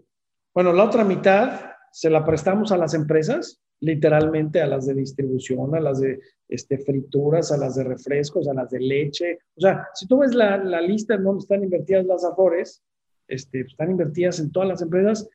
Bueno, 0.54 0.74
la 0.74 0.84
otra 0.84 1.04
mitad 1.04 1.72
se 1.92 2.10
la 2.10 2.26
prestamos 2.26 2.72
a 2.72 2.78
las 2.78 2.94
empresas, 2.94 3.62
literalmente 3.82 4.62
a 4.62 4.68
las 4.68 4.86
de 4.86 4.94
distribución, 4.94 5.76
a 5.76 5.80
las 5.80 6.00
de 6.00 6.20
este, 6.48 6.78
frituras, 6.78 7.52
a 7.52 7.58
las 7.58 7.76
de 7.76 7.84
refrescos, 7.84 8.48
a 8.48 8.54
las 8.54 8.70
de 8.70 8.80
leche. 8.80 9.40
O 9.56 9.62
sea, 9.62 9.88
si 9.94 10.08
tú 10.08 10.20
ves 10.20 10.34
la, 10.34 10.58
la 10.58 10.82
lista 10.82 11.16
en 11.16 11.24
donde 11.24 11.42
están 11.42 11.64
invertidas 11.64 12.06
las 12.06 12.24
Afores, 12.24 12.84
este, 13.28 13.62
están 13.62 13.92
invertidas 13.92 14.40
en 14.40 14.52
todas 14.52 14.70
las 14.70 14.82
empresas 14.82 15.28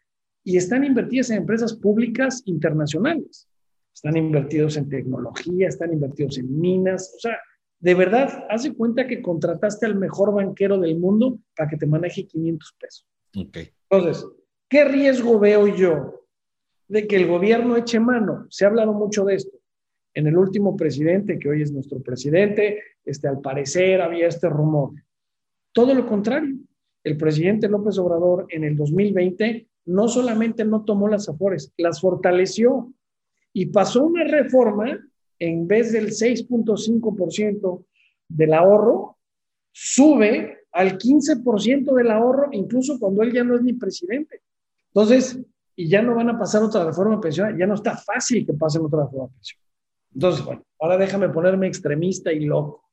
y 0.45 0.57
están 0.57 0.85
invertidas 0.85 1.31
en 1.31 1.39
empresas 1.39 1.75
públicas 1.75 2.43
internacionales. 2.47 3.49
Están 3.93 4.17
invertidos 4.17 4.77
en 4.77 4.89
tecnología, 4.89 5.69
están 5.69 5.93
invertidos 5.93 6.39
en 6.39 6.59
minas. 6.59 7.13
O 7.17 7.21
sea, 7.21 7.39
de 7.81 7.95
verdad, 7.95 8.47
hace 8.49 8.75
cuenta 8.75 9.07
que 9.07 9.21
contrataste 9.21 9.87
al 9.87 9.97
mejor 9.97 10.33
banquero 10.33 10.79
del 10.79 10.99
mundo 10.99 11.39
para 11.57 11.69
que 11.69 11.77
te 11.77 11.87
maneje 11.87 12.27
500 12.27 12.77
pesos. 12.79 13.07
Okay. 13.37 13.71
Entonces, 13.91 14.27
¿qué 14.69 14.85
riesgo 14.85 15.39
veo 15.39 15.67
yo 15.67 16.20
de 16.91 17.07
que 17.07 17.17
el 17.17 17.29
gobierno 17.29 17.77
eche 17.77 18.01
mano? 18.01 18.47
Se 18.51 18.65
ha 18.65 18.69
hablado 18.69 18.93
mucho 18.93 19.25
de 19.25 19.37
esto. 19.37 19.57
En 20.13 20.27
el 20.27 20.37
último 20.37 20.77
presidente, 20.77 21.39
que 21.39 21.49
hoy 21.49 21.63
es 21.63 21.73
nuestro 21.73 22.01
presidente, 22.01 22.83
este, 23.05 23.29
al 23.29 23.41
parecer 23.41 24.03
había 24.03 24.27
este 24.27 24.49
rumor. 24.49 24.93
Todo 25.73 25.95
lo 25.95 26.05
contrario. 26.07 26.57
El 27.05 27.17
presidente 27.17 27.69
López 27.69 27.97
Obrador 27.99 28.47
en 28.51 28.65
el 28.65 28.77
2020 28.77 29.69
no 29.87 30.09
solamente 30.09 30.65
no 30.65 30.85
tomó 30.85 31.09
las 31.09 31.29
afores, 31.29 31.73
las 31.79 32.01
fortaleció 32.01 32.93
y 33.53 33.67
pasó 33.67 34.05
una 34.05 34.25
reforma 34.25 34.99
en 35.39 35.69
vez 35.69 35.93
del 35.93 36.09
6.5% 36.09 37.85
del 38.29 38.53
ahorro, 38.53 39.17
sube 39.73 40.59
al 40.73 40.99
15% 40.99 41.95
del 41.95 42.11
ahorro, 42.11 42.49
incluso 42.53 42.99
cuando 42.99 43.23
él 43.23 43.33
ya 43.33 43.45
no 43.45 43.55
es 43.55 43.63
ni 43.63 43.73
presidente. 43.73 44.43
Entonces, 44.89 45.39
y 45.81 45.89
ya 45.89 46.03
no 46.03 46.15
van 46.15 46.29
a 46.29 46.39
pasar 46.39 46.63
otra 46.63 46.85
reforma 46.85 47.19
pensional, 47.19 47.57
ya 47.57 47.67
no 47.67 47.73
está 47.73 47.97
fácil 47.97 48.45
que 48.45 48.53
pasen 48.53 48.85
otra 48.85 49.05
reforma 49.05 49.29
pensional. 49.29 49.67
Entonces, 50.13 50.45
bueno, 50.45 50.63
ahora 50.79 50.99
déjame 50.99 51.31
ponerme 51.31 51.69
extremista 51.69 52.31
y 52.31 52.41
loco. 52.41 52.85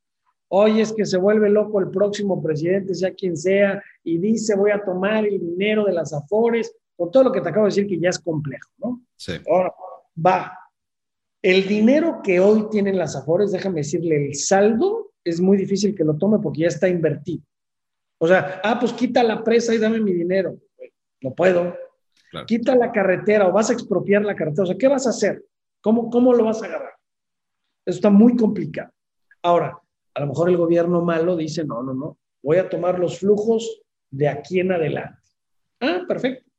Hoy 0.48 0.80
es 0.80 0.94
que 0.94 1.06
se 1.06 1.18
vuelve 1.18 1.50
loco 1.50 1.82
el 1.82 1.90
próximo 1.90 2.42
presidente, 2.42 2.96
sea 2.96 3.14
quien 3.14 3.36
sea, 3.36 3.84
y 4.06 4.18
dice 4.20 4.56
voy 4.56 4.72
a 4.72 4.82
tomar 4.82 5.26
el 5.26 5.38
dinero 5.38 5.84
de 5.84 5.92
las 5.92 6.14
afores, 6.14 6.74
con 6.96 7.12
todo 7.12 7.26
lo 7.26 7.32
que 7.34 7.42
te 7.42 7.50
acabo 7.50 7.66
de 7.66 7.72
decir 7.72 7.88
que 7.88 8.00
ya 8.00 8.08
es 8.08 8.20
complejo, 8.20 8.70
¿no? 8.78 9.02
Sí. 9.18 9.34
Ahora, 9.52 9.74
va. 10.26 10.58
El 11.42 11.68
dinero 11.68 12.22
que 12.24 12.40
hoy 12.40 12.70
tienen 12.70 12.98
las 12.98 13.18
afores, 13.18 13.52
déjame 13.52 13.82
decirle, 13.82 14.28
el 14.28 14.36
saldo 14.36 15.12
es 15.26 15.42
muy 15.42 15.58
difícil 15.58 15.94
que 15.94 16.06
lo 16.06 16.16
tome 16.16 16.40
porque 16.40 16.62
ya 16.62 16.68
está 16.68 16.88
invertido. 16.88 17.44
O 18.18 18.30
sea, 18.30 18.62
ah, 18.64 18.80
pues 18.80 18.94
quita 18.94 19.24
la 19.24 19.44
presa 19.44 19.76
y 19.76 19.78
dame 19.78 20.00
mi 20.00 20.14
dinero. 20.14 20.56
No 21.20 21.36
puedo. 21.36 21.76
Quita 22.46 22.76
la 22.76 22.92
carretera 22.92 23.48
o 23.48 23.52
vas 23.52 23.70
a 23.70 23.74
expropiar 23.74 24.24
la 24.24 24.36
carretera. 24.36 24.64
O 24.64 24.68
sea, 24.68 24.78
¿qué 24.78 24.88
vas 24.88 25.08
a 25.08 25.12
hacer? 25.12 25.46
¿Cómo, 25.82 26.10
cómo 26.10 26.34
lo 26.34 26.46
vas 26.46 26.62
a 26.62 26.66
agarrar? 26.66 26.94
Eso 27.86 27.98
está 27.98 28.10
muy 28.10 28.36
complicado. 28.36 28.92
Ahora, 29.42 29.80
a 30.14 30.20
lo 30.20 30.28
mejor 30.28 30.50
el 30.50 30.58
gobierno 30.58 31.02
malo 31.02 31.36
dice, 31.36 31.64
no, 31.64 31.82
no, 31.84 31.94
no, 31.94 32.18
voy 32.44 32.58
a 32.58 32.70
tomar 32.70 33.00
los 33.00 33.20
flujos 33.20 33.82
de 34.10 34.28
aquí 34.28 34.60
en 34.60 34.72
adelante. 34.72 35.22
Ah, 35.80 36.04
perfecto. 36.08 36.50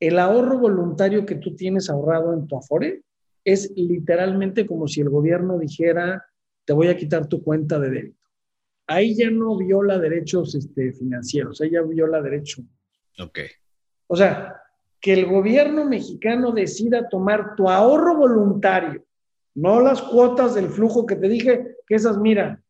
El 0.00 0.18
ahorro 0.18 0.58
voluntario 0.58 1.24
que 1.24 1.36
tú 1.36 1.54
tienes 1.54 1.88
ahorrado 1.88 2.32
en 2.34 2.46
tu 2.46 2.56
Afore 2.56 3.02
es 3.44 3.72
literalmente 3.76 4.66
como 4.66 4.88
si 4.88 5.00
el 5.00 5.08
gobierno 5.08 5.58
dijera, 5.58 6.26
te 6.64 6.72
voy 6.72 6.88
a 6.88 6.96
quitar 6.96 7.28
tu 7.28 7.42
cuenta 7.42 7.78
de 7.78 7.90
débito 7.90 8.26
ahí 8.86 9.14
ya 9.14 9.30
no 9.30 9.56
viola 9.56 9.98
derechos 9.98 10.54
este, 10.54 10.92
financieros, 10.92 11.60
ahí 11.60 11.70
ya 11.70 11.82
viola 11.82 12.22
derechos. 12.22 12.64
Ok. 13.18 13.40
O 14.06 14.16
sea, 14.16 14.60
que 15.00 15.12
el 15.12 15.26
gobierno 15.26 15.84
mexicano 15.84 16.52
decida 16.52 17.08
tomar 17.08 17.54
tu 17.56 17.68
ahorro 17.68 18.16
voluntario, 18.16 19.04
no 19.54 19.80
las 19.80 20.02
cuotas 20.02 20.54
del 20.54 20.68
flujo 20.68 21.06
que 21.06 21.16
te 21.16 21.28
dije, 21.28 21.76
que 21.86 21.94
esas, 21.94 22.18
mira, 22.18 22.62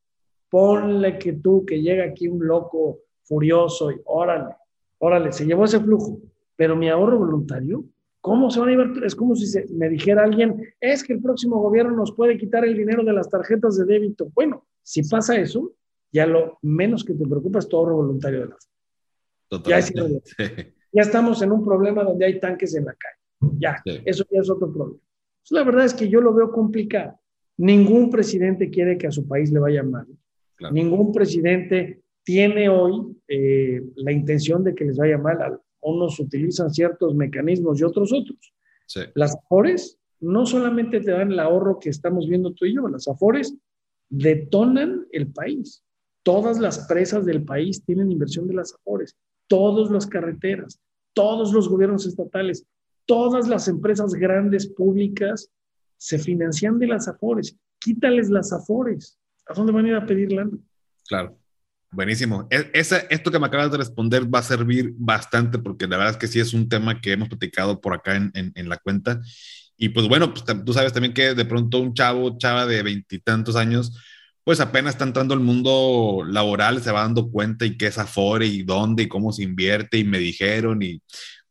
ponle 0.51 1.19
que 1.19 1.33
tú, 1.35 1.65
que 1.67 1.83
llega 1.83 2.05
aquí 2.05 2.29
un 2.29 2.47
loco 2.47 3.01
furioso 3.25 3.91
y 3.91 4.01
órale, 4.05 4.55
órale, 4.99 5.33
se 5.33 5.47
llevó 5.47 5.65
ese 5.65 5.81
flujo, 5.81 6.21
pero 6.55 6.77
mi 6.77 6.89
ahorro 6.89 7.19
voluntario, 7.19 7.85
¿cómo 8.21 8.51
se 8.51 8.61
van 8.61 8.69
a 8.69 8.73
llevar? 8.73 9.05
Es 9.05 9.15
como 9.15 9.35
si 9.35 9.59
me 9.75 9.89
dijera 9.89 10.23
alguien, 10.23 10.75
es 10.81 11.03
que 11.03 11.15
el 11.15 11.23
próximo 11.23 11.61
gobierno 11.61 11.97
nos 11.97 12.13
puede 12.13 12.39
quitar 12.39 12.65
el 12.65 12.77
dinero 12.77 13.05
de 13.05 13.13
las 13.13 13.29
tarjetas 13.29 13.77
de 13.77 13.85
débito. 13.85 14.29
Bueno, 14.35 14.65
si 14.83 15.03
pasa 15.03 15.37
eso, 15.37 15.73
ya 16.13 16.27
lo 16.27 16.59
menos 16.63 17.05
que 17.05 17.15
te 17.15 17.27
preocupa 17.27 17.59
es 17.59 17.69
tu 17.69 17.77
ahorro 17.77 17.97
voluntario 17.97 18.41
de 18.41 18.47
la 18.47 18.57
ya, 19.65 19.79
ya 20.97 21.03
estamos 21.03 21.43
en 21.43 21.53
un 21.53 21.63
problema 21.63 22.03
donde 22.03 22.25
hay 22.25 22.41
tanques 22.41 22.75
en 22.75 22.87
la 22.87 22.95
calle. 22.95 23.53
Ya, 23.59 23.83
eso 24.07 24.25
ya 24.31 24.41
es 24.41 24.49
otro 24.49 24.73
problema. 24.73 24.99
la 25.51 25.63
verdad 25.63 25.85
es 25.85 25.93
que 25.93 26.09
yo 26.09 26.23
lo 26.23 26.33
veo 26.33 26.51
complicado. 26.51 27.21
Ningún 27.59 28.09
presidente 28.09 28.71
quiere 28.71 28.97
que 28.97 29.07
a 29.07 29.11
su 29.11 29.29
país 29.29 29.53
le 29.53 29.61
vaya 29.61 29.83
mal. 29.83 30.07
Ningún 30.73 31.13
presidente 31.13 32.01
tiene 32.25 32.71
hoy 32.71 33.15
eh, 33.29 33.83
la 33.97 34.11
intención 34.11 34.65
de 34.65 34.75
que 34.75 34.87
les 34.87 34.97
vaya 34.97 35.19
mal. 35.19 35.61
Unos 35.83 36.19
utilizan 36.19 36.73
ciertos 36.73 37.15
mecanismos 37.15 37.79
y 37.79 37.85
otros 37.85 38.11
otros. 38.15 38.55
Las 39.15 39.37
AFORES 39.37 39.99
no 40.21 40.47
solamente 40.47 41.01
te 41.01 41.11
dan 41.11 41.31
el 41.31 41.39
ahorro 41.41 41.79
que 41.79 41.91
estamos 41.91 42.27
viendo 42.27 42.55
tú 42.55 42.65
y 42.65 42.75
yo, 42.75 42.89
las 42.89 43.07
AFORES 43.07 43.55
detonan 44.09 45.07
el 45.13 45.27
país. 45.27 45.85
Todas 46.23 46.59
las 46.59 46.87
presas 46.89 47.27
del 47.27 47.45
país 47.45 47.85
tienen 47.85 48.11
inversión 48.11 48.49
de 48.49 48.55
las 48.55 48.75
Afores, 48.75 49.15
todas 49.47 49.91
las 49.91 50.07
carreteras, 50.07 50.81
todos 51.13 51.53
los 51.53 51.69
gobiernos 51.69 52.07
estatales, 52.07 52.67
todas 53.07 53.49
las 53.49 53.69
empresas 53.69 54.13
grandes 54.15 54.67
públicas 54.67 55.51
se 55.97 56.19
financian 56.19 56.79
de 56.79 56.89
las 56.89 57.09
Afores. 57.09 57.57
Quítales 57.79 58.31
las 58.31 58.53
Afores. 58.53 59.19
¿A 59.47 59.55
dónde 59.55 59.73
van 59.73 59.87
a 59.87 59.89
ir 59.89 59.95
a 59.95 60.07
pedir? 60.07 60.29
Claro. 61.09 61.39
Buenísimo. 61.93 62.49
E, 62.51 62.71
esto 62.75 63.31
que 63.31 63.39
me 63.39 63.47
acabas 63.47 63.71
de 63.71 63.79
responder 63.79 64.33
va 64.33 64.41
a 64.41 64.43
servir 64.43 64.93
bastante 64.97 65.59
porque 65.59 65.87
la 65.87 65.97
verdad 65.97 66.15
es 66.15 66.19
que 66.19 66.27
sí 66.27 66.41
es 66.41 66.53
un 66.53 66.69
tema 66.69 67.01
que 67.01 67.13
hemos 67.13 67.29
platicado 67.29 67.81
por 67.81 67.95
acá 67.95 68.17
en, 68.17 68.33
en 68.35 68.69
la 68.69 68.77
cuenta. 68.77 69.21
Y 69.77 69.91
pues 69.91 70.09
bueno, 70.09 70.33
pues, 70.33 70.45
tú 70.65 70.73
sabes 70.73 70.93
también 70.93 71.15
que 71.15 71.35
de 71.35 71.45
pronto 71.45 71.79
un 71.79 71.95
chavo, 71.95 72.37
chava 72.39 72.67
de 72.67 72.83
veintitantos 72.83 73.57
años, 73.57 73.97
pues 74.47 74.61
apenas 74.61 74.95
está 74.95 75.05
entrando 75.05 75.35
al 75.35 75.41
mundo 75.41 76.23
laboral, 76.25 76.81
se 76.81 76.93
va 76.93 77.01
dando 77.01 77.33
cuenta 77.33 77.67
y 77.67 77.77
qué 77.77 77.89
es 77.89 77.99
Afore 77.99 78.47
y 78.47 78.63
dónde 78.63 79.03
y 79.03 79.09
cómo 79.09 79.33
se 79.33 79.43
invierte 79.43 79.99
y 79.99 80.05
me 80.05 80.21
dijeron 80.21 80.85
y 80.85 81.03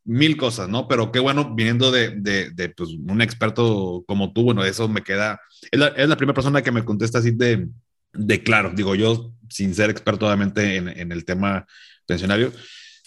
mil 0.02 0.38
cosas, 0.38 0.70
¿no? 0.70 0.88
Pero 0.88 1.12
qué 1.12 1.18
bueno, 1.18 1.54
viniendo 1.54 1.90
de, 1.90 2.12
de, 2.16 2.68
pues, 2.70 2.88
un 3.06 3.20
experto 3.20 4.02
como 4.06 4.32
tú, 4.32 4.44
bueno, 4.44 4.64
eso 4.64 4.88
me 4.88 5.02
queda, 5.02 5.38
es 5.70 5.78
la, 5.78 6.16
primera 6.16 6.32
persona 6.32 6.62
que 6.62 6.72
me 6.72 6.86
contesta 6.86 7.18
así 7.18 7.32
de, 7.32 7.68
de 8.14 8.42
claro, 8.42 8.72
digo 8.74 8.94
yo, 8.94 9.30
sin 9.50 9.74
ser 9.74 9.90
experto 9.90 10.24
obviamente 10.24 10.76
en, 10.76 11.12
el 11.12 11.26
tema 11.26 11.66
pensionario. 12.06 12.50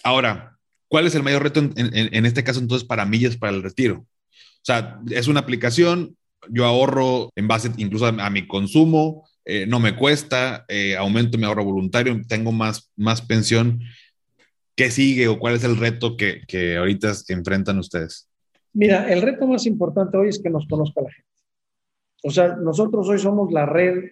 Ahora, 0.04 0.56
¿cuál 0.88 1.08
es 1.08 1.16
el 1.16 1.24
mayor 1.24 1.42
reto 1.42 1.62
en 1.62 2.26
este 2.28 2.44
caso 2.44 2.60
entonces 2.60 2.88
para 2.88 3.08
millas 3.08 3.38
para 3.38 3.56
el 3.56 3.64
retiro? 3.64 4.06
O 4.36 4.62
sea, 4.62 5.00
es 5.10 5.28
una 5.28 5.40
aplicación, 5.40 6.16
yo 6.48 6.66
ahorro 6.66 7.32
en 7.36 7.48
base 7.48 7.72
incluso 7.78 8.06
a 8.06 8.30
mi 8.30 8.46
consumo, 8.46 9.28
eh, 9.50 9.66
no 9.66 9.80
me 9.80 9.96
cuesta, 9.96 10.66
eh, 10.68 10.96
aumento 10.96 11.38
mi 11.38 11.46
ahorro 11.46 11.64
voluntario, 11.64 12.22
tengo 12.28 12.52
más, 12.52 12.92
más 12.96 13.22
pensión. 13.22 13.82
¿Qué 14.76 14.92
sigue 14.92 15.28
o 15.28 15.40
cuál 15.40 15.56
es 15.56 15.64
el 15.64 15.78
reto 15.78 16.16
que, 16.16 16.42
que 16.48 16.78
ahorita 16.78 17.12
enfrentan 17.30 17.80
ustedes? 17.80 18.30
Mira, 18.74 19.12
el 19.12 19.24
reto 19.24 19.48
más 19.48 19.66
importante 19.66 20.18
hoy 20.18 20.30
es 20.30 20.40
que 20.40 20.52
nos 20.52 20.68
conozca 20.68 21.02
la 21.02 21.12
gente. 21.12 21.30
O 22.24 22.30
sea, 22.30 22.56
nosotros 22.58 23.10
hoy 23.10 23.18
somos 23.18 23.52
la 23.52 23.66
red 23.66 24.04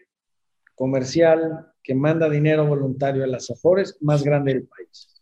comercial 0.74 1.68
que 1.84 1.94
manda 1.94 2.30
dinero 2.30 2.66
voluntario 2.66 3.24
a 3.24 3.28
las 3.28 3.50
Afores 3.52 3.96
más 4.02 4.24
grande 4.24 4.56
del 4.56 4.68
país. 4.68 5.22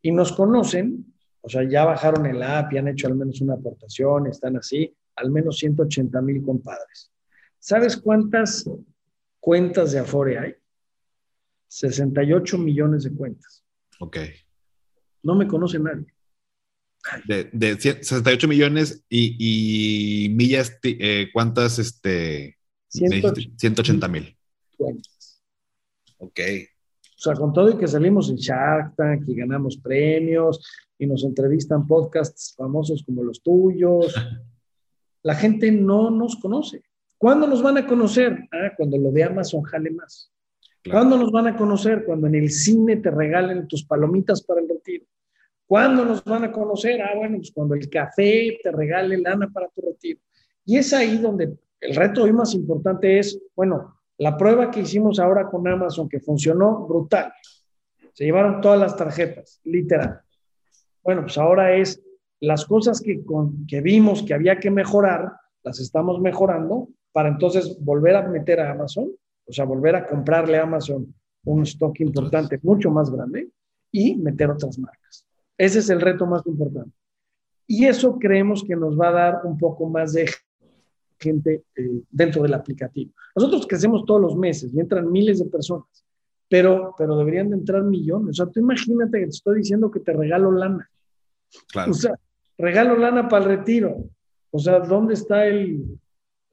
Y 0.00 0.12
nos 0.12 0.32
conocen, 0.32 1.14
o 1.42 1.48
sea, 1.48 1.62
ya 1.68 1.84
bajaron 1.84 2.26
el 2.26 2.42
app 2.42 2.72
y 2.72 2.78
han 2.78 2.88
hecho 2.88 3.06
al 3.06 3.16
menos 3.16 3.40
una 3.40 3.54
aportación, 3.54 4.26
están 4.26 4.56
así, 4.56 4.96
al 5.16 5.30
menos 5.30 5.58
180 5.58 6.20
mil 6.22 6.42
compadres. 6.42 7.12
¿Sabes 7.58 7.96
cuántas 7.96 8.68
cuentas 9.44 9.92
de 9.92 9.98
Afore 9.98 10.38
hay? 10.38 10.54
68 11.68 12.56
millones 12.56 13.04
de 13.04 13.12
cuentas. 13.12 13.62
Ok. 14.00 14.16
No 15.22 15.34
me 15.34 15.46
conoce 15.46 15.78
nadie. 15.78 16.06
De, 17.52 17.78
68 17.78 18.48
millones 18.48 19.04
y, 19.10 20.32
millas, 20.34 20.78
eh, 20.82 21.28
¿cuántas? 21.30 21.78
Este, 21.78 22.56
180 22.88 24.08
mil. 24.08 24.34
Cuentas. 24.78 25.42
Ok. 26.16 26.40
O 27.02 27.20
sea, 27.20 27.34
con 27.34 27.52
todo 27.52 27.70
y 27.70 27.76
que 27.76 27.86
salimos 27.86 28.30
en 28.30 28.36
Shark 28.36 28.96
Tank 28.96 29.24
y 29.28 29.34
ganamos 29.34 29.76
premios 29.76 30.66
y 30.98 31.06
nos 31.06 31.22
entrevistan 31.22 31.86
podcasts 31.86 32.54
famosos 32.56 33.02
como 33.04 33.22
los 33.22 33.42
tuyos. 33.42 34.14
la 35.22 35.34
gente 35.34 35.70
no 35.70 36.10
nos 36.10 36.36
conoce. 36.36 36.82
¿Cuándo 37.24 37.46
nos 37.46 37.62
van 37.62 37.78
a 37.78 37.86
conocer? 37.86 38.50
Ah, 38.52 38.72
cuando 38.76 38.98
lo 38.98 39.10
de 39.10 39.24
Amazon 39.24 39.62
jale 39.62 39.90
más. 39.90 40.30
¿Cuándo 40.90 41.16
nos 41.16 41.32
van 41.32 41.46
a 41.46 41.56
conocer? 41.56 42.04
Cuando 42.04 42.26
en 42.26 42.34
el 42.34 42.50
cine 42.50 42.96
te 42.96 43.10
regalen 43.10 43.66
tus 43.66 43.86
palomitas 43.86 44.42
para 44.42 44.60
el 44.60 44.68
retiro. 44.68 45.06
¿Cuándo 45.66 46.04
nos 46.04 46.22
van 46.22 46.44
a 46.44 46.52
conocer? 46.52 47.00
Ah, 47.00 47.14
bueno, 47.16 47.38
pues 47.38 47.50
cuando 47.50 47.76
el 47.76 47.88
café 47.88 48.58
te 48.62 48.70
regale 48.70 49.16
lana 49.16 49.50
para 49.50 49.68
tu 49.68 49.80
retiro. 49.80 50.20
Y 50.66 50.76
es 50.76 50.92
ahí 50.92 51.16
donde 51.16 51.56
el 51.80 51.96
reto 51.96 52.24
hoy 52.24 52.32
más 52.34 52.52
importante 52.52 53.18
es, 53.18 53.40
bueno, 53.56 54.02
la 54.18 54.36
prueba 54.36 54.70
que 54.70 54.80
hicimos 54.80 55.18
ahora 55.18 55.48
con 55.48 55.66
Amazon, 55.66 56.10
que 56.10 56.20
funcionó 56.20 56.86
brutal. 56.86 57.32
Se 58.12 58.24
llevaron 58.24 58.60
todas 58.60 58.78
las 58.78 58.98
tarjetas, 58.98 59.62
literal. 59.64 60.20
Bueno, 61.02 61.22
pues 61.22 61.38
ahora 61.38 61.74
es 61.74 62.02
las 62.40 62.66
cosas 62.66 63.00
que, 63.00 63.22
que 63.66 63.80
vimos 63.80 64.22
que 64.22 64.34
había 64.34 64.60
que 64.60 64.70
mejorar, 64.70 65.32
las 65.62 65.80
estamos 65.80 66.20
mejorando 66.20 66.90
para 67.14 67.28
entonces 67.28 67.78
volver 67.80 68.16
a 68.16 68.28
meter 68.28 68.58
a 68.58 68.72
Amazon, 68.72 69.08
o 69.46 69.52
sea, 69.52 69.64
volver 69.64 69.94
a 69.94 70.04
comprarle 70.04 70.58
a 70.58 70.64
Amazon 70.64 71.14
un 71.44 71.62
stock 71.62 72.00
importante, 72.00 72.58
mucho 72.64 72.90
más 72.90 73.08
grande, 73.08 73.50
y 73.92 74.16
meter 74.16 74.50
otras 74.50 74.76
marcas. 74.80 75.24
Ese 75.56 75.78
es 75.78 75.90
el 75.90 76.00
reto 76.00 76.26
más 76.26 76.44
importante. 76.44 76.90
Y 77.68 77.84
eso 77.84 78.18
creemos 78.18 78.64
que 78.64 78.74
nos 78.74 78.98
va 79.00 79.10
a 79.10 79.12
dar 79.12 79.40
un 79.44 79.56
poco 79.56 79.88
más 79.88 80.12
de 80.14 80.28
gente 81.20 81.62
eh, 81.76 82.02
dentro 82.10 82.42
del 82.42 82.54
aplicativo. 82.54 83.12
Nosotros 83.36 83.64
crecemos 83.68 84.04
todos 84.04 84.20
los 84.20 84.36
meses 84.36 84.74
y 84.74 84.80
entran 84.80 85.12
miles 85.12 85.38
de 85.38 85.44
personas, 85.44 85.86
pero, 86.48 86.96
pero 86.98 87.16
deberían 87.16 87.50
de 87.50 87.58
entrar 87.58 87.84
millones. 87.84 88.30
O 88.30 88.44
sea, 88.44 88.46
tú 88.46 88.58
imagínate 88.58 89.20
que 89.20 89.26
te 89.26 89.30
estoy 89.30 89.58
diciendo 89.58 89.88
que 89.88 90.00
te 90.00 90.12
regalo 90.12 90.50
lana. 90.50 90.90
Claro. 91.68 91.92
O 91.92 91.94
sea, 91.94 92.18
regalo 92.58 92.96
lana 92.96 93.28
para 93.28 93.44
el 93.44 93.58
retiro. 93.58 94.04
O 94.50 94.58
sea, 94.58 94.80
¿dónde 94.80 95.14
está 95.14 95.46
el, 95.46 96.00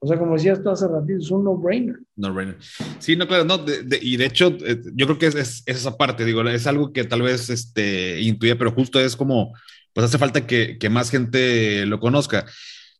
o 0.02 0.08
sea, 0.08 0.18
como 0.18 0.34
decías 0.34 0.60
tú 0.62 0.68
hace 0.68 0.88
ratito, 0.88 1.18
es 1.20 1.30
un 1.30 1.44
no-brainer. 1.44 1.96
No-brainer. 2.16 2.56
Sí, 2.98 3.14
no, 3.14 3.28
claro, 3.28 3.44
no, 3.44 3.64
y 4.00 4.16
de 4.16 4.26
hecho, 4.26 4.48
eh, 4.66 4.82
yo 4.94 5.06
creo 5.06 5.18
que 5.18 5.26
es, 5.26 5.34
es, 5.36 5.62
esa 5.66 5.96
parte, 5.96 6.24
digo, 6.24 6.42
es 6.48 6.66
algo 6.66 6.92
que 6.92 7.04
tal 7.04 7.22
vez 7.22 7.50
este, 7.50 8.20
intuye, 8.20 8.56
pero 8.56 8.72
justo 8.72 8.98
es 8.98 9.14
como, 9.14 9.52
pues 9.92 10.06
hace 10.06 10.18
falta 10.18 10.46
que, 10.46 10.76
que 10.78 10.90
más 10.90 11.10
gente 11.10 11.86
lo 11.86 12.00
conozca 12.00 12.46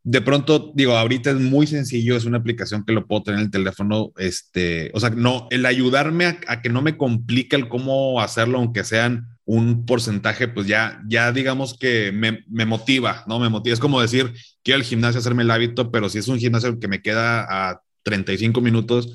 de 0.04 0.20
pronto, 0.20 0.72
digo, 0.74 0.96
ahorita 0.96 1.30
es 1.30 1.36
muy 1.36 1.66
sencillo, 1.66 2.16
es 2.16 2.24
una 2.24 2.38
aplicación 2.38 2.84
que 2.84 2.92
lo 2.92 3.06
puedo 3.06 3.22
tener 3.22 3.40
en 3.40 3.46
el 3.46 3.50
teléfono, 3.52 4.12
este, 4.16 4.90
o 4.94 5.00
sea, 5.00 5.10
no, 5.10 5.46
el 5.50 5.64
ayudarme 5.64 6.38
a, 6.46 6.60
que 6.60 6.68
no 6.68 6.82
me 6.82 6.96
complique 6.96 7.54
el 7.54 7.68
cómo 7.68 8.20
hacerlo, 8.20 8.58
aunque 8.58 8.82
sean 8.82 9.31
un 9.44 9.84
porcentaje, 9.86 10.48
pues 10.48 10.66
ya, 10.66 11.02
ya 11.08 11.32
digamos 11.32 11.76
que 11.76 12.12
me, 12.12 12.44
me, 12.48 12.64
motiva, 12.64 13.24
¿no? 13.26 13.38
Me 13.40 13.48
motiva. 13.48 13.74
Es 13.74 13.80
como 13.80 14.00
decir, 14.00 14.32
quiero 14.62 14.78
el 14.78 14.84
gimnasio 14.84 15.18
hacerme 15.18 15.42
el 15.42 15.50
hábito, 15.50 15.90
pero 15.90 16.08
si 16.08 16.18
es 16.18 16.28
un 16.28 16.38
gimnasio 16.38 16.78
que 16.78 16.88
me 16.88 17.02
queda 17.02 17.46
a 17.48 17.82
35 18.04 18.60
minutos, 18.60 19.12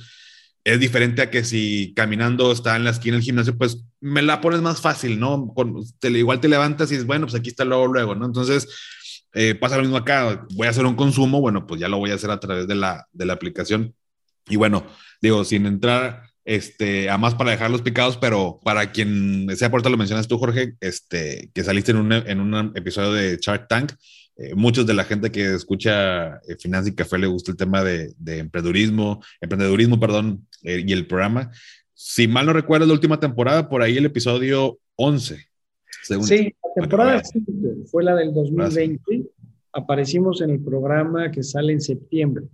es 0.63 0.80
diferente 0.82 1.21
a 1.21 1.30
que 1.30 1.45
si 1.45 1.93
caminando 1.95 2.51
está 2.51 2.75
en 2.75 2.84
la 2.84 2.89
esquina 2.89 3.15
del 3.15 3.23
gimnasio, 3.23 3.57
pues 3.57 3.86
me 4.01 4.21
la 4.21 4.41
pones 4.41 4.61
más 4.61 4.82
fácil, 4.82 5.17
¿no? 5.17 5.53
Con, 5.55 5.82
te, 5.99 6.09
igual 6.09 6.41
te 6.41 6.49
levantas 6.49 6.89
y 6.89 6.95
dices, 6.95 7.07
bueno, 7.07 7.25
pues 7.25 7.36
aquí 7.39 7.49
está 7.49 7.63
luego, 7.63 7.88
luego, 7.88 8.15
¿no? 8.15 8.25
Entonces, 8.25 8.67
eh, 9.34 9.55
pasa 9.55 9.78
lo 9.78 9.84
mismo 9.84 9.95
acá, 9.95 10.45
voy 10.51 10.67
a 10.67 10.71
hacer 10.71 10.86
un 10.86 10.95
consumo, 10.95 11.39
bueno, 11.39 11.65
pues 11.65 11.80
ya 11.80 11.88
lo 11.88 11.99
voy 11.99 12.11
a 12.11 12.15
hacer 12.15 12.32
a 12.32 12.39
través 12.39 12.67
de 12.67 12.75
la, 12.75 13.07
de 13.13 13.25
la 13.25 13.34
aplicación. 13.34 13.95
Y 14.49 14.57
bueno, 14.57 14.86
digo, 15.21 15.45
sin 15.45 15.65
entrar 15.65 16.23
este, 16.47 17.09
a 17.09 17.17
más 17.17 17.35
para 17.35 17.51
dejar 17.51 17.69
los 17.69 17.81
picados, 17.81 18.15
pero 18.15 18.61
para 18.63 18.93
quien 18.93 19.49
sea 19.57 19.69
por 19.69 19.85
lo 19.85 19.97
mencionas 19.97 20.29
tú, 20.29 20.37
Jorge, 20.37 20.75
este, 20.79 21.51
que 21.53 21.61
saliste 21.61 21.91
en 21.91 21.97
un, 21.97 22.13
en 22.13 22.39
un 22.39 22.71
episodio 22.73 23.11
de 23.11 23.37
Shark 23.37 23.67
Tank. 23.67 23.91
Eh, 24.37 24.55
muchos 24.55 24.87
de 24.87 24.93
la 24.93 25.03
gente 25.03 25.29
que 25.29 25.53
escucha 25.53 26.37
eh, 26.47 26.55
Finanza 26.57 26.89
y 26.89 26.95
Café 26.95 27.17
le 27.17 27.27
gusta 27.27 27.51
el 27.51 27.57
tema 27.57 27.83
de, 27.83 28.13
de 28.17 28.37
emprendedurismo, 28.37 29.21
emprendedurismo, 29.41 29.99
perdón, 29.99 30.47
y 30.63 30.93
el 30.93 31.05
programa. 31.05 31.51
Si 31.93 32.29
mal 32.29 32.45
no 32.45 32.53
recuerdo, 32.53 32.85
la 32.85 32.93
última 32.93 33.19
temporada, 33.19 33.67
por 33.67 33.81
ahí 33.81 33.97
el 33.97 34.05
episodio 34.05 34.79
11. 34.95 35.45
Sí, 36.21 36.55
la 36.63 36.81
temporada 36.81 37.21
fue 37.91 38.05
la 38.05 38.15
del 38.15 38.33
2020. 38.33 39.25
Aparecimos 39.73 40.39
en 40.39 40.51
el 40.51 40.61
programa 40.61 41.29
que 41.29 41.43
sale 41.43 41.73
en 41.73 41.81
septiembre. 41.81 42.45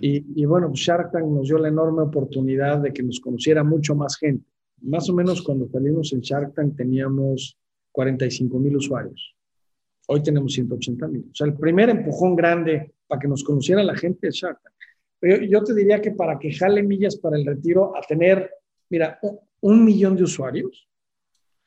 Y, 0.00 0.44
bueno, 0.44 0.68
pues 0.68 0.80
Shark 0.80 1.12
Tank 1.12 1.24
nos 1.24 1.48
dio 1.48 1.58
la 1.58 1.68
enorme 1.68 2.02
oportunidad 2.02 2.78
de 2.78 2.92
que 2.92 3.02
nos 3.02 3.20
conociera 3.20 3.64
mucho 3.64 3.94
más 3.94 4.16
gente. 4.16 4.44
Más 4.82 5.08
o 5.08 5.14
menos 5.14 5.42
cuando 5.42 5.68
salimos 5.68 6.12
en 6.12 6.20
Shark 6.20 6.54
Tank 6.54 6.76
teníamos 6.76 7.56
45 7.92 8.58
mil 8.58 8.76
usuarios. 8.76 9.34
Hoy 10.08 10.22
tenemos 10.22 10.52
180 10.52 11.08
mil. 11.08 11.26
O 11.30 11.34
sea, 11.34 11.46
el 11.46 11.54
primer 11.54 11.88
empujón 11.88 12.36
grande 12.36 12.92
para 13.06 13.20
que 13.20 13.28
nos 13.28 13.42
conociera 13.42 13.82
la 13.82 13.96
gente 13.96 14.28
es 14.28 14.34
Shark 14.34 14.60
Tank. 14.62 14.74
Pero 15.18 15.44
yo, 15.44 15.62
te 15.62 15.72
diría 15.72 16.00
que 16.02 16.10
para 16.10 16.38
que 16.38 16.52
jale 16.52 16.82
millas 16.82 17.16
para 17.16 17.38
el 17.38 17.46
retiro, 17.46 17.96
a 17.96 18.00
tener, 18.02 18.50
mira, 18.90 19.18
un 19.60 19.84
millón 19.84 20.16
de 20.16 20.24
usuarios, 20.24 20.88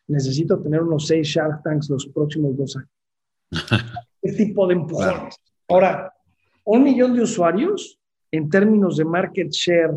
necesito 0.08 0.60
tener 0.60 0.82
unos 0.82 1.08
seis 1.08 1.28
Shark 1.28 1.64
Tanks 1.64 1.90
los 1.90 2.06
próximos 2.08 2.56
dos 2.56 2.76
años. 2.76 3.90
¿Qué 4.22 4.32
tipo 4.38 4.68
de 4.68 4.74
empujones? 4.76 5.38
Ahora, 5.70 6.15
un 6.66 6.84
millón 6.84 7.16
de 7.16 7.22
usuarios 7.22 8.00
en 8.32 8.50
términos 8.50 8.98
de 8.98 9.06
market 9.06 9.50
share 9.52 9.92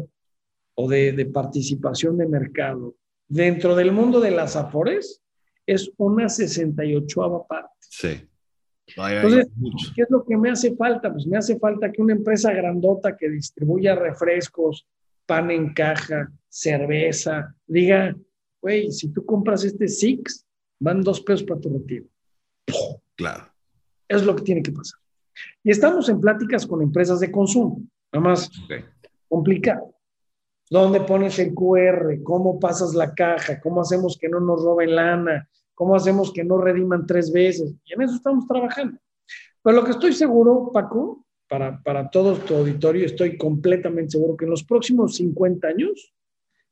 o 0.75 0.89
de, 0.89 1.27
participación 1.33 2.17
de 2.17 2.27
mercado 2.27 2.95
dentro 3.27 3.75
del 3.75 3.91
mundo 3.91 4.21
de 4.21 4.31
las 4.31 4.55
Afores 4.55 5.23
es 5.67 5.91
una 5.97 6.29
68 6.29 7.47
parte. 7.49 7.75
Sí. 7.81 8.29
Entonces, 8.97 9.49
¿qué 9.95 10.03
es 10.03 10.11
lo 10.11 10.25
que 10.25 10.37
me 10.37 10.51
hace 10.51 10.75
falta? 10.75 11.13
Pues 11.13 11.27
me 11.27 11.37
hace 11.37 11.59
falta 11.59 11.93
que 11.93 12.01
una 12.01 12.15
empresa 12.15 12.53
grandota 12.53 13.17
que 13.17 13.29
distribuya 13.29 13.95
refrescos, 13.95 14.87
pan 15.27 15.51
en 15.51 15.75
caja, 15.75 16.33
cerveza, 16.49 17.55
diga, 17.67 18.17
güey, 18.63 18.91
si 18.91 19.13
tú 19.13 19.27
compras 19.27 19.65
este 19.65 19.89
Six, 19.89 20.47
van 20.81 21.03
dos 21.03 21.21
pesos 21.21 21.43
para 21.43 21.61
tu 21.61 21.71
retiro. 21.71 22.07
Claro. 23.15 23.53
Es 24.09 24.25
lo 24.25 24.35
que 24.35 24.43
tiene 24.43 24.63
que 24.63 24.73
pasar. 24.73 24.99
Y 25.63 25.71
estamos 25.71 26.09
en 26.09 26.21
pláticas 26.21 26.67
con 26.67 26.83
empresas 26.83 27.21
de 27.21 27.31
consumo, 27.31 27.83
nada 28.13 28.25
más 28.25 28.51
complicado. 29.29 29.95
¿Dónde 30.71 31.01
pones 31.01 31.39
el 31.39 31.55
QR? 31.55 32.23
¿Cómo 32.23 32.61
pasas 32.61 32.95
la 32.95 33.15
caja? 33.15 33.61
¿Cómo 33.61 33.81
hacemos 33.81 34.19
que 34.19 34.29
no 34.29 34.41
nos 34.41 34.63
roben 34.63 34.95
lana? 34.95 35.49
¿Cómo 35.75 35.95
hacemos 35.95 36.33
que 36.33 36.45
no 36.45 36.59
rediman 36.59 37.07
tres 37.07 37.33
veces? 37.33 37.75
Y 37.85 37.95
en 37.95 38.03
eso 38.03 38.17
estamos 38.17 38.47
trabajando. 38.47 38.99
Pero 39.63 39.77
lo 39.77 39.85
que 39.85 39.93
estoy 39.93 40.13
seguro, 40.13 40.71
Paco, 40.73 41.25
para, 41.49 41.83
para 41.83 42.11
todo 42.11 42.35
tu 42.35 42.55
auditorio, 42.55 43.07
estoy 43.07 43.39
completamente 43.39 44.11
seguro 44.11 44.37
que 44.37 44.45
en 44.45 44.51
los 44.51 44.65
próximos 44.65 45.17
50 45.17 45.69
años 45.69 46.13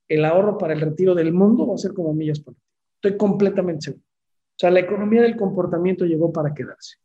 el 0.09 0.25
ahorro 0.25 0.59
para 0.59 0.75
el 0.75 0.81
retiro 0.81 1.15
del 1.15 1.33
mundo 1.33 1.67
va 1.67 1.75
a 1.75 1.79
ser 1.79 1.93
como 1.95 2.13
millas 2.13 2.41
por 2.41 2.55
Estoy 2.97 3.17
completamente 3.17 3.83
seguro. 3.83 4.03
O 4.03 4.59
sea, 4.59 4.71
la 4.71 4.81
economía 4.81 5.23
del 5.23 5.37
comportamiento 5.37 6.05
llegó 6.05 6.33
para 6.33 6.55
quedarse. 6.55 6.97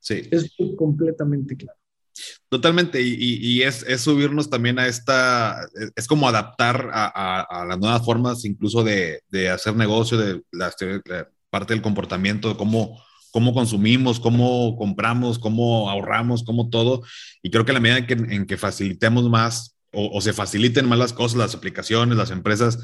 Sí. 0.00 0.22
Es 0.30 0.52
completamente 0.76 1.56
claro. 1.56 1.78
Totalmente, 2.48 3.00
y, 3.00 3.62
es, 3.62 3.84
subirnos 3.98 4.50
también 4.50 4.78
a 4.78 4.88
esta, 4.88 5.60
es 5.94 6.06
como 6.06 6.28
adaptar 6.28 6.90
a, 6.92 7.64
las 7.66 7.78
nuevas 7.78 8.04
formas 8.04 8.44
incluso 8.44 8.82
de, 8.82 9.22
hacer 9.48 9.76
negocio, 9.76 10.18
de 10.18 10.42
la, 10.50 10.72
parte 11.48 11.72
del 11.72 11.82
comportamiento, 11.82 12.48
de 12.48 12.56
cómo, 12.56 13.00
cómo 13.30 13.54
consumimos, 13.54 14.20
cómo 14.20 14.76
compramos, 14.76 15.38
cómo 15.38 15.88
ahorramos, 15.88 16.42
cómo 16.42 16.68
todo. 16.68 17.02
Y 17.42 17.50
creo 17.50 17.64
que 17.64 17.72
la 17.72 17.80
medida 17.80 17.98
en 17.98 18.06
que, 18.06 18.14
en 18.14 18.46
que 18.46 18.56
facilitemos 18.56 19.28
más 19.30 19.76
o, 19.92 20.20
se 20.20 20.32
faciliten 20.32 20.88
más 20.88 20.98
las 20.98 21.12
cosas, 21.12 21.38
las 21.38 21.54
aplicaciones, 21.54 22.16
las 22.16 22.30
empresas, 22.30 22.78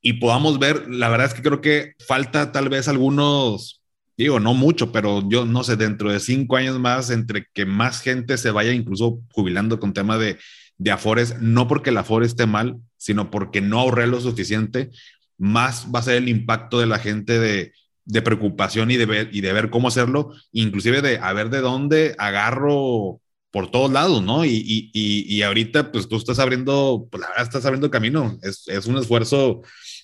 y 0.00 0.14
podamos 0.14 0.58
ver, 0.58 0.90
la 0.90 1.08
verdad 1.08 1.28
es 1.28 1.34
que 1.34 1.42
creo 1.42 1.60
que 1.60 1.94
falta 2.06 2.50
tal 2.50 2.68
vez 2.68 2.88
algunos, 2.88 3.81
digo, 4.24 4.40
no 4.40 4.54
mucho, 4.54 4.92
pero 4.92 5.28
yo 5.28 5.44
no 5.44 5.64
sé, 5.64 5.76
dentro 5.76 6.12
de 6.12 6.20
cinco 6.20 6.56
años 6.56 6.78
más, 6.78 7.10
entre 7.10 7.46
que 7.52 7.66
más 7.66 8.00
gente 8.00 8.38
se 8.38 8.50
vaya 8.50 8.72
incluso 8.72 9.20
jubilando 9.32 9.78
con 9.78 9.92
tema 9.92 10.18
de, 10.18 10.38
de 10.78 10.90
Afores, 10.90 11.40
no 11.40 11.68
porque 11.68 11.90
el 11.90 11.98
Afore 11.98 12.26
esté 12.26 12.46
mal, 12.46 12.76
sino 12.96 13.30
porque 13.30 13.60
no 13.60 13.80
ahorré 13.80 14.06
lo 14.06 14.20
suficiente, 14.20 14.90
más 15.38 15.86
va 15.94 16.00
a 16.00 16.02
ser 16.02 16.16
el 16.16 16.28
impacto 16.28 16.80
de 16.80 16.86
la 16.86 16.98
gente 16.98 17.38
de, 17.38 17.72
de 18.04 18.22
preocupación 18.22 18.90
y 18.90 18.96
de, 18.96 19.06
ver, 19.06 19.28
y 19.32 19.40
de 19.40 19.52
ver 19.52 19.70
cómo 19.70 19.88
hacerlo, 19.88 20.32
inclusive 20.52 21.02
de 21.02 21.18
a 21.18 21.32
ver 21.32 21.50
de 21.50 21.60
dónde 21.60 22.14
agarro 22.18 23.20
por 23.50 23.70
todos 23.70 23.92
lados, 23.92 24.22
¿no? 24.22 24.44
Y, 24.46 24.50
y, 24.64 24.90
y, 24.94 25.42
ahorita, 25.42 25.92
pues 25.92 26.08
tú 26.08 26.16
estás 26.16 26.38
abriendo, 26.38 27.06
pues 27.10 27.20
la 27.20 27.28
verdad, 27.28 27.44
estás 27.44 27.66
abriendo 27.66 27.90
camino. 27.90 28.38
Es, 28.42 28.66
es 28.66 28.86
un 28.86 28.96
esfuerzo, 28.96 29.60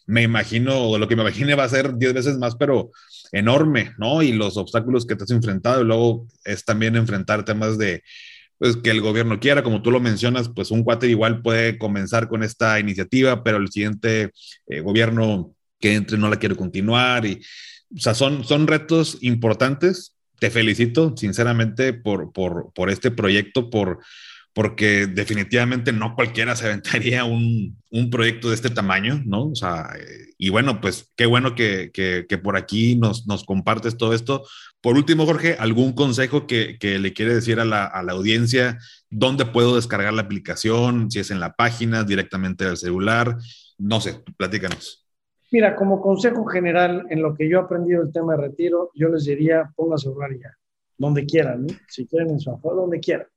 me 0.07 0.23
imagino, 0.23 0.91
o 0.91 0.99
lo 0.99 1.09
que 1.09 1.17
me 1.17 1.23
imagine 1.23 1.55
va 1.55 1.65
a 1.65 1.69
ser 1.69 1.95
diez 1.97 2.13
veces 2.13 2.37
más, 2.37 2.57
pero 2.57 2.91
enorme, 3.33 3.93
¿no? 3.99 4.23
Y 4.23 4.33
los 4.33 4.57
obstáculos 4.57 5.07
que 5.07 5.17
te 5.17 5.25
has 5.25 5.31
enfrentado, 5.31 5.83
y 5.83 5.85
luego 5.85 6.27
es 6.45 6.65
también 6.65 6.97
enfrentar 6.97 7.45
temas 7.45 7.79
de, 7.79 8.03
pues 8.59 8.77
que 8.77 8.91
el 8.91 9.01
gobierno 9.01 9.41
quiera, 9.41 9.63
como 9.63 9.83
tú 9.83 9.91
lo 9.91 10.01
mencionas, 10.01 10.49
pues 10.49 10.71
un 10.71 10.83
cuate 10.83 11.09
igual 11.09 11.43
puede 11.43 11.79
comenzar 11.79 12.29
con 12.29 12.43
esta 12.43 12.81
iniciativa, 12.81 13.43
pero 13.45 13.59
el 13.59 13.69
siguiente 13.69 14.33
eh, 14.67 14.81
gobierno 14.81 15.55
que 15.81 15.95
entre 15.95 16.19
no 16.19 16.29
la 16.29 16.37
quiere 16.37 16.57
continuar. 16.57 17.25
Y, 17.25 17.41
o 17.95 18.01
sea, 18.01 18.15
son, 18.15 18.45
son 18.45 18.67
retos 18.67 19.19
importantes 19.21 20.15
te 20.39 20.51
felicito 20.51 21.15
sinceramente 21.17 21.93
por, 21.93 22.33
por, 22.33 22.73
por 22.73 22.91
este 22.91 23.11
proyecto, 23.11 23.71
por, 23.71 24.01
porque 24.59 25.07
definitivamente 25.07 25.93
no 25.93 26.17
cualquiera 26.17 26.57
se 26.57 26.67
aventaría 26.67 27.25
un, 27.25 27.81
un, 27.93 28.11
proyecto 28.11 28.49
de 28.49 28.57
este 28.57 28.71
tamaño, 28.71 29.23
¿no? 29.25 29.51
O 29.51 29.55
sea, 29.55 29.89
eh, 29.97 30.33
y 30.37 30.49
bueno, 30.49 30.81
pues 30.81 31.13
qué 31.15 31.27
bueno 31.27 31.55
que, 31.55 31.93
que, 31.93 32.39
por 32.39 32.57
aquí 32.57 32.97
nos, 32.97 33.29
nos, 33.29 33.45
compartes 33.45 33.97
todo 33.97 34.15
esto. 34.15 34.43
Por 34.81 34.97
último, 34.97 35.27
Jorge, 35.27 35.55
¿algún 35.61 35.93
consejo 35.93 36.49
que, 36.49 36.77
que 36.81 36.99
le 36.99 37.13
quiere 37.13 37.37
decir 37.37 37.61
a 37.61 37.65
la, 37.65 37.85
a 37.85 38.03
la, 38.03 38.15
audiencia? 38.15 38.79
¿Dónde 39.11 39.47
puedo 39.47 39.77
descargar 39.77 40.13
la 40.13 40.23
aplicación? 40.23 41.09
Si 41.09 41.21
es 41.21 41.31
en 41.31 41.39
la 41.39 41.53
página, 41.53 42.03
directamente 42.03 42.65
del 42.65 42.79
celular. 42.79 43.37
No 43.79 44.01
sé, 44.01 44.25
platícanos. 44.37 45.07
Mira, 45.53 45.77
como 45.77 46.01
consejo 46.01 46.45
general, 46.47 47.07
en 47.11 47.23
lo 47.23 47.37
que 47.37 47.49
yo 47.49 47.61
he 47.61 47.63
aprendido 47.63 48.03
el 48.03 48.13
tema 48.13 48.35
de 48.35 48.49
retiro, 48.49 48.91
yo 48.97 49.09
les 49.09 49.25
diría, 49.25 49.71
póngase 49.77 50.09
a 50.09 50.11
ahorrar 50.11 50.33
ya, 50.37 50.53
donde 50.97 51.25
quieran, 51.27 51.65
¿no? 51.65 51.75
si 51.87 52.09
quieren 52.09 52.31
en 52.31 52.41
su 52.41 52.59
donde 52.61 52.99
quieran. 52.99 53.29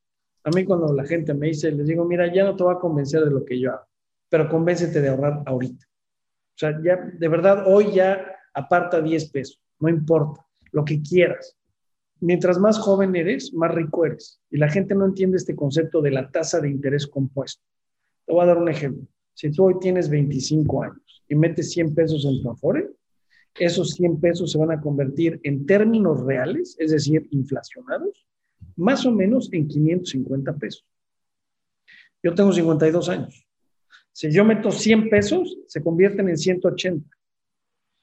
A 0.43 0.49
mí 0.49 0.65
cuando 0.65 0.93
la 0.93 1.05
gente 1.05 1.33
me 1.33 1.47
dice, 1.47 1.71
les 1.71 1.87
digo, 1.87 2.05
mira, 2.05 2.33
ya 2.33 2.43
no 2.43 2.55
te 2.55 2.63
va 2.63 2.73
a 2.73 2.79
convencer 2.79 3.23
de 3.23 3.31
lo 3.31 3.45
que 3.45 3.59
yo 3.59 3.71
hago, 3.71 3.85
pero 4.29 4.49
convéncete 4.49 5.01
de 5.01 5.09
ahorrar 5.09 5.43
ahorita. 5.45 5.85
O 5.85 6.57
sea, 6.57 6.79
ya, 6.83 6.97
de 6.97 7.27
verdad, 7.27 7.65
hoy 7.67 7.93
ya 7.93 8.35
aparta 8.53 9.01
10 9.01 9.31
pesos, 9.31 9.61
no 9.79 9.89
importa, 9.89 10.45
lo 10.71 10.83
que 10.83 11.01
quieras. 11.01 11.55
Mientras 12.19 12.59
más 12.59 12.77
joven 12.77 13.15
eres, 13.15 13.53
más 13.53 13.73
rico 13.73 14.05
eres. 14.05 14.39
Y 14.49 14.57
la 14.57 14.69
gente 14.69 14.93
no 14.93 15.05
entiende 15.05 15.37
este 15.37 15.55
concepto 15.55 16.01
de 16.01 16.11
la 16.11 16.29
tasa 16.29 16.59
de 16.59 16.69
interés 16.69 17.07
compuesto. 17.07 17.63
Te 18.25 18.33
voy 18.33 18.43
a 18.43 18.47
dar 18.47 18.57
un 18.57 18.69
ejemplo. 18.69 19.07
Si 19.33 19.49
tú 19.51 19.65
hoy 19.65 19.79
tienes 19.79 20.09
25 20.09 20.83
años 20.83 21.23
y 21.27 21.35
metes 21.35 21.71
100 21.71 21.95
pesos 21.95 22.25
en 22.25 22.41
tu 22.41 22.51
Afore, 22.51 22.91
esos 23.59 23.91
100 23.91 24.19
pesos 24.19 24.51
se 24.51 24.57
van 24.57 24.71
a 24.71 24.79
convertir 24.79 25.39
en 25.43 25.65
términos 25.65 26.23
reales, 26.23 26.75
es 26.79 26.91
decir, 26.91 27.27
inflacionados, 27.31 28.25
más 28.81 29.05
o 29.05 29.11
menos 29.11 29.49
en 29.53 29.67
550 29.67 30.53
pesos. 30.53 30.85
Yo 32.23 32.33
tengo 32.33 32.51
52 32.51 33.09
años. 33.09 33.47
Si 34.11 34.31
yo 34.31 34.43
meto 34.43 34.71
100 34.71 35.09
pesos, 35.09 35.57
se 35.67 35.81
convierten 35.81 36.27
en 36.29 36.37
180. 36.37 37.09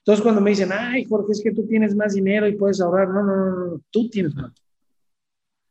Entonces, 0.00 0.22
cuando 0.22 0.40
me 0.40 0.50
dicen, 0.50 0.70
ay, 0.72 1.04
Jorge, 1.04 1.32
es 1.32 1.42
que 1.42 1.52
tú 1.52 1.66
tienes 1.66 1.94
más 1.94 2.14
dinero 2.14 2.48
y 2.48 2.56
puedes 2.56 2.80
ahorrar, 2.80 3.08
no, 3.08 3.22
no, 3.22 3.36
no, 3.36 3.66
no, 3.66 3.82
tú 3.90 4.08
tienes 4.08 4.34
más. 4.34 4.52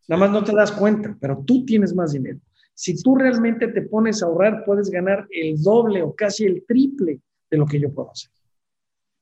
Nada 0.08 0.20
más 0.20 0.32
no 0.32 0.44
te 0.44 0.56
das 0.56 0.72
cuenta, 0.72 1.18
pero 1.20 1.44
tú 1.46 1.66
tienes 1.66 1.94
más 1.96 2.14
dinero. 2.14 2.40
Si 2.74 3.02
tú 3.02 3.16
realmente 3.16 3.68
te 3.70 3.82
pones 3.82 4.22
a 4.22 4.28
ahorrar, 4.28 4.64
puedes 4.64 4.90
ganar 4.92 5.28
el 5.32 5.62
doble 5.62 6.04
o 6.04 6.14
casi 6.14 6.46
el 6.46 6.64
triple 6.66 7.20
de 7.50 7.58
lo 7.58 7.66
que 7.66 7.80
yo 7.80 7.92
puedo 7.92 8.12
hacer. 8.12 8.30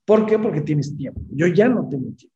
¿Por 0.04 0.26
qué? 0.26 0.38
Porque 0.38 0.62
tienes 0.62 0.96
tiempo. 0.96 1.22
Yo 1.32 1.48
ya 1.48 1.70
no 1.70 1.88
tengo 1.88 2.12
tiempo. 2.14 2.36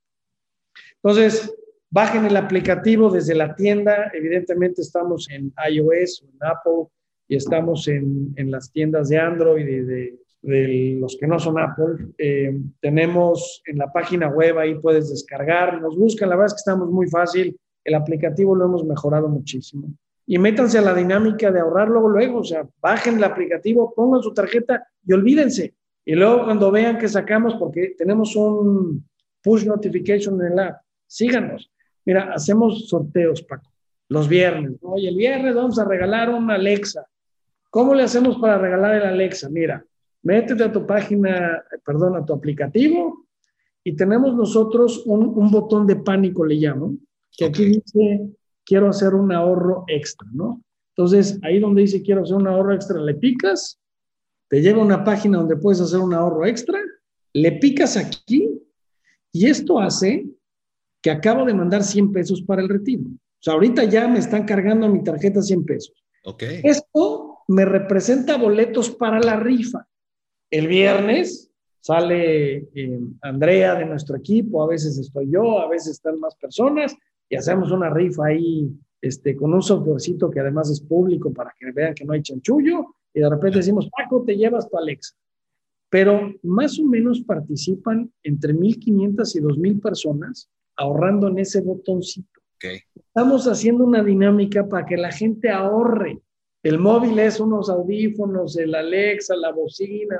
Entonces, 1.03 1.53
bajen 1.89 2.25
el 2.25 2.37
aplicativo 2.37 3.09
desde 3.09 3.35
la 3.35 3.55
tienda. 3.55 4.11
Evidentemente 4.13 4.81
estamos 4.81 5.29
en 5.29 5.53
iOS 5.69 6.23
en 6.23 6.47
Apple 6.47 6.87
y 7.27 7.35
estamos 7.35 7.87
en, 7.87 8.33
en 8.35 8.51
las 8.51 8.71
tiendas 8.71 9.09
de 9.09 9.17
Android 9.17 9.67
y 9.67 9.79
de, 9.81 10.19
de, 10.41 10.97
los 10.99 11.17
que 11.19 11.27
no 11.27 11.39
son 11.39 11.59
Apple. 11.59 12.07
Eh, 12.17 12.57
tenemos 12.81 13.61
en 13.65 13.77
la 13.77 13.91
página 13.91 14.27
web, 14.29 14.57
ahí 14.57 14.75
puedes 14.75 15.09
descargar, 15.09 15.81
nos 15.81 15.97
buscan, 15.97 16.29
la 16.29 16.35
verdad 16.35 16.47
es 16.47 16.53
que 16.53 16.69
estamos 16.69 16.89
muy 16.89 17.07
fácil. 17.07 17.57
El 17.83 17.95
aplicativo 17.95 18.55
lo 18.55 18.65
hemos 18.65 18.85
mejorado 18.85 19.27
muchísimo. 19.27 19.93
Y 20.25 20.37
métanse 20.37 20.77
a 20.77 20.81
la 20.81 20.93
dinámica 20.93 21.51
de 21.51 21.59
ahorrar 21.59 21.87
luego, 21.87 22.09
luego, 22.09 22.39
o 22.39 22.43
sea, 22.43 22.67
bajen 22.79 23.17
el 23.17 23.23
aplicativo, 23.23 23.93
pongan 23.95 24.21
su 24.21 24.33
tarjeta 24.33 24.87
y 25.05 25.13
olvídense. 25.13 25.73
Y 26.05 26.13
luego 26.13 26.45
cuando 26.45 26.71
vean 26.71 26.97
que 26.97 27.07
sacamos, 27.07 27.55
porque 27.55 27.95
tenemos 27.97 28.35
un 28.35 29.07
push 29.43 29.65
notification 29.65 30.39
en 30.45 30.55
la 30.55 30.81
síganos. 31.07 31.71
Mira, 32.05 32.31
hacemos 32.33 32.87
sorteos, 32.87 33.41
Paco, 33.43 33.71
los 34.09 34.27
viernes. 34.27 34.73
Oye, 34.81 35.09
el 35.09 35.15
viernes 35.15 35.55
vamos 35.55 35.77
a 35.79 35.85
regalar 35.85 36.29
una 36.29 36.55
Alexa. 36.55 37.05
¿Cómo 37.69 37.93
le 37.93 38.03
hacemos 38.03 38.37
para 38.37 38.57
regalar 38.57 38.95
el 38.95 39.03
Alexa? 39.03 39.49
Mira, 39.49 39.85
métete 40.23 40.63
a 40.63 40.71
tu 40.71 40.85
página, 40.85 41.63
perdón, 41.85 42.15
a 42.15 42.25
tu 42.25 42.33
aplicativo 42.33 43.27
y 43.83 43.95
tenemos 43.95 44.35
nosotros 44.35 45.03
un, 45.05 45.27
un 45.27 45.51
botón 45.51 45.85
de 45.85 45.97
pánico, 45.97 46.45
le 46.45 46.55
llamo, 46.55 46.95
que 47.37 47.45
aquí 47.45 47.65
dice, 47.65 48.29
quiero 48.65 48.89
hacer 48.89 49.13
un 49.13 49.31
ahorro 49.31 49.85
extra, 49.87 50.27
¿no? 50.33 50.61
Entonces, 50.95 51.39
ahí 51.43 51.59
donde 51.59 51.81
dice 51.81 52.01
quiero 52.01 52.23
hacer 52.23 52.35
un 52.35 52.47
ahorro 52.47 52.73
extra, 52.73 52.99
le 52.99 53.13
picas 53.15 53.79
te 54.49 54.61
lleva 54.61 54.81
a 54.81 54.85
una 54.85 55.03
página 55.03 55.37
donde 55.37 55.55
puedes 55.55 55.79
hacer 55.79 55.99
un 55.99 56.13
ahorro 56.13 56.45
extra, 56.45 56.79
le 57.33 57.51
picas 57.53 57.95
aquí 57.95 58.49
y 59.31 59.45
esto 59.45 59.79
hace 59.79 60.25
que 61.01 61.11
acabo 61.11 61.45
de 61.45 61.53
mandar 61.53 61.83
100 61.83 62.11
pesos 62.11 62.41
para 62.41 62.61
el 62.61 62.69
retiro. 62.69 63.03
O 63.05 63.41
sea, 63.41 63.53
ahorita 63.53 63.85
ya 63.85 64.07
me 64.07 64.19
están 64.19 64.45
cargando 64.45 64.89
mi 64.89 65.03
tarjeta 65.03 65.41
100 65.41 65.65
pesos. 65.65 65.93
Ok. 66.25 66.43
Esto 66.63 67.39
me 67.47 67.65
representa 67.65 68.37
boletos 68.37 68.89
para 68.91 69.19
la 69.19 69.37
rifa. 69.37 69.87
El 70.51 70.67
viernes 70.67 71.49
sale 71.79 72.69
eh, 72.75 72.99
Andrea 73.21 73.75
de 73.75 73.85
nuestro 73.85 74.17
equipo, 74.17 74.61
a 74.61 74.67
veces 74.67 74.97
estoy 74.97 75.31
yo, 75.31 75.59
a 75.59 75.69
veces 75.69 75.93
están 75.93 76.19
más 76.19 76.35
personas 76.35 76.95
y 77.29 77.35
hacemos 77.35 77.71
una 77.71 77.89
rifa 77.89 78.27
ahí 78.27 78.69
este, 79.01 79.35
con 79.35 79.53
un 79.53 79.61
softwarecito 79.61 80.29
que 80.29 80.41
además 80.41 80.69
es 80.69 80.81
público 80.81 81.31
para 81.31 81.53
que 81.57 81.71
vean 81.71 81.93
que 81.93 82.03
no 82.03 82.13
hay 82.13 82.21
chanchullo 82.21 82.95
y 83.13 83.21
de 83.21 83.29
repente 83.29 83.59
decimos, 83.59 83.89
Paco, 83.89 84.23
te 84.25 84.35
llevas 84.35 84.69
tu 84.69 84.77
Alexa. 84.77 85.15
Pero 85.89 86.33
más 86.43 86.77
o 86.77 86.85
menos 86.85 87.21
participan 87.21 88.11
entre 88.21 88.53
1.500 88.53 89.35
y 89.35 89.39
2.000 89.41 89.81
personas 89.81 90.49
ahorrando 90.79 91.27
en 91.27 91.39
ese 91.39 91.61
botoncito. 91.61 92.39
Okay. 92.55 92.79
Estamos 92.95 93.47
haciendo 93.47 93.83
una 93.83 94.03
dinámica 94.03 94.67
para 94.67 94.85
que 94.85 94.97
la 94.97 95.11
gente 95.11 95.49
ahorre. 95.49 96.19
El 96.63 96.79
móvil 96.79 97.19
es 97.19 97.39
unos 97.39 97.69
audífonos, 97.69 98.57
el 98.57 98.73
Alexa, 98.73 99.35
la 99.35 99.51
bocina, 99.51 100.17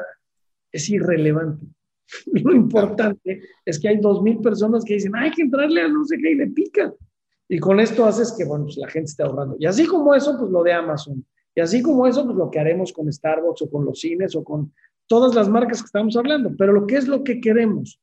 es 0.72 0.89
irrelevante. 0.89 1.66
Lo 2.43 2.53
importante 2.53 3.41
es 3.66 3.80
que 3.80 3.89
hay 3.89 3.97
2.000 3.97 4.41
personas 4.41 4.84
que 4.84 4.95
dicen, 4.95 5.16
hay 5.16 5.32
que 5.32 5.43
entrarle 5.43 5.82
a 5.82 5.88
no 5.88 6.05
sé 6.05 6.18
qué 6.18 6.32
y 6.32 6.36
le 6.36 6.47
pican. 6.47 6.93
Y 7.47 7.60
con 7.60 7.80
esto 7.80 8.05
haces 8.05 8.34
que, 8.38 8.45
bueno, 8.45 8.66
pues 8.66 8.78
la 8.78 8.88
gente 8.89 9.10
esté 9.10 9.24
ahorrando. 9.24 9.55
Y 9.60 9.66
así 9.66 9.86
como 9.86 10.14
eso, 10.14 10.38
pues 10.38 10.51
lo 10.51 10.62
de 10.64 10.74
Amazon. 10.74 11.26
Y 11.55 11.62
así 11.62 11.82
como 11.82 12.05
eso, 12.05 12.26
pues 12.26 12.38
lo 12.38 12.51
que 12.51 12.60
haremos 12.60 12.93
con 12.93 13.12
Starbucks 13.12 13.64
o 13.64 13.70
con 13.70 13.86
los 13.86 13.99
cines 13.99 14.36
o 14.36 14.43
con 14.43 14.72
todas 15.07 15.34
las 15.36 15.49
marcas 15.49 15.82
que 15.82 15.88
estamos 15.88 16.16
hablando. 16.16 16.53
Pero 16.57 16.74
lo 16.74 16.86
que 16.86 16.97
es 16.97 17.07
lo 17.07 17.24
que 17.24 17.41
queremos, 17.41 17.99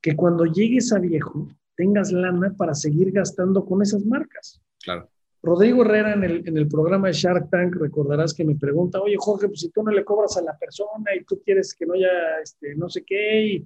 que 0.00 0.16
cuando 0.16 0.46
llegues 0.46 0.92
a 0.92 0.98
viejo 0.98 1.48
tengas 1.82 2.12
lana 2.12 2.54
para 2.56 2.74
seguir 2.74 3.10
gastando 3.10 3.64
con 3.64 3.82
esas 3.82 4.04
marcas. 4.04 4.62
Claro. 4.84 5.10
Rodrigo 5.42 5.82
Herrera 5.82 6.14
en 6.14 6.22
el, 6.22 6.48
en 6.48 6.56
el 6.56 6.68
programa 6.68 7.08
de 7.08 7.14
Shark 7.14 7.50
Tank, 7.50 7.74
recordarás 7.74 8.32
que 8.32 8.44
me 8.44 8.54
pregunta, 8.54 9.00
oye 9.00 9.16
Jorge, 9.18 9.48
pues 9.48 9.60
si 9.60 9.70
tú 9.70 9.82
no 9.82 9.90
le 9.90 10.04
cobras 10.04 10.36
a 10.36 10.42
la 10.42 10.56
persona 10.56 11.10
y 11.18 11.24
tú 11.24 11.42
quieres 11.44 11.74
que 11.74 11.84
no 11.84 11.94
haya, 11.94 12.38
este, 12.40 12.76
no 12.76 12.88
sé 12.88 13.02
qué, 13.04 13.64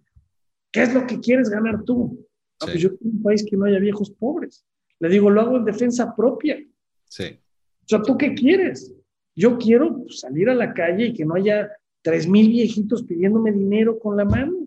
¿qué 0.73 0.83
es 0.83 0.95
lo 0.95 1.07
que 1.07 1.21
quieres 1.21 1.51
ganar 1.51 1.85
tú? 1.85 2.27
Ah, 2.61 2.65
pues 2.65 2.81
yo 2.81 2.97
quiero 2.97 3.17
un 3.17 3.23
país 3.23 3.45
que 3.45 3.55
no 3.55 3.67
haya 3.67 3.79
viejos 3.79 4.11
pobres. 4.11 4.65
Le 4.99 5.11
digo, 5.11 5.29
lo 5.29 5.43
hago 5.43 5.59
en 5.59 5.67
defensa 5.67 6.17
propia. 6.17 6.57
Sí. 7.05 7.39
O 7.85 7.89
sea, 7.89 8.01
¿tú 8.01 8.17
qué 8.17 8.33
quieres? 8.33 8.95
Yo 9.35 9.59
quiero 9.59 9.99
pues, 9.99 10.21
salir 10.21 10.49
a 10.49 10.55
la 10.55 10.73
calle 10.73 11.09
y 11.09 11.13
que 11.13 11.27
no 11.27 11.35
haya 11.35 11.71
tres 12.01 12.27
mil 12.27 12.49
viejitos 12.49 13.03
pidiéndome 13.03 13.53
dinero 13.53 13.99
con 13.99 14.17
la 14.17 14.25
mano. 14.25 14.67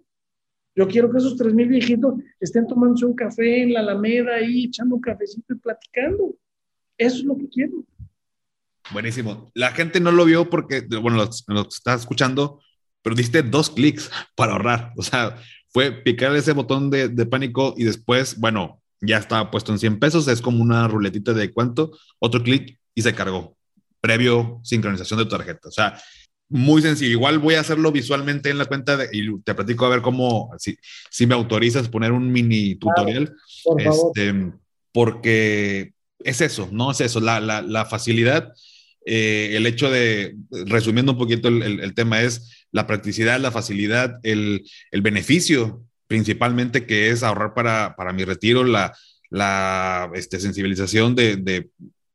Yo 0.76 0.88
quiero 0.88 1.12
que 1.12 1.18
esos 1.18 1.36
tres 1.36 1.54
mil 1.54 1.68
viejitos 1.68 2.16
estén 2.40 2.68
tomándose 2.68 3.06
un 3.06 3.16
café 3.16 3.64
en 3.64 3.74
la 3.74 3.82
Alameda 3.82 4.36
ahí, 4.36 4.66
echando 4.66 4.96
un 4.96 5.02
cafecito 5.02 5.54
y 5.54 5.58
platicando. 5.58 6.36
Eso 6.98 7.18
es 7.18 7.24
lo 7.24 7.38
que 7.38 7.50
quiero. 7.50 7.84
Buenísimo. 8.92 9.52
La 9.54 9.72
gente 9.72 10.00
no 10.00 10.12
lo 10.12 10.26
vio 10.26 10.50
porque, 10.50 10.82
bueno, 11.02 11.18
lo, 11.48 11.62
está 11.68 11.94
escuchando, 11.94 12.62
pero 13.02 13.16
diste 13.16 13.44
dos 13.44 13.70
clics 13.70 14.10
para 14.36 14.54
ahorrar. 14.54 14.94
O 14.98 15.04
sea, 15.04 15.36
fue 15.70 15.92
picar 15.92 16.36
ese 16.36 16.54
botón 16.54 16.90
de, 16.90 17.10
de, 17.10 17.26
pánico 17.26 17.74
y 17.78 17.84
después, 17.84 18.40
bueno, 18.40 18.82
ya 19.02 19.18
estaba 19.18 19.52
puesto 19.52 19.72
en 19.72 19.80
100 19.80 20.00
pesos. 20.00 20.28
Es 20.28 20.42
como 20.42 20.62
una 20.62 20.88
ruletita 20.88 21.34
de 21.34 21.52
cuánto, 21.52 21.92
otro 22.20 22.42
clic 22.42 22.80
y 22.96 23.02
se 23.02 23.14
cargó 23.14 23.58
previo 24.02 24.60
sincronización 24.64 25.20
de 25.20 25.26
tu 25.26 25.32
tarjeta. 25.32 25.68
O 25.70 25.72
sea, 25.72 26.00
muy 26.50 26.82
sencillo. 26.82 27.12
Igual 27.12 27.40
voy 27.40 27.56
a 27.56 27.62
hacerlo 27.62 27.92
visualmente 27.92 28.50
en 28.50 28.58
la 28.58 28.66
cuenta 28.66 28.98
de, 28.98 29.10
y 29.12 29.40
te 29.42 29.56
platico 29.56 29.86
a 29.86 29.90
ver 29.90 30.02
cómo, 30.02 30.52
si, 30.58 30.78
si 31.10 31.28
me 31.28 31.36
autorizas 31.36 31.88
poner 31.88 32.12
un 32.12 32.32
mini 32.32 32.76
tutorial. 32.76 33.36
por 33.64 33.82
este, 33.82 34.52
porque 34.92 35.94
es 36.20 36.42
eso, 36.42 36.68
¿no? 36.72 36.92
Es 36.92 37.02
eso, 37.02 37.20
la, 37.20 37.40
la, 37.40 37.62
la 37.62 37.86
facilidad. 37.86 38.54
Eh, 39.06 39.52
el 39.56 39.66
hecho 39.66 39.90
de, 39.90 40.36
resumiendo 40.66 41.14
un 41.14 41.18
poquito 41.18 41.48
el, 41.48 41.64
el, 41.64 41.80
el, 41.80 41.94
tema, 41.94 42.22
es 42.22 42.66
la 42.72 42.86
practicidad, 42.86 43.40
la 43.40 43.52
facilidad, 43.52 44.20
el, 44.24 44.66
el 44.92 45.02
beneficio 45.02 45.84
principalmente 46.10 46.88
que 46.88 47.12
es 47.12 47.22
ahorrar 47.22 47.54
para, 47.54 47.96
para 47.96 48.14
mi 48.14 48.26
retiro, 48.26 48.64
la, 48.64 48.98
la 49.30 50.10
este, 50.16 50.40
sensibilización 50.40 51.16
de, 51.16 51.38
de, 51.38 51.70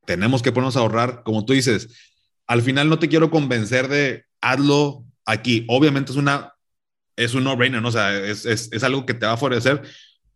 tenemos 0.04 0.42
que 0.42 0.50
ponernos 0.50 0.76
a 0.76 0.80
ahorrar, 0.80 1.22
como 1.24 1.44
tú 1.44 1.52
dices, 1.52 1.88
al 2.46 2.62
final 2.62 2.88
no 2.88 2.98
te 2.98 3.08
quiero 3.08 3.30
convencer 3.30 3.88
de 3.88 4.24
hazlo 4.40 5.04
aquí. 5.24 5.64
Obviamente 5.68 6.12
es 6.12 6.18
una, 6.18 6.54
es 7.16 7.34
un 7.34 7.44
no-brainer, 7.44 7.80
¿no? 7.80 7.88
O 7.88 7.92
sea, 7.92 8.16
es, 8.16 8.44
es, 8.46 8.70
es, 8.72 8.84
algo 8.84 9.06
que 9.06 9.14
te 9.14 9.26
va 9.26 9.32
a 9.32 9.36
favorecer, 9.36 9.82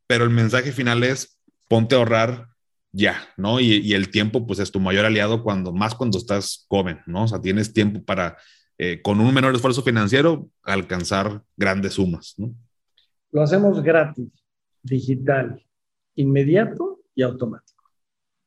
pero 0.07 0.25
el 0.25 0.31
mensaje 0.31 0.73
final 0.73 1.05
es 1.05 1.39
ponte 1.69 1.95
a 1.95 1.99
ahorrar 1.99 2.49
ya, 2.93 3.29
¿no? 3.37 3.61
Y, 3.61 3.93
el 3.93 4.11
tiempo, 4.11 4.47
pues 4.47 4.59
es 4.59 4.73
tu 4.73 4.81
mayor 4.81 5.05
aliado 5.05 5.43
cuando, 5.43 5.73
más 5.73 5.95
cuando 5.95 6.19
estás 6.19 6.67
joven, 6.69 7.01
¿no? 7.07 7.25
O 7.25 7.29
sea, 7.29 7.41
tienes 7.41 7.73
tiempo 7.73 8.03
para, 8.03 8.39
eh, 8.79 9.03
con 9.03 9.21
un 9.21 9.33
menor 9.33 9.55
esfuerzo 9.55 9.83
financiero, 9.83 10.49
alcanzar 10.63 11.43
grandes 11.57 11.95
sumas, 11.95 12.35
¿no? 12.39 12.55
Lo 13.31 13.43
hacemos 13.43 13.83
gratis, 13.83 14.31
digital, 14.83 15.63
inmediato 16.15 17.01
y 17.15 17.23
automático. 17.23 17.85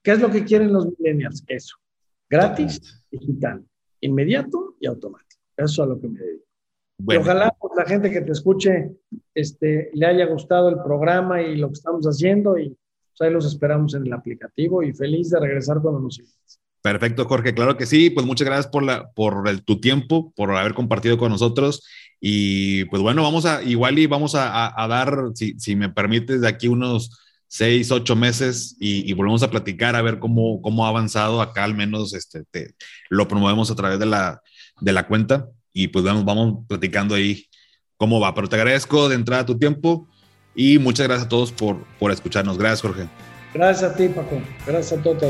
¿Qué 0.02 0.12
es 0.12 0.20
lo 0.20 0.32
que 0.32 0.44
quieren 0.44 0.74
los 0.74 0.88
millennials? 0.88 1.44
Eso. 1.48 1.76
Gratis, 2.28 3.01
digital, 3.12 3.64
inmediato 4.00 4.76
y 4.80 4.88
automático. 4.88 5.42
Eso 5.58 5.84
es 5.84 5.88
a 5.88 5.94
lo 5.94 6.00
que 6.00 6.08
me 6.08 6.20
dedico. 6.20 6.46
Y 7.08 7.16
ojalá 7.16 7.56
pues, 7.60 7.74
la 7.76 7.86
gente 7.86 8.12
que 8.12 8.22
te 8.22 8.32
escuche 8.32 8.96
este, 9.34 9.90
le 9.94 10.06
haya 10.06 10.26
gustado 10.26 10.70
el 10.70 10.78
programa 10.84 11.42
y 11.42 11.58
lo 11.58 11.68
que 11.68 11.74
estamos 11.74 12.06
haciendo 12.06 12.58
y 12.58 12.70
pues, 12.70 13.22
ahí 13.22 13.34
los 13.34 13.46
esperamos 13.46 13.94
en 13.96 14.06
el 14.06 14.14
aplicativo 14.14 14.84
y 14.84 14.94
feliz 14.94 15.30
de 15.32 15.40
regresar 15.40 15.82
cuando 15.82 16.00
nos 16.00 16.20
invites. 16.20 16.60
Perfecto, 16.82 17.26
Jorge. 17.26 17.54
Claro 17.54 17.78
que 17.78 17.86
sí. 17.86 18.10
Pues 18.10 18.26
muchas 18.26 18.48
gracias 18.48 18.68
por, 18.68 18.84
la, 18.84 19.12
por 19.12 19.44
tu 19.62 19.80
tiempo, 19.80 20.32
por 20.36 20.52
haber 20.56 20.74
compartido 20.74 21.18
con 21.18 21.32
nosotros. 21.32 21.88
Y 22.20 22.86
pues 22.86 23.02
bueno, 23.02 23.24
vamos 23.24 23.46
a, 23.46 23.62
igual 23.64 24.00
y 24.00 24.08
vamos 24.08 24.36
a, 24.36 24.74
dar, 24.90 25.32
si, 25.36 25.60
si, 25.60 25.76
me 25.76 25.90
permites, 25.90 26.42
de 26.42 26.48
aquí 26.48 26.68
unos 26.68 27.12
seis, 27.52 27.92
ocho 27.92 28.16
meses 28.16 28.78
y, 28.80 29.12
volvemos 29.12 29.44
a 29.44 29.50
platicar 29.50 29.98
a 29.98 30.02
ver 30.02 30.20
cómo, 30.20 30.62
cómo 30.62 30.86
ha 30.86 30.90
avanzado. 30.90 31.42
Acá 31.42 31.66
al 31.66 31.76
menos 31.76 32.14
este, 32.14 32.46
lo 33.10 33.28
promovemos 33.28 33.70
a 33.70 33.76
través 33.76 34.00
de 34.00 34.06
la, 34.06 34.42
de 34.80 34.94
la 34.94 35.06
cuenta 35.06 35.50
y 35.74 35.90
pues 35.90 36.06
vamos, 36.06 36.24
vamos 36.24 36.66
platicando 36.70 37.14
ahí 37.14 37.46
cómo 37.98 38.22
va. 38.22 38.34
Pero 38.34 38.48
te 38.48 38.56
agradezco 38.56 39.10
de 39.10 39.16
entrada 39.16 39.46
tu 39.46 39.60
tiempo 39.60 40.08
y 40.56 40.80
muchas 40.80 41.08
gracias 41.08 41.26
a 41.26 41.30
todos 41.30 41.52
por, 41.52 41.86
por 42.00 42.12
escucharnos. 42.12 42.58
Gracias, 42.58 42.82
Jorge. 42.82 43.10
Gracias 43.54 43.92
a 43.92 43.96
ti, 43.98 44.08
Paco. 44.08 44.42
Gracias 44.66 44.98
a 44.98 45.04
todo 45.04 45.18
tu. 45.18 45.28